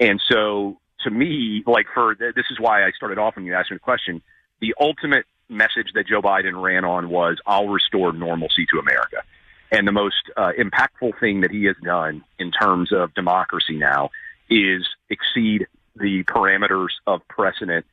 And 0.00 0.20
so, 0.30 0.78
to 1.04 1.10
me, 1.10 1.62
like 1.66 1.86
for 1.92 2.14
this 2.14 2.46
is 2.50 2.58
why 2.60 2.84
I 2.84 2.90
started 2.92 3.18
off 3.18 3.36
when 3.36 3.44
you 3.44 3.54
asked 3.54 3.70
me 3.70 3.76
the 3.76 3.80
question. 3.80 4.22
The 4.60 4.74
ultimate 4.80 5.26
message 5.48 5.88
that 5.94 6.06
Joe 6.06 6.22
Biden 6.22 6.60
ran 6.62 6.84
on 6.84 7.08
was, 7.08 7.38
"I'll 7.46 7.68
restore 7.68 8.12
normalcy 8.12 8.66
to 8.72 8.78
America." 8.78 9.22
And 9.70 9.88
the 9.88 9.92
most 9.92 10.30
uh, 10.36 10.52
impactful 10.58 11.18
thing 11.18 11.40
that 11.40 11.50
he 11.50 11.64
has 11.64 11.76
done 11.82 12.22
in 12.38 12.50
terms 12.52 12.92
of 12.92 13.14
democracy 13.14 13.76
now 13.76 14.10
is 14.50 14.86
exceed 15.08 15.66
the 15.96 16.24
parameters 16.24 16.90
of 17.06 17.26
precedent 17.28 17.86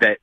that 0.00 0.18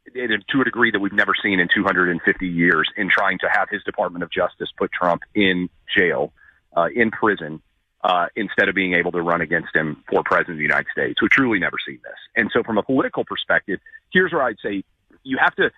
to 0.50 0.62
a 0.62 0.64
degree 0.64 0.92
that 0.92 1.00
we've 1.00 1.14
never 1.14 1.34
seen 1.42 1.60
in 1.60 1.68
250 1.74 2.48
years 2.48 2.90
in 2.98 3.10
trying 3.10 3.38
to 3.40 3.48
have 3.50 3.70
his 3.70 3.84
Department 3.84 4.24
of 4.24 4.32
Justice 4.32 4.70
put 4.78 4.92
Trump 4.92 5.22
in 5.36 5.70
jail, 5.96 6.34
uh, 6.78 6.88
in 6.94 7.10
prison, 7.12 7.62
uh, 8.04 8.28
instead 8.36 8.70
of 8.70 8.76
being 8.76 8.94
able 8.94 9.12
to 9.12 9.22
run 9.22 9.42
against 9.42 9.76
him 9.76 10.04
for 10.10 10.22
president 10.24 10.54
of 10.54 10.58
the 10.58 10.64
United 10.64 10.88
States. 10.92 11.22
We've 11.22 11.32
truly 11.32 11.60
never 11.60 11.78
seen 11.86 12.00
this. 12.04 12.20
And 12.36 12.50
so 12.54 12.64
from 12.64 12.78
a 12.78 12.84
political 12.84 13.26
perspective, 13.26 13.80
here's 14.14 14.32
where 14.32 14.44
I'd 14.44 14.60
say 14.64 14.84
you 15.24 15.38
have 15.40 15.56
to, 15.56 15.72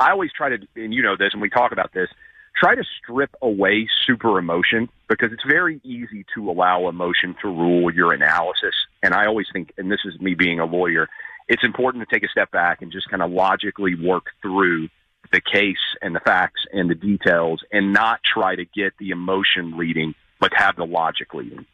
I 0.00 0.10
always 0.10 0.32
try 0.32 0.48
to, 0.48 0.58
and 0.74 0.94
you 0.94 1.02
know 1.02 1.16
this, 1.16 1.30
and 1.32 1.42
we 1.42 1.50
talk 1.50 1.72
about 1.72 1.92
this, 1.92 2.08
try 2.56 2.74
to 2.74 2.82
strip 2.98 3.30
away 3.42 3.86
super 4.06 4.38
emotion 4.38 4.88
because 5.08 5.30
it's 5.32 5.44
very 5.48 5.80
easy 5.84 6.24
to 6.34 6.50
allow 6.50 6.88
emotion 6.88 7.36
to 7.42 7.48
rule 7.48 7.92
your 7.94 8.12
analysis. 8.12 8.74
And 9.02 9.14
I 9.14 9.26
always 9.26 9.46
think, 9.52 9.72
and 9.76 9.92
this 9.92 10.00
is 10.04 10.18
me 10.20 10.34
being 10.34 10.58
a 10.58 10.64
lawyer, 10.64 11.08
it's 11.48 11.64
important 11.64 12.08
to 12.08 12.14
take 12.14 12.24
a 12.24 12.30
step 12.30 12.50
back 12.50 12.82
and 12.82 12.90
just 12.90 13.08
kind 13.08 13.22
of 13.22 13.30
logically 13.30 13.94
work 13.94 14.26
through 14.42 14.88
the 15.32 15.40
case 15.40 15.76
and 16.00 16.14
the 16.14 16.20
facts 16.20 16.62
and 16.72 16.90
the 16.90 16.94
details 16.94 17.62
and 17.70 17.92
not 17.92 18.20
try 18.24 18.56
to 18.56 18.64
get 18.64 18.94
the 18.98 19.10
emotion 19.10 19.76
leading, 19.76 20.14
but 20.40 20.52
have 20.54 20.76
the 20.76 20.84
logic 20.84 21.34
leading. 21.34 21.66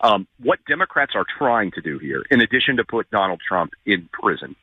Um, 0.00 0.26
what 0.42 0.58
Democrats 0.68 1.12
are 1.14 1.24
trying 1.38 1.70
to 1.72 1.80
do 1.80 1.98
here, 1.98 2.22
in 2.30 2.40
addition 2.40 2.76
to 2.76 2.84
put 2.84 3.10
Donald 3.10 3.40
Trump 3.46 3.72
in 3.84 4.08
prison, 4.12 4.54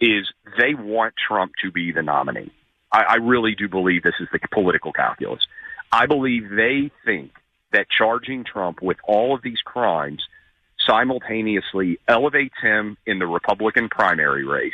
is 0.00 0.26
they 0.58 0.74
want 0.74 1.14
Trump 1.16 1.52
to 1.62 1.70
be 1.70 1.92
the 1.92 2.02
nominee. 2.02 2.52
I, 2.92 3.02
I 3.02 3.14
really 3.16 3.54
do 3.54 3.68
believe 3.68 4.02
this 4.02 4.14
is 4.20 4.28
the 4.32 4.38
political 4.52 4.92
calculus. 4.92 5.46
I 5.92 6.06
believe 6.06 6.50
they 6.50 6.90
think 7.04 7.32
that 7.72 7.86
charging 7.90 8.44
Trump 8.44 8.80
with 8.80 8.96
all 9.06 9.34
of 9.34 9.42
these 9.42 9.60
crimes 9.64 10.22
simultaneously 10.86 11.98
elevates 12.08 12.54
him 12.62 12.96
in 13.06 13.18
the 13.18 13.26
Republican 13.26 13.88
primary 13.88 14.44
race 14.44 14.72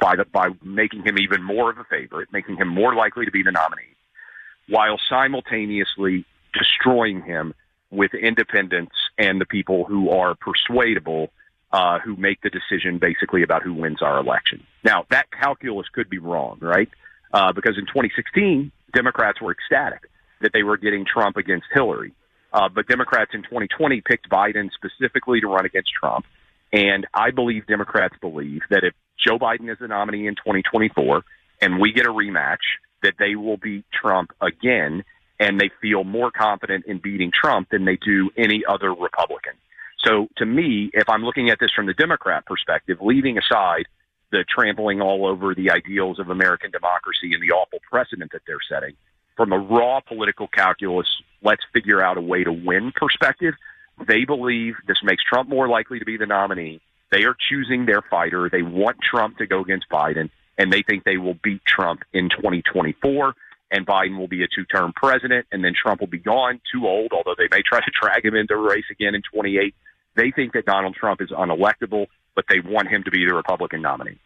by 0.00 0.16
the, 0.16 0.24
by 0.24 0.48
making 0.62 1.04
him 1.04 1.18
even 1.18 1.42
more 1.42 1.70
of 1.70 1.78
a 1.78 1.84
favorite, 1.84 2.28
making 2.32 2.56
him 2.56 2.68
more 2.68 2.94
likely 2.94 3.24
to 3.24 3.30
be 3.30 3.42
the 3.42 3.52
nominee, 3.52 3.82
while 4.68 4.98
simultaneously 5.08 6.26
destroying 6.52 7.22
him 7.22 7.54
with 7.94 8.12
independents 8.14 8.94
and 9.18 9.40
the 9.40 9.46
people 9.46 9.84
who 9.84 10.10
are 10.10 10.34
persuadable, 10.34 11.30
uh, 11.72 11.98
who 12.00 12.16
make 12.16 12.40
the 12.42 12.50
decision 12.50 12.98
basically 12.98 13.42
about 13.42 13.62
who 13.62 13.74
wins 13.74 14.02
our 14.02 14.18
election. 14.18 14.64
Now 14.84 15.06
that 15.10 15.30
calculus 15.30 15.88
could 15.92 16.10
be 16.10 16.18
wrong, 16.18 16.58
right? 16.60 16.88
uh, 17.34 17.52
because 17.52 17.76
in 17.76 17.84
2016, 17.84 18.70
Democrats 18.94 19.42
were 19.42 19.50
ecstatic 19.50 20.08
that 20.40 20.52
they 20.52 20.62
were 20.62 20.76
getting 20.78 21.04
Trump 21.04 21.36
against 21.36 21.66
Hillary. 21.74 22.14
Uh, 22.52 22.68
but 22.68 22.86
Democrats 22.86 23.32
in 23.34 23.42
2020 23.42 24.00
picked 24.02 24.30
Biden 24.30 24.70
specifically 24.72 25.40
to 25.40 25.48
run 25.48 25.66
against 25.66 25.90
Trump. 26.00 26.24
And 26.72 27.06
I 27.12 27.32
believe 27.32 27.66
Democrats 27.66 28.14
believe 28.20 28.62
that 28.70 28.84
if 28.84 28.94
Joe 29.18 29.38
Biden 29.38 29.70
is 29.70 29.78
the 29.80 29.88
nominee 29.88 30.28
in 30.28 30.36
2024 30.36 31.22
and 31.60 31.80
we 31.80 31.92
get 31.92 32.06
a 32.06 32.10
rematch, 32.10 32.58
that 33.02 33.14
they 33.18 33.34
will 33.34 33.56
beat 33.56 33.84
Trump 33.92 34.32
again. 34.40 35.04
And 35.44 35.60
they 35.60 35.70
feel 35.82 36.04
more 36.04 36.30
confident 36.30 36.86
in 36.86 36.98
beating 36.98 37.30
Trump 37.30 37.68
than 37.70 37.84
they 37.84 37.96
do 37.96 38.30
any 38.36 38.62
other 38.66 38.94
Republican. 38.94 39.52
So 40.02 40.28
to 40.38 40.46
me, 40.46 40.90
if 40.94 41.06
I'm 41.08 41.22
looking 41.22 41.50
at 41.50 41.58
this 41.60 41.70
from 41.76 41.84
the 41.86 41.92
Democrat 41.92 42.46
perspective, 42.46 42.98
leaving 43.02 43.36
aside 43.36 43.84
the 44.30 44.44
trampling 44.48 45.02
all 45.02 45.26
over 45.26 45.54
the 45.54 45.70
ideals 45.70 46.18
of 46.18 46.30
American 46.30 46.70
democracy 46.70 47.34
and 47.34 47.42
the 47.42 47.54
awful 47.54 47.78
precedent 47.90 48.32
that 48.32 48.42
they're 48.46 48.56
setting. 48.68 48.94
From 49.36 49.52
a 49.52 49.58
raw 49.58 50.00
political 50.00 50.48
calculus, 50.48 51.06
let's 51.42 51.62
figure 51.72 52.02
out 52.02 52.16
a 52.16 52.22
way 52.22 52.42
to 52.42 52.52
win 52.52 52.92
perspective. 52.96 53.54
They 54.08 54.24
believe 54.24 54.74
this 54.88 55.02
makes 55.04 55.22
Trump 55.24 55.48
more 55.48 55.68
likely 55.68 55.98
to 55.98 56.04
be 56.04 56.16
the 56.16 56.26
nominee. 56.26 56.80
They 57.12 57.24
are 57.24 57.36
choosing 57.48 57.86
their 57.86 58.02
fighter. 58.02 58.48
They 58.50 58.62
want 58.62 58.96
Trump 59.00 59.38
to 59.38 59.46
go 59.46 59.60
against 59.60 59.90
Biden, 59.90 60.30
and 60.58 60.72
they 60.72 60.82
think 60.82 61.04
they 61.04 61.18
will 61.18 61.38
beat 61.42 61.64
Trump 61.64 62.02
in 62.12 62.28
2024 62.30 63.34
and 63.74 63.86
Biden 63.86 64.16
will 64.18 64.28
be 64.28 64.42
a 64.42 64.46
two 64.54 64.64
term 64.64 64.92
president, 64.94 65.46
and 65.52 65.64
then 65.64 65.72
Trump 65.74 66.00
will 66.00 66.06
be 66.06 66.18
gone, 66.18 66.60
too 66.72 66.86
old, 66.86 67.12
although 67.12 67.34
they 67.36 67.48
may 67.50 67.62
try 67.68 67.80
to 67.80 67.90
drag 68.00 68.24
him 68.24 68.34
into 68.34 68.54
a 68.54 68.58
race 68.58 68.84
again 68.90 69.14
in 69.14 69.22
28. 69.32 69.74
They 70.16 70.30
think 70.30 70.52
that 70.52 70.64
Donald 70.64 70.94
Trump 70.94 71.20
is 71.20 71.30
unelectable, 71.30 72.06
but 72.36 72.44
they 72.48 72.60
want 72.60 72.88
him 72.88 73.02
to 73.04 73.10
be 73.10 73.24
the 73.26 73.34
Republican 73.34 73.82
nominee. 73.82 74.18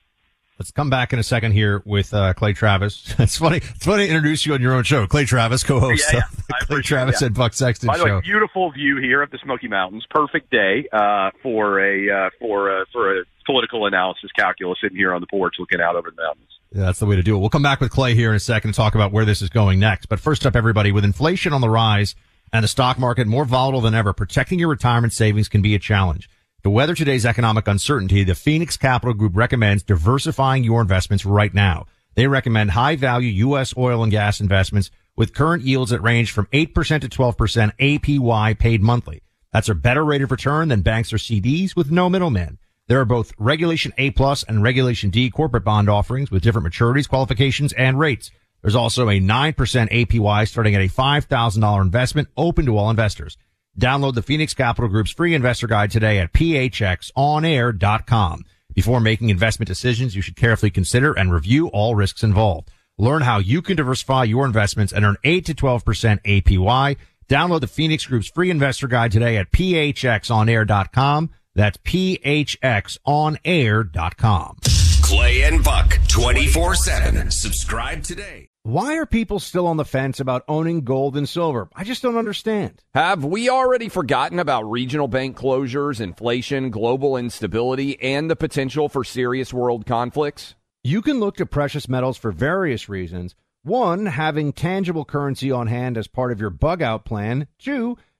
Let's 0.59 0.73
come 0.73 0.91
back 0.91 1.13
in 1.13 1.21
a 1.21 1.23
second 1.23 1.53
here 1.53 1.83
with 1.87 2.13
uh, 2.13 2.35
Clay 2.35 2.53
Travis. 2.53 3.15
It's 3.21 3.39
funny. 3.39 3.59
It's 3.59 3.87
funny 3.87 4.07
to 4.09 4.13
introduce 4.13 4.45
you 4.45 4.55
on 4.55 4.61
your 4.61 4.73
own 4.75 4.83
show. 4.83 5.07
Clay 5.07 5.25
Travis, 5.25 5.63
co-host 5.63 6.05
Yeah, 6.13 6.19
yeah. 6.51 6.57
of 6.61 6.69
Clay 6.69 6.83
Travis 6.83 7.21
that. 7.21 7.27
and 7.27 7.35
Buck 7.37 7.55
Sexton 7.55 7.87
By 7.87 7.97
the 7.97 8.05
show. 8.05 8.15
way, 8.17 8.21
beautiful 8.23 8.73
view 8.73 8.97
here 8.97 9.23
of 9.23 9.31
the 9.31 9.39
Smoky 9.39 9.69
Mountains. 9.69 10.05
Perfect 10.11 10.51
day 10.51 10.89
uh, 10.93 11.31
for 11.45 11.79
a 11.81 12.11
uh, 12.27 12.31
for 12.41 12.81
a, 12.81 12.87
for 12.93 13.21
a 13.21 13.25
political 13.47 13.87
analysis 13.87 14.31
calculus 14.37 14.79
sitting 14.83 14.97
here 14.99 15.15
on 15.15 15.21
the 15.21 15.29
porch 15.29 15.55
looking 15.61 15.81
out 15.81 15.95
over 15.95 16.11
the 16.11 16.21
mountains. 16.21 16.49
Yeah, 16.73 16.85
that's 16.85 16.99
the 16.99 17.07
way 17.07 17.17
to 17.17 17.23
do 17.23 17.35
it. 17.35 17.39
We'll 17.39 17.49
come 17.49 17.63
back 17.63 17.81
with 17.81 17.91
Clay 17.91 18.15
here 18.15 18.31
in 18.31 18.37
a 18.37 18.41
second 18.41 18.73
to 18.73 18.77
talk 18.77 18.95
about 18.95 19.13
where 19.13 19.25
this 19.25 19.41
is 19.41 19.49
going 19.49 19.81
next. 19.81 20.07
But 20.07 20.21
first 20.21 20.45
up, 20.45 20.55
everybody, 20.55 20.93
with 20.93 21.05
inflation 21.05 21.53
on 21.53 21.63
the 21.63 21.71
rise 21.71 22.15
and 22.53 22.63
the 22.63 22.69
stock 22.69 22.99
market 22.99 23.27
more 23.27 23.47
volatile 23.47 23.81
than 23.81 23.95
ever, 23.95 24.13
protecting 24.13 24.59
your 24.59 24.69
retirement 24.69 25.13
savings 25.13 25.49
can 25.49 25.63
be 25.63 25.75
a 25.75 25.79
challenge. 25.79 26.29
To 26.65 26.71
weather 26.71 26.95
today's 26.95 27.25
economic 27.25 27.67
uncertainty, 27.69 28.25
the 28.25 28.35
Phoenix 28.35 28.77
Capital 28.77 29.15
Group 29.15 29.37
recommends 29.37 29.83
diversifying 29.83 30.65
your 30.65 30.83
investments 30.83 31.25
right 31.25 31.55
now. 31.55 31.87
They 32.17 32.27
recommend 32.27 32.73
high 32.73 32.97
value 32.97 33.31
U.S. 33.47 33.73
oil 33.77 34.03
and 34.03 34.11
gas 34.11 34.41
investments 34.41 34.91
with 35.17 35.35
current 35.35 35.63
yields 35.63 35.91
that 35.91 36.03
range 36.03 36.33
from 36.33 36.47
8% 36.47 37.01
to 37.01 37.09
12% 37.09 37.73
APY 37.79 38.59
paid 38.59 38.83
monthly. 38.83 39.23
That's 39.53 39.69
a 39.69 39.75
better 39.75 40.05
rate 40.05 40.23
of 40.23 40.31
return 40.31 40.69
than 40.69 40.83
banks 40.83 41.13
or 41.13 41.17
CDs 41.17 41.75
with 41.75 41.91
no 41.91 42.11
middleman. 42.11 42.59
There 42.89 43.01
are 43.01 43.05
both 43.05 43.33
Regulation 43.39 43.93
A 43.99 44.11
plus 44.11 44.43
and 44.43 44.61
Regulation 44.63 45.11
D 45.11 45.31
corporate 45.31 45.65
bond 45.65 45.91
offerings 45.91 46.31
with 46.31 46.43
different 46.43 46.67
maturities, 46.67 47.09
qualifications, 47.09 47.75
and 47.75 47.99
rates. 47.99 48.31
There's 48.63 48.75
also 48.75 49.11
a 49.11 49.21
9% 49.21 49.55
APY 49.55 50.49
starting 50.49 50.75
at 50.75 50.81
a 50.81 50.89
$5,000 50.89 51.83
investment 51.83 52.29
open 52.37 52.67
to 52.67 52.77
all 52.79 52.91
investors. 52.91 53.37
Download 53.79 54.15
the 54.15 54.23
Phoenix 54.23 54.55
Capital 54.55 54.89
Group's 54.89 55.13
free 55.13 55.35
investor 55.35 55.67
guide 55.67 55.91
today 55.91 56.19
at 56.19 56.33
phxonair.com. 56.33 58.45
Before 58.75 59.01
making 59.01 59.31
investment 59.31 59.69
decisions, 59.69 60.17
you 60.17 60.23
should 60.23 60.37
carefully 60.37 60.71
consider 60.71 61.13
and 61.13 61.31
review 61.33 61.69
all 61.69 61.95
risks 61.95 62.23
involved. 62.23 62.71
Learn 62.97 63.21
how 63.23 63.39
you 63.39 63.61
can 63.63 63.77
diversify 63.77 64.25
your 64.25 64.47
investments 64.47 64.93
and 64.93 65.05
earn 65.05 65.17
8 65.23 65.45
to 65.47 65.55
12% 65.55 66.23
APY. 66.23 66.97
Download 67.29 67.61
the 67.61 67.67
Phoenix 67.67 68.07
Group's 68.07 68.29
free 68.29 68.51
investor 68.51 68.89
guide 68.89 69.13
today 69.13 69.37
at 69.37 69.53
phxonair.com. 69.53 71.31
That's 71.59 71.77
phxonair.com. 71.79 74.57
Clay 75.03 75.43
and 75.43 75.65
Buck 75.65 75.99
24 76.07 76.77
7. 76.77 77.33
Subscribe 77.33 78.05
today. 78.05 78.49
Why 78.63 78.97
are 78.97 79.07
people 79.07 79.41
still 79.41 79.67
on 79.67 79.77
the 79.77 79.85
fence 79.85 80.21
about 80.21 80.45
owning 80.47 80.83
gold 80.83 81.17
and 81.17 81.29
silver? 81.29 81.69
I 81.75 81.83
just 81.83 82.01
don't 82.01 82.17
understand. 82.17 82.85
Have 82.95 83.25
we 83.25 83.51
already 83.51 83.89
forgotten 83.89 84.39
about 84.39 84.71
regional 84.71 85.09
bank 85.09 85.37
closures, 85.37 86.01
inflation, 86.01 86.71
global 86.71 87.17
instability, 87.17 88.01
and 88.01 88.31
the 88.31 88.37
potential 88.37 88.89
for 88.89 89.03
serious 89.03 89.53
world 89.53 89.85
conflicts? 89.85 90.55
You 90.85 91.03
can 91.03 91.19
look 91.19 91.39
to 91.39 91.47
precious 91.47 91.89
metals 91.89 92.19
for 92.19 92.31
various 92.31 92.89
reasons. 92.89 93.35
One, 93.65 94.07
having 94.07 94.53
tangible 94.53 95.05
currency 95.05 95.51
on 95.51 95.67
hand 95.67 95.99
as 95.99 96.07
part 96.07 96.31
of 96.31 96.41
your 96.41 96.51
bug 96.51 96.83
out 96.83 97.05
plan. 97.05 97.49
Two, 97.59 97.99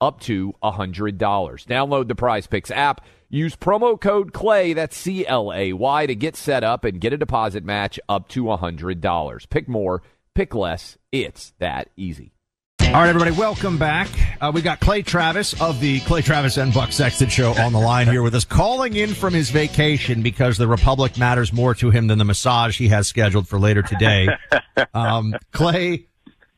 up 0.00 0.20
to 0.20 0.54
$100. 0.62 1.18
Download 1.18 2.08
the 2.08 2.14
Prize 2.14 2.46
Picks 2.46 2.70
app. 2.70 3.04
Use 3.30 3.56
promo 3.56 4.00
code 4.00 4.32
CLAY, 4.32 4.72
that's 4.72 4.96
C 4.96 5.26
L 5.26 5.52
A 5.52 5.74
Y, 5.74 6.06
to 6.06 6.14
get 6.14 6.34
set 6.34 6.64
up 6.64 6.84
and 6.84 7.00
get 7.00 7.12
a 7.12 7.18
deposit 7.18 7.62
match 7.62 8.00
up 8.08 8.28
to 8.28 8.44
$100. 8.44 9.50
Pick 9.50 9.68
more, 9.68 10.02
pick 10.34 10.54
less. 10.54 10.96
It's 11.12 11.52
that 11.58 11.90
easy. 11.96 12.32
All 12.88 12.94
right, 12.94 13.10
everybody, 13.10 13.32
welcome 13.32 13.76
back. 13.76 14.08
Uh, 14.40 14.50
we 14.54 14.62
got 14.62 14.80
Clay 14.80 15.02
Travis 15.02 15.60
of 15.60 15.78
the 15.78 16.00
Clay 16.00 16.22
Travis 16.22 16.56
and 16.56 16.72
Buck 16.72 16.90
Sexton 16.90 17.28
show 17.28 17.52
on 17.52 17.74
the 17.74 17.78
line 17.78 18.06
here 18.06 18.22
with 18.22 18.34
us, 18.34 18.46
calling 18.46 18.96
in 18.96 19.10
from 19.10 19.34
his 19.34 19.50
vacation 19.50 20.22
because 20.22 20.56
the 20.56 20.66
Republic 20.66 21.18
matters 21.18 21.52
more 21.52 21.74
to 21.74 21.90
him 21.90 22.06
than 22.06 22.16
the 22.16 22.24
massage 22.24 22.78
he 22.78 22.88
has 22.88 23.06
scheduled 23.06 23.46
for 23.46 23.58
later 23.58 23.82
today. 23.82 24.28
Um, 24.94 25.34
Clay, 25.52 26.07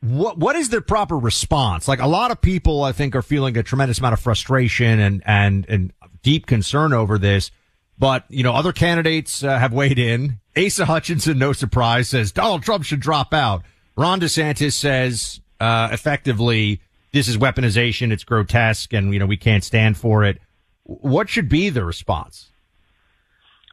what 0.01 0.37
what 0.37 0.55
is 0.55 0.69
the 0.69 0.81
proper 0.81 1.17
response? 1.17 1.87
Like 1.87 2.01
a 2.01 2.07
lot 2.07 2.31
of 2.31 2.41
people, 2.41 2.83
I 2.83 2.91
think, 2.91 3.15
are 3.15 3.21
feeling 3.21 3.57
a 3.57 3.63
tremendous 3.63 3.99
amount 3.99 4.13
of 4.13 4.19
frustration 4.19 4.99
and 4.99 5.23
and 5.25 5.65
and 5.69 5.93
deep 6.23 6.47
concern 6.47 6.93
over 6.93 7.17
this. 7.17 7.51
But 7.99 8.25
you 8.29 8.43
know, 8.43 8.53
other 8.53 8.73
candidates 8.73 9.43
uh, 9.43 9.57
have 9.59 9.73
weighed 9.73 9.99
in. 9.99 10.39
Asa 10.57 10.85
Hutchinson, 10.85 11.37
no 11.37 11.53
surprise, 11.53 12.09
says 12.09 12.31
Donald 12.31 12.63
Trump 12.63 12.83
should 12.83 12.99
drop 12.99 13.33
out. 13.33 13.63
Ron 13.95 14.19
DeSantis 14.19 14.73
says 14.73 15.39
uh, 15.59 15.89
effectively, 15.91 16.81
this 17.13 17.27
is 17.27 17.37
weaponization. 17.37 18.11
It's 18.11 18.23
grotesque, 18.23 18.91
and 18.93 19.13
you 19.13 19.19
know 19.19 19.27
we 19.27 19.37
can't 19.37 19.63
stand 19.63 19.97
for 19.97 20.23
it. 20.23 20.39
What 20.83 21.29
should 21.29 21.47
be 21.47 21.69
the 21.69 21.85
response? 21.85 22.49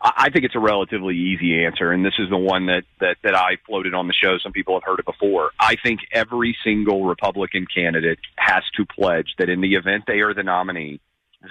I 0.00 0.30
think 0.30 0.44
it's 0.44 0.54
a 0.54 0.60
relatively 0.60 1.16
easy 1.16 1.64
answer, 1.64 1.90
and 1.90 2.04
this 2.04 2.14
is 2.18 2.30
the 2.30 2.38
one 2.38 2.66
that, 2.66 2.84
that, 3.00 3.16
that 3.24 3.34
I 3.34 3.56
floated 3.66 3.94
on 3.94 4.06
the 4.06 4.12
show. 4.12 4.38
Some 4.38 4.52
people 4.52 4.74
have 4.74 4.84
heard 4.84 5.00
it 5.00 5.04
before. 5.04 5.50
I 5.58 5.74
think 5.82 6.00
every 6.12 6.56
single 6.62 7.04
Republican 7.04 7.66
candidate 7.72 8.20
has 8.36 8.62
to 8.76 8.86
pledge 8.86 9.34
that 9.38 9.48
in 9.48 9.60
the 9.60 9.74
event 9.74 10.04
they 10.06 10.20
are 10.20 10.34
the 10.34 10.44
nominee, 10.44 11.00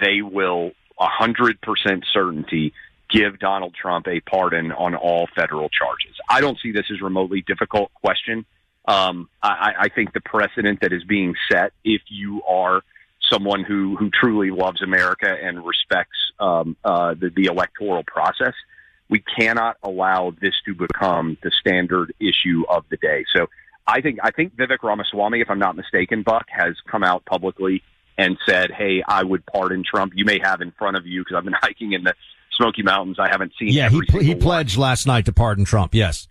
they 0.00 0.22
will 0.22 0.72
100% 0.98 1.56
certainty 2.12 2.72
give 3.10 3.38
Donald 3.38 3.74
Trump 3.74 4.06
a 4.06 4.20
pardon 4.20 4.72
on 4.72 4.94
all 4.94 5.28
federal 5.34 5.68
charges. 5.68 6.14
I 6.28 6.40
don't 6.40 6.58
see 6.62 6.72
this 6.72 6.86
as 6.90 7.00
remotely 7.00 7.42
difficult 7.42 7.92
question. 7.94 8.46
Um, 8.86 9.28
I, 9.42 9.72
I 9.78 9.88
think 9.88 10.14
the 10.14 10.20
precedent 10.20 10.80
that 10.80 10.92
is 10.92 11.04
being 11.04 11.34
set, 11.50 11.72
if 11.84 12.02
you 12.08 12.42
are 12.48 12.82
someone 13.30 13.64
who, 13.64 13.96
who 13.96 14.10
truly 14.10 14.50
loves 14.50 14.82
America 14.82 15.28
and 15.28 15.64
respects 15.64 16.18
um, 16.40 16.76
uh, 16.84 17.14
the, 17.14 17.30
the 17.34 17.44
electoral 17.44 18.02
process, 18.04 18.54
we 19.08 19.22
cannot 19.38 19.76
allow 19.82 20.32
this 20.40 20.54
to 20.66 20.74
become 20.74 21.36
the 21.42 21.50
standard 21.60 22.12
issue 22.20 22.64
of 22.68 22.84
the 22.90 22.96
day. 22.96 23.24
So 23.34 23.46
I 23.86 24.00
think 24.02 24.18
I 24.22 24.30
think 24.30 24.54
Vivek 24.54 24.82
Ramaswamy, 24.82 25.40
if 25.40 25.48
I'm 25.50 25.58
not 25.58 25.76
mistaken, 25.76 26.22
Buck 26.22 26.46
has 26.48 26.74
come 26.90 27.02
out 27.02 27.24
publicly 27.24 27.82
and 28.18 28.36
said, 28.46 28.70
"Hey, 28.70 29.02
I 29.06 29.22
would 29.22 29.46
pardon 29.46 29.82
Trump." 29.82 30.12
You 30.14 30.26
may 30.26 30.38
have 30.42 30.60
in 30.60 30.72
front 30.72 30.98
of 30.98 31.06
you 31.06 31.22
because 31.22 31.36
I've 31.38 31.44
been 31.44 31.54
hiking 31.60 31.92
in 31.92 32.04
the 32.04 32.14
Smoky 32.56 32.82
Mountains. 32.82 33.16
I 33.18 33.28
haven't 33.30 33.52
seen. 33.58 33.68
Yeah, 33.68 33.88
he 33.88 34.00
he 34.20 34.34
pledged 34.34 34.76
last 34.76 35.06
night 35.06 35.24
to 35.24 35.32
pardon 35.32 35.64
Trump. 35.64 35.94
Yes. 35.94 36.28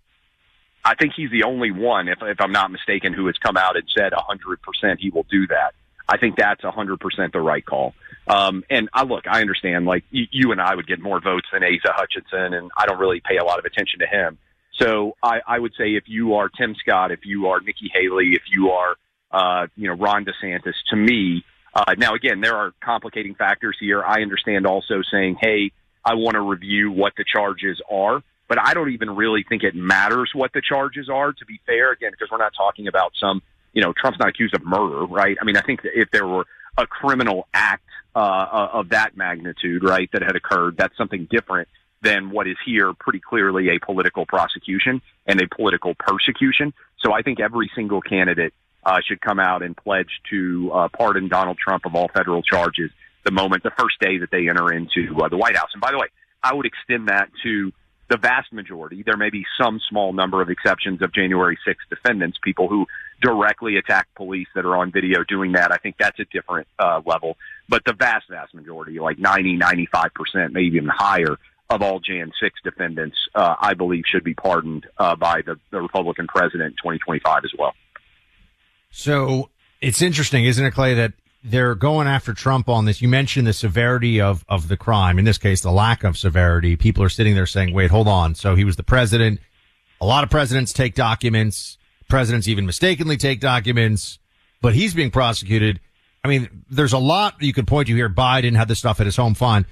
I 0.86 0.96
think 0.96 1.14
he's 1.18 1.32
the 1.32 1.44
only 1.44 1.70
one, 1.70 2.08
if, 2.08 2.20
if 2.22 2.40
I'm 2.40 2.54
not 2.54 2.72
mistaken, 2.72 3.12
who 3.12 3.26
has 3.26 3.36
come 3.46 3.58
out 3.58 3.76
and 3.76 3.84
said 3.94 4.14
100% 4.14 4.98
he 5.00 5.10
will 5.10 5.26
do 5.30 5.46
that. 5.48 5.74
I 6.10 6.18
think 6.18 6.36
that's 6.38 6.64
a 6.64 6.72
100% 6.72 6.98
the 7.34 7.40
right 7.40 7.66
call. 7.66 7.94
Um, 8.28 8.64
and 8.70 8.90
I 8.94 9.04
look, 9.04 9.26
I 9.30 9.42
understand, 9.42 9.86
like 9.86 10.04
you, 10.10 10.26
you 10.32 10.52
and 10.52 10.62
I 10.62 10.76
would 10.76 10.88
get 10.88 11.00
more 11.00 11.20
votes 11.22 11.48
than 11.52 11.64
Asa 11.64 11.94
Hutchinson, 11.94 12.54
and 12.54 12.72
I 12.78 12.86
don't 12.86 13.00
really 13.00 13.22
pay 13.22 13.38
a 13.38 13.44
lot 13.44 13.60
of 13.60 13.66
attention 13.66 14.00
to 14.00 14.08
him. 14.08 14.38
So 14.80 15.16
I, 15.24 15.40
I 15.48 15.60
would 15.60 15.74
say 15.78 15.96
if 15.96 16.04
you 16.08 16.36
are 16.36 16.50
Tim 16.50 16.76
Scott, 16.76 17.12
if 17.12 17.22
you 17.26 17.48
are 17.48 17.60
Nikki 17.60 17.92
Haley, 17.94 18.32
if 18.34 18.44
you 18.52 18.72
are, 18.72 18.96
uh, 19.32 19.68
you 19.76 19.88
know, 19.88 19.96
Ron 19.96 20.26
DeSantis, 20.26 20.74
to 20.90 20.96
me, 20.96 21.44
uh, 21.74 21.96
now 21.98 22.14
again, 22.14 22.42
there 22.42 22.56
are 22.56 22.74
complicating 22.84 23.36
factors 23.36 23.76
here. 23.80 24.04
I 24.04 24.22
understand 24.22 24.66
also 24.68 25.02
saying, 25.12 25.38
hey, 25.42 25.72
I 26.06 26.16
want 26.16 26.36
to 26.36 26.42
review 26.42 26.92
what 26.92 27.14
the 27.18 27.26
charges 27.26 27.82
are 27.90 28.24
but 28.48 28.60
I 28.60 28.74
don't 28.74 28.92
even 28.92 29.16
really 29.16 29.46
think 29.48 29.64
it 29.64 29.76
matters 29.76 30.32
what 30.34 30.54
the 30.54 30.62
charges 30.62 31.10
are, 31.10 31.34
to 31.34 31.46
be 31.46 31.60
fair, 31.66 31.92
again, 31.92 32.12
because 32.12 32.30
we're 32.32 32.38
not 32.38 32.54
talking 32.56 32.88
about 32.88 33.12
some, 33.20 33.42
you 33.74 33.82
know, 33.82 33.94
Trump's 33.94 34.20
not 34.20 34.30
accused 34.30 34.56
of 34.56 34.64
murder, 34.66 35.06
right? 35.06 35.38
I 35.42 35.46
mean, 35.46 35.58
I 35.58 35.62
think 35.62 35.82
if 35.84 36.10
there 36.12 36.28
were 36.28 36.46
a 36.78 36.88
criminal 36.88 37.48
act 37.54 37.84
uh, 38.16 38.70
of 38.74 38.90
that 38.90 39.16
magnitude, 39.16 39.84
right, 39.84 40.10
that 40.14 40.22
had 40.22 40.36
occurred, 40.36 40.76
that's 40.78 40.96
something 40.98 41.28
different 41.30 41.68
than 42.02 42.30
what 42.30 42.48
is 42.48 42.58
here 42.66 42.94
pretty 43.00 43.20
clearly 43.20 43.70
a 43.70 43.80
political 43.84 44.26
prosecution 44.26 45.02
and 45.26 45.42
a 45.42 45.48
political 45.48 45.96
persecution. 45.96 46.74
So 47.00 47.14
I 47.14 47.22
think 47.22 47.40
every 47.40 47.70
single 47.76 48.02
candidate 48.02 48.54
uh, 48.84 49.00
should 49.06 49.20
come 49.22 49.40
out 49.40 49.64
and 49.64 49.76
pledge 49.76 50.22
to 50.30 50.72
uh, 50.74 50.88
pardon 50.90 51.28
Donald 51.28 51.58
Trump 51.58 51.86
of 51.86 51.96
all 51.96 52.10
federal 52.14 52.42
charges 52.42 52.92
the 53.26 53.32
moment, 53.32 53.64
the 53.64 53.72
first 53.78 54.00
day 54.00 54.20
that 54.20 54.32
they 54.32 54.48
enter 54.48 54.72
into 54.72 55.16
uh, 55.22 55.28
the 55.28 55.38
White 55.38 55.58
House. 55.58 55.70
And 55.74 55.82
by 55.82 55.92
the 55.92 55.98
way, 55.98 56.08
I 56.42 56.54
would 56.54 56.66
extend 56.66 57.10
that 57.10 57.30
to 57.44 57.74
the 58.10 58.18
vast 58.18 58.54
majority. 58.54 59.04
There 59.04 59.18
may 59.18 59.30
be 59.30 59.46
some 59.60 59.82
small 59.90 60.14
number 60.14 60.42
of 60.42 60.50
exceptions 60.50 61.02
of 61.02 61.14
January 61.14 61.58
6th 61.68 61.76
defendants, 61.90 62.38
people 62.42 62.70
who 62.70 62.86
directly 63.22 63.78
attack 63.78 64.08
police 64.16 64.48
that 64.56 64.66
are 64.66 64.76
on 64.76 64.92
video 64.92 65.24
doing 65.28 65.54
that. 65.54 65.72
I 65.72 65.78
think 65.78 65.96
that's 65.98 66.20
a 66.20 66.26
different 66.26 66.68
uh, 66.78 67.02
level. 67.06 67.38
But 67.68 67.84
the 67.86 67.94
vast, 67.94 68.30
vast 68.30 68.54
majority, 68.54 69.00
like 69.00 69.18
90, 69.18 69.58
95%, 69.58 70.52
maybe 70.52 70.68
even 70.78 70.90
higher, 70.90 71.38
of 71.70 71.82
all 71.82 72.00
Jan 72.00 72.32
6 72.42 72.60
defendants, 72.64 73.18
uh, 73.36 73.56
I 73.60 73.74
believe 73.74 74.04
should 74.08 74.24
be 74.24 74.34
pardoned 74.34 74.88
uh, 74.98 75.16
by 75.16 75.42
the, 75.46 75.60
the 75.72 75.82
Republican 75.82 76.28
president 76.28 76.68
in 76.68 76.74
2025 76.74 77.42
as 77.44 77.52
well. 77.58 77.74
So 78.90 79.50
it's 79.82 80.02
interesting, 80.02 80.46
isn't 80.46 80.66
it, 80.66 80.72
Clay, 80.72 80.94
that 80.94 81.14
they're 81.44 81.76
going 81.76 82.08
after 82.08 82.34
Trump 82.34 82.70
on 82.70 82.86
this. 82.86 83.02
You 83.02 83.08
mentioned 83.08 83.48
the 83.48 83.54
severity 83.54 84.22
of, 84.22 84.46
of 84.48 84.70
the 84.70 84.78
crime. 84.78 85.20
In 85.20 85.26
this 85.26 85.38
case, 85.38 85.62
the 85.62 85.72
lack 85.72 86.04
of 86.04 86.18
severity. 86.18 86.76
People 86.76 87.04
are 87.04 87.10
sitting 87.10 87.36
there 87.36 87.46
saying, 87.46 87.74
wait, 87.74 87.92
hold 87.92 88.08
on. 88.08 88.36
So 88.36 88.56
he 88.56 88.64
was 88.64 88.76
the 88.76 88.84
president. 88.84 89.40
A 90.00 90.06
lot 90.06 90.24
of 90.24 90.30
presidents 90.30 90.74
take 90.74 90.96
documents. 90.96 91.78
Presidents 92.10 92.48
even 92.48 92.66
mistakenly 92.66 93.18
take 93.18 93.40
documents, 93.40 94.20
but 94.62 94.74
he's 94.74 94.94
being 94.94 95.12
prosecuted. 95.12 95.80
I 96.24 96.28
mean, 96.28 96.64
there's 96.70 96.94
a 96.94 96.98
lot 96.98 97.42
you 97.42 97.54
could 97.54 97.68
point 97.68 97.88
to 97.88 97.96
here. 97.96 98.10
Biden 98.10 98.56
had 98.56 98.68
this 98.68 98.80
stuff 98.80 99.00
at 99.00 99.06
his 99.06 99.16
home. 99.16 99.34
Fine. 99.34 99.66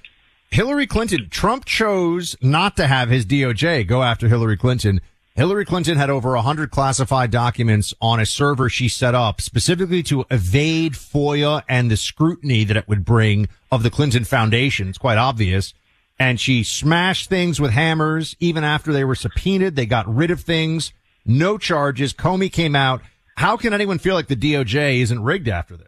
Hillary 0.52 0.88
Clinton, 0.88 1.28
Trump 1.30 1.66
chose 1.66 2.36
not 2.42 2.78
to 2.78 2.88
have 2.88 3.10
his 3.10 3.26
DOJ 3.26 3.88
go 3.88 4.04
after 4.04 4.28
Hillary 4.28 4.58
Clinton. 4.58 5.02
Hillary 5.36 5.66
Clinton 5.66 5.98
had 5.98 6.10
over 6.10 6.34
100 6.34 6.72
classified 6.72 7.30
documents 7.30 7.94
on 8.00 8.22
a 8.22 8.26
server 8.26 8.70
she 8.70 8.88
set 8.88 9.14
up 9.14 9.42
specifically 9.42 10.02
to 10.04 10.24
evade 10.32 10.94
FOIA 10.94 11.62
and 11.68 11.92
the 11.92 11.98
scrutiny 11.98 12.64
that 12.64 12.78
it 12.78 12.88
would 12.88 13.04
bring 13.04 13.50
of 13.70 13.84
the 13.84 13.90
Clinton 13.90 14.24
Foundation. 14.24 14.88
It's 14.88 14.98
quite 14.98 15.18
obvious. 15.18 15.74
And 16.18 16.40
she 16.40 16.64
smashed 16.64 17.28
things 17.28 17.60
with 17.60 17.72
hammers. 17.72 18.38
Even 18.40 18.64
after 18.64 18.94
they 18.94 19.04
were 19.04 19.16
subpoenaed, 19.16 19.76
they 19.76 19.86
got 19.86 20.08
rid 20.08 20.32
of 20.32 20.40
things. 20.40 20.94
No 21.26 21.58
charges. 21.58 22.14
Comey 22.14 22.52
came 22.52 22.76
out. 22.76 23.02
How 23.36 23.58
can 23.58 23.74
anyone 23.74 24.00
feel 24.00 24.16
like 24.16 24.28
the 24.28 24.36
DOJ 24.36 25.00
isn't 25.02 25.22
rigged 25.22 25.50
after 25.50 25.76
this? 25.76 25.88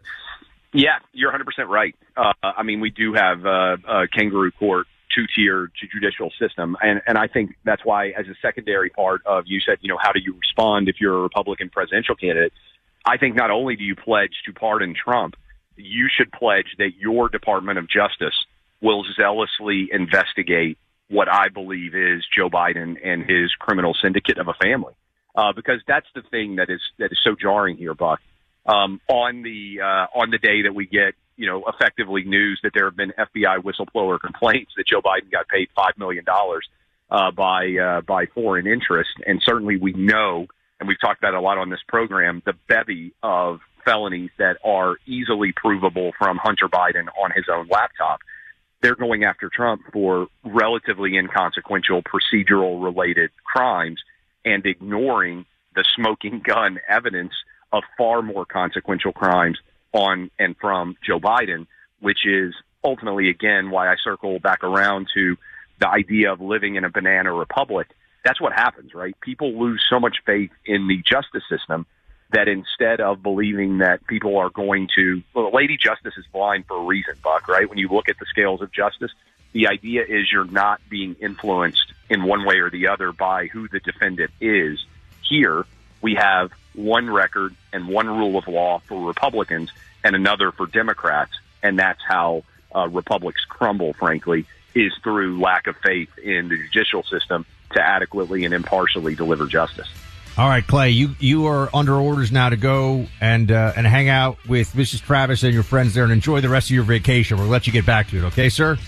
Yeah, 0.74 0.98
you're 1.12 1.32
100% 1.32 1.68
right. 1.68 1.94
Uh, 2.16 2.32
I 2.42 2.62
mean, 2.62 2.80
we 2.80 2.90
do 2.90 3.14
have 3.14 3.46
uh, 3.46 3.76
a 3.88 4.08
kangaroo 4.08 4.50
court 4.50 4.86
two 5.14 5.26
tier 5.34 5.70
judicial 5.92 6.30
system. 6.38 6.76
And, 6.82 7.00
and 7.06 7.16
I 7.16 7.26
think 7.26 7.54
that's 7.64 7.84
why, 7.84 8.08
as 8.08 8.26
a 8.26 8.34
secondary 8.42 8.90
part 8.90 9.22
of 9.26 9.44
you 9.46 9.60
said, 9.60 9.78
you 9.80 9.88
know, 9.88 9.98
how 10.00 10.12
do 10.12 10.20
you 10.20 10.34
respond 10.34 10.88
if 10.88 10.96
you're 11.00 11.16
a 11.16 11.22
Republican 11.22 11.70
presidential 11.70 12.14
candidate? 12.14 12.52
I 13.06 13.16
think 13.16 13.34
not 13.34 13.50
only 13.50 13.76
do 13.76 13.84
you 13.84 13.96
pledge 13.96 14.42
to 14.46 14.52
pardon 14.52 14.94
Trump, 14.94 15.34
you 15.76 16.08
should 16.14 16.30
pledge 16.32 16.76
that 16.78 16.90
your 16.98 17.28
Department 17.28 17.78
of 17.78 17.88
Justice 17.88 18.34
will 18.82 19.04
zealously 19.16 19.88
investigate 19.92 20.78
what 21.08 21.28
I 21.28 21.48
believe 21.48 21.94
is 21.94 22.24
Joe 22.36 22.50
Biden 22.50 22.96
and 23.02 23.22
his 23.22 23.52
criminal 23.58 23.96
syndicate 24.00 24.38
of 24.38 24.48
a 24.48 24.54
family. 24.62 24.92
Uh, 25.38 25.52
because 25.54 25.80
that's 25.86 26.08
the 26.16 26.22
thing 26.32 26.56
that 26.56 26.68
is 26.68 26.80
that 26.98 27.12
is 27.12 27.18
so 27.22 27.36
jarring 27.40 27.76
here, 27.76 27.94
Buck. 27.94 28.18
Um, 28.66 29.00
on 29.08 29.42
the 29.42 29.80
uh, 29.80 30.18
on 30.18 30.30
the 30.32 30.38
day 30.38 30.62
that 30.62 30.74
we 30.74 30.86
get 30.86 31.14
you 31.36 31.46
know, 31.46 31.64
effectively 31.68 32.24
news 32.24 32.58
that 32.64 32.72
there 32.74 32.86
have 32.86 32.96
been 32.96 33.12
FBI 33.16 33.62
whistleblower 33.62 34.18
complaints 34.20 34.72
that 34.76 34.86
Joe 34.88 35.00
Biden 35.00 35.30
got 35.30 35.46
paid 35.46 35.68
five 35.74 35.92
million 35.96 36.24
dollars 36.24 36.68
uh, 37.10 37.30
by 37.30 37.76
uh, 37.80 38.00
by 38.00 38.26
foreign 38.34 38.66
interest, 38.66 39.10
and 39.24 39.40
certainly 39.44 39.76
we 39.76 39.92
know, 39.92 40.48
and 40.80 40.88
we've 40.88 41.00
talked 41.00 41.20
about 41.20 41.34
a 41.34 41.40
lot 41.40 41.56
on 41.56 41.70
this 41.70 41.80
program, 41.86 42.42
the 42.44 42.54
bevy 42.68 43.14
of 43.22 43.60
felonies 43.84 44.30
that 44.38 44.56
are 44.64 44.96
easily 45.06 45.52
provable 45.54 46.10
from 46.18 46.36
Hunter 46.36 46.68
Biden 46.68 47.06
on 47.22 47.30
his 47.30 47.44
own 47.48 47.68
laptop. 47.70 48.18
They're 48.82 48.96
going 48.96 49.22
after 49.22 49.48
Trump 49.48 49.82
for 49.92 50.26
relatively 50.44 51.16
inconsequential 51.16 52.02
procedural 52.02 52.82
related 52.82 53.30
crimes 53.44 54.00
and 54.44 54.64
ignoring 54.66 55.46
the 55.74 55.84
smoking 55.96 56.40
gun 56.44 56.78
evidence 56.88 57.32
of 57.72 57.82
far 57.96 58.22
more 58.22 58.46
consequential 58.46 59.12
crimes 59.12 59.58
on 59.92 60.30
and 60.38 60.56
from 60.56 60.96
Joe 61.06 61.20
Biden, 61.20 61.66
which 62.00 62.26
is 62.26 62.54
ultimately, 62.84 63.28
again, 63.28 63.70
why 63.70 63.90
I 63.90 63.96
circle 64.02 64.38
back 64.38 64.62
around 64.62 65.08
to 65.14 65.36
the 65.80 65.88
idea 65.88 66.32
of 66.32 66.40
living 66.40 66.76
in 66.76 66.84
a 66.84 66.90
banana 66.90 67.32
republic. 67.32 67.88
That's 68.24 68.40
what 68.40 68.52
happens, 68.52 68.94
right? 68.94 69.18
People 69.20 69.58
lose 69.58 69.84
so 69.88 70.00
much 70.00 70.18
faith 70.26 70.50
in 70.66 70.88
the 70.88 70.98
justice 70.98 71.44
system 71.48 71.86
that 72.32 72.48
instead 72.48 73.00
of 73.00 73.22
believing 73.22 73.78
that 73.78 74.06
people 74.06 74.36
are 74.36 74.50
going 74.50 74.88
to, 74.96 75.22
well, 75.34 75.50
Lady 75.52 75.78
Justice 75.78 76.14
is 76.18 76.26
blind 76.32 76.66
for 76.66 76.76
a 76.76 76.84
reason, 76.84 77.14
Buck, 77.22 77.48
right? 77.48 77.68
When 77.68 77.78
you 77.78 77.88
look 77.88 78.08
at 78.08 78.18
the 78.18 78.26
scales 78.26 78.60
of 78.60 78.70
justice, 78.70 79.12
the 79.52 79.68
idea 79.68 80.02
is 80.02 80.30
you're 80.30 80.44
not 80.44 80.80
being 80.88 81.16
influenced 81.20 81.92
in 82.10 82.22
one 82.24 82.44
way 82.44 82.58
or 82.58 82.70
the 82.70 82.88
other 82.88 83.12
by 83.12 83.46
who 83.46 83.68
the 83.68 83.80
defendant 83.80 84.30
is. 84.40 84.84
Here, 85.28 85.64
we 86.00 86.14
have 86.14 86.52
one 86.74 87.10
record 87.10 87.54
and 87.72 87.88
one 87.88 88.06
rule 88.06 88.38
of 88.38 88.46
law 88.46 88.80
for 88.86 89.06
Republicans 89.06 89.70
and 90.04 90.14
another 90.14 90.52
for 90.52 90.66
Democrats, 90.66 91.32
and 91.62 91.78
that's 91.78 92.00
how 92.06 92.44
uh, 92.74 92.88
republics 92.88 93.44
crumble. 93.48 93.94
Frankly, 93.94 94.46
is 94.74 94.92
through 95.02 95.40
lack 95.40 95.66
of 95.66 95.76
faith 95.78 96.16
in 96.18 96.48
the 96.48 96.56
judicial 96.56 97.02
system 97.02 97.44
to 97.72 97.80
adequately 97.80 98.44
and 98.44 98.54
impartially 98.54 99.14
deliver 99.14 99.46
justice. 99.46 99.88
All 100.36 100.48
right, 100.48 100.64
Clay, 100.64 100.90
you 100.90 101.16
you 101.18 101.46
are 101.46 101.68
under 101.74 101.94
orders 101.96 102.30
now 102.30 102.48
to 102.48 102.56
go 102.56 103.06
and 103.20 103.50
uh, 103.50 103.72
and 103.76 103.84
hang 103.84 104.08
out 104.08 104.38
with 104.46 104.72
Mrs. 104.74 105.02
Travis 105.02 105.42
and 105.42 105.52
your 105.52 105.64
friends 105.64 105.94
there 105.94 106.04
and 106.04 106.12
enjoy 106.12 106.40
the 106.40 106.48
rest 106.48 106.68
of 106.68 106.74
your 106.76 106.84
vacation. 106.84 107.38
We'll 107.38 107.48
let 107.48 107.66
you 107.66 107.72
get 107.72 107.84
back 107.84 108.10
to 108.10 108.18
it, 108.18 108.24
okay, 108.26 108.48
sir? 108.48 108.78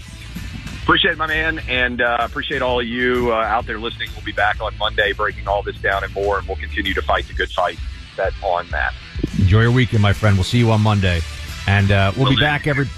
Appreciate 0.83 1.13
it, 1.13 1.19
my 1.19 1.27
man, 1.27 1.61
and 1.69 2.01
uh, 2.01 2.19
appreciate 2.21 2.63
all 2.63 2.81
of 2.81 2.87
you 2.87 3.33
uh, 3.33 3.37
out 3.37 3.67
there 3.67 3.79
listening. 3.79 4.09
We'll 4.15 4.25
be 4.25 4.33
back 4.33 4.61
on 4.61 4.77
Monday 4.79 5.13
breaking 5.13 5.47
all 5.47 5.63
this 5.63 5.77
down 5.77 6.03
and 6.03 6.13
more, 6.13 6.39
and 6.39 6.49
we'll 6.49 6.57
continue 6.57 6.95
to 6.95 7.03
fight 7.03 7.29
the 7.29 7.35
good 7.35 7.51
fight 7.51 7.79
that 8.17 8.33
on 8.43 8.69
that. 8.71 8.93
Enjoy 9.39 9.63
your 9.63 9.73
weekend, 9.73 10.03
my 10.03 10.13
friend. 10.13 10.37
We'll 10.37 10.45
see 10.45 10.59
you 10.59 10.71
on 10.73 10.81
Monday, 10.81 11.21
and 11.67 11.93
uh, 11.93 12.13
we'll 12.17 12.31
be 12.31 12.37
back 12.37 12.67
every. 12.67 12.89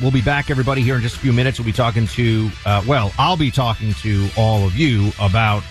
We'll 0.00 0.10
be 0.10 0.20
back, 0.20 0.50
everybody, 0.50 0.82
here 0.82 0.96
in 0.96 1.02
just 1.02 1.16
a 1.16 1.20
few 1.20 1.32
minutes. 1.32 1.58
We'll 1.58 1.64
be 1.64 1.72
talking 1.72 2.06
to, 2.08 2.50
uh, 2.66 2.82
well, 2.86 3.12
I'll 3.18 3.38
be 3.38 3.50
talking 3.50 3.94
to 3.94 4.28
all 4.36 4.66
of 4.66 4.76
you 4.76 5.10
about 5.18 5.62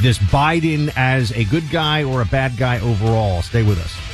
this 0.00 0.18
Biden 0.18 0.92
as 0.96 1.30
a 1.32 1.44
good 1.44 1.70
guy 1.70 2.02
or 2.02 2.20
a 2.20 2.26
bad 2.26 2.56
guy 2.56 2.80
overall. 2.80 3.42
Stay 3.42 3.62
with 3.62 3.78
us. 3.78 4.13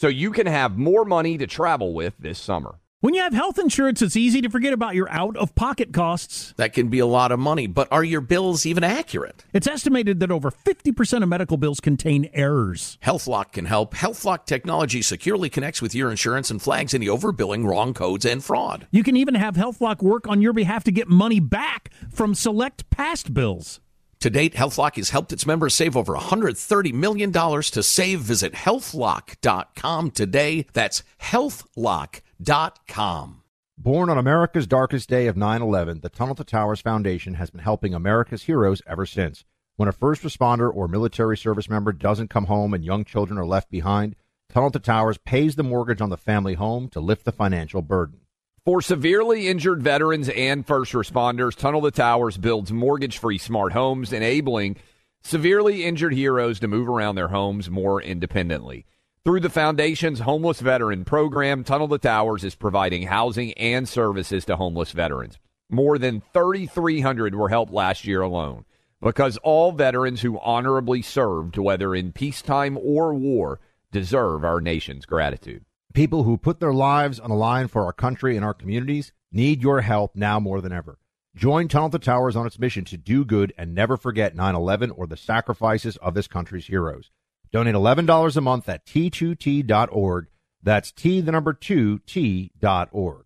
so 0.00 0.08
you 0.08 0.30
can 0.30 0.46
have 0.46 0.78
more 0.78 1.04
money 1.04 1.36
to 1.36 1.46
travel 1.46 1.92
with 1.92 2.14
this 2.18 2.38
summer. 2.38 2.76
When 3.00 3.12
you 3.12 3.20
have 3.20 3.34
health 3.34 3.58
insurance, 3.58 4.00
it's 4.00 4.16
easy 4.16 4.40
to 4.40 4.48
forget 4.48 4.72
about 4.72 4.94
your 4.94 5.10
out 5.10 5.36
of 5.36 5.54
pocket 5.54 5.92
costs. 5.92 6.54
That 6.56 6.72
can 6.72 6.88
be 6.88 7.00
a 7.00 7.06
lot 7.06 7.32
of 7.32 7.38
money, 7.38 7.66
but 7.66 7.86
are 7.92 8.02
your 8.02 8.22
bills 8.22 8.64
even 8.64 8.82
accurate? 8.82 9.44
It's 9.52 9.66
estimated 9.66 10.20
that 10.20 10.30
over 10.30 10.50
50% 10.50 11.22
of 11.22 11.28
medical 11.28 11.58
bills 11.58 11.80
contain 11.80 12.30
errors. 12.32 12.96
HealthLock 13.04 13.52
can 13.52 13.66
help. 13.66 13.94
HealthLock 13.94 14.46
technology 14.46 15.02
securely 15.02 15.50
connects 15.50 15.82
with 15.82 15.94
your 15.94 16.10
insurance 16.10 16.50
and 16.50 16.62
flags 16.62 16.94
any 16.94 17.06
overbilling, 17.06 17.66
wrong 17.66 17.92
codes, 17.92 18.24
and 18.24 18.42
fraud. 18.42 18.86
You 18.90 19.02
can 19.02 19.18
even 19.18 19.34
have 19.34 19.54
HealthLock 19.54 20.02
work 20.02 20.26
on 20.26 20.40
your 20.40 20.54
behalf 20.54 20.82
to 20.84 20.92
get 20.92 21.08
money 21.08 21.40
back 21.40 21.90
from 22.10 22.34
select 22.34 22.88
past 22.88 23.34
bills. 23.34 23.80
To 24.20 24.28
date, 24.28 24.54
HealthLock 24.54 24.96
has 24.96 25.10
helped 25.10 25.32
its 25.32 25.46
members 25.46 25.74
save 25.74 25.96
over 25.96 26.14
$130 26.14 26.92
million 26.92 27.32
to 27.32 27.82
save. 27.82 28.20
Visit 28.20 28.52
healthlock.com 28.52 30.10
today. 30.10 30.66
That's 30.74 31.02
healthlock.com. 31.22 33.42
Born 33.78 34.10
on 34.10 34.18
America's 34.18 34.66
darkest 34.66 35.08
day 35.08 35.26
of 35.26 35.38
9 35.38 35.62
11, 35.62 36.00
the 36.00 36.10
Tunnel 36.10 36.34
to 36.34 36.44
Towers 36.44 36.82
Foundation 36.82 37.32
has 37.34 37.48
been 37.48 37.62
helping 37.62 37.94
America's 37.94 38.42
heroes 38.42 38.82
ever 38.86 39.06
since. 39.06 39.46
When 39.76 39.88
a 39.88 39.92
first 39.92 40.22
responder 40.22 40.70
or 40.70 40.86
military 40.86 41.38
service 41.38 41.70
member 41.70 41.94
doesn't 41.94 42.28
come 42.28 42.44
home 42.44 42.74
and 42.74 42.84
young 42.84 43.06
children 43.06 43.38
are 43.38 43.46
left 43.46 43.70
behind, 43.70 44.16
Tunnel 44.50 44.70
to 44.72 44.78
Towers 44.78 45.16
pays 45.16 45.56
the 45.56 45.62
mortgage 45.62 46.02
on 46.02 46.10
the 46.10 46.18
family 46.18 46.52
home 46.52 46.90
to 46.90 47.00
lift 47.00 47.24
the 47.24 47.32
financial 47.32 47.80
burden. 47.80 48.20
For 48.62 48.82
severely 48.82 49.48
injured 49.48 49.82
veterans 49.82 50.28
and 50.28 50.66
first 50.66 50.92
responders, 50.92 51.56
Tunnel 51.56 51.80
to 51.80 51.90
Towers 51.90 52.36
builds 52.36 52.70
mortgage 52.70 53.16
free 53.16 53.38
smart 53.38 53.72
homes, 53.72 54.12
enabling 54.12 54.76
severely 55.22 55.86
injured 55.86 56.12
heroes 56.12 56.60
to 56.60 56.68
move 56.68 56.86
around 56.86 57.14
their 57.14 57.28
homes 57.28 57.70
more 57.70 58.02
independently. 58.02 58.84
Through 59.24 59.40
the 59.40 59.48
Foundation's 59.48 60.20
Homeless 60.20 60.60
Veteran 60.60 61.06
Program, 61.06 61.64
Tunnel 61.64 61.88
to 61.88 61.96
Towers 61.96 62.44
is 62.44 62.54
providing 62.54 63.04
housing 63.04 63.54
and 63.54 63.88
services 63.88 64.44
to 64.44 64.56
homeless 64.56 64.92
veterans. 64.92 65.38
More 65.70 65.96
than 65.96 66.22
3,300 66.34 67.34
were 67.34 67.48
helped 67.48 67.72
last 67.72 68.04
year 68.04 68.20
alone 68.20 68.66
because 69.00 69.38
all 69.38 69.72
veterans 69.72 70.20
who 70.20 70.38
honorably 70.38 71.00
served, 71.00 71.56
whether 71.56 71.94
in 71.94 72.12
peacetime 72.12 72.78
or 72.82 73.14
war, 73.14 73.58
deserve 73.90 74.44
our 74.44 74.60
nation's 74.60 75.06
gratitude. 75.06 75.64
People 75.92 76.22
who 76.22 76.36
put 76.36 76.60
their 76.60 76.72
lives 76.72 77.18
on 77.18 77.30
the 77.30 77.36
line 77.36 77.66
for 77.66 77.84
our 77.84 77.92
country 77.92 78.36
and 78.36 78.44
our 78.44 78.54
communities 78.54 79.12
need 79.32 79.60
your 79.60 79.80
help 79.80 80.14
now 80.14 80.38
more 80.38 80.60
than 80.60 80.72
ever. 80.72 80.98
Join 81.34 81.66
Tunnel 81.66 81.90
to 81.90 81.98
Towers 81.98 82.36
on 82.36 82.46
its 82.46 82.60
mission 82.60 82.84
to 82.86 82.96
do 82.96 83.24
good 83.24 83.52
and 83.58 83.74
never 83.74 83.96
forget 83.96 84.36
9 84.36 84.54
11 84.54 84.92
or 84.92 85.08
the 85.08 85.16
sacrifices 85.16 85.96
of 85.96 86.14
this 86.14 86.28
country's 86.28 86.66
heroes. 86.68 87.10
Donate 87.52 87.74
$11 87.74 88.36
a 88.36 88.40
month 88.40 88.68
at 88.68 88.86
t2t.org. 88.86 90.26
That's 90.62 90.92
T, 90.92 91.20
the 91.20 91.32
number 91.32 91.52
2, 91.52 91.98
T.org. 92.00 93.24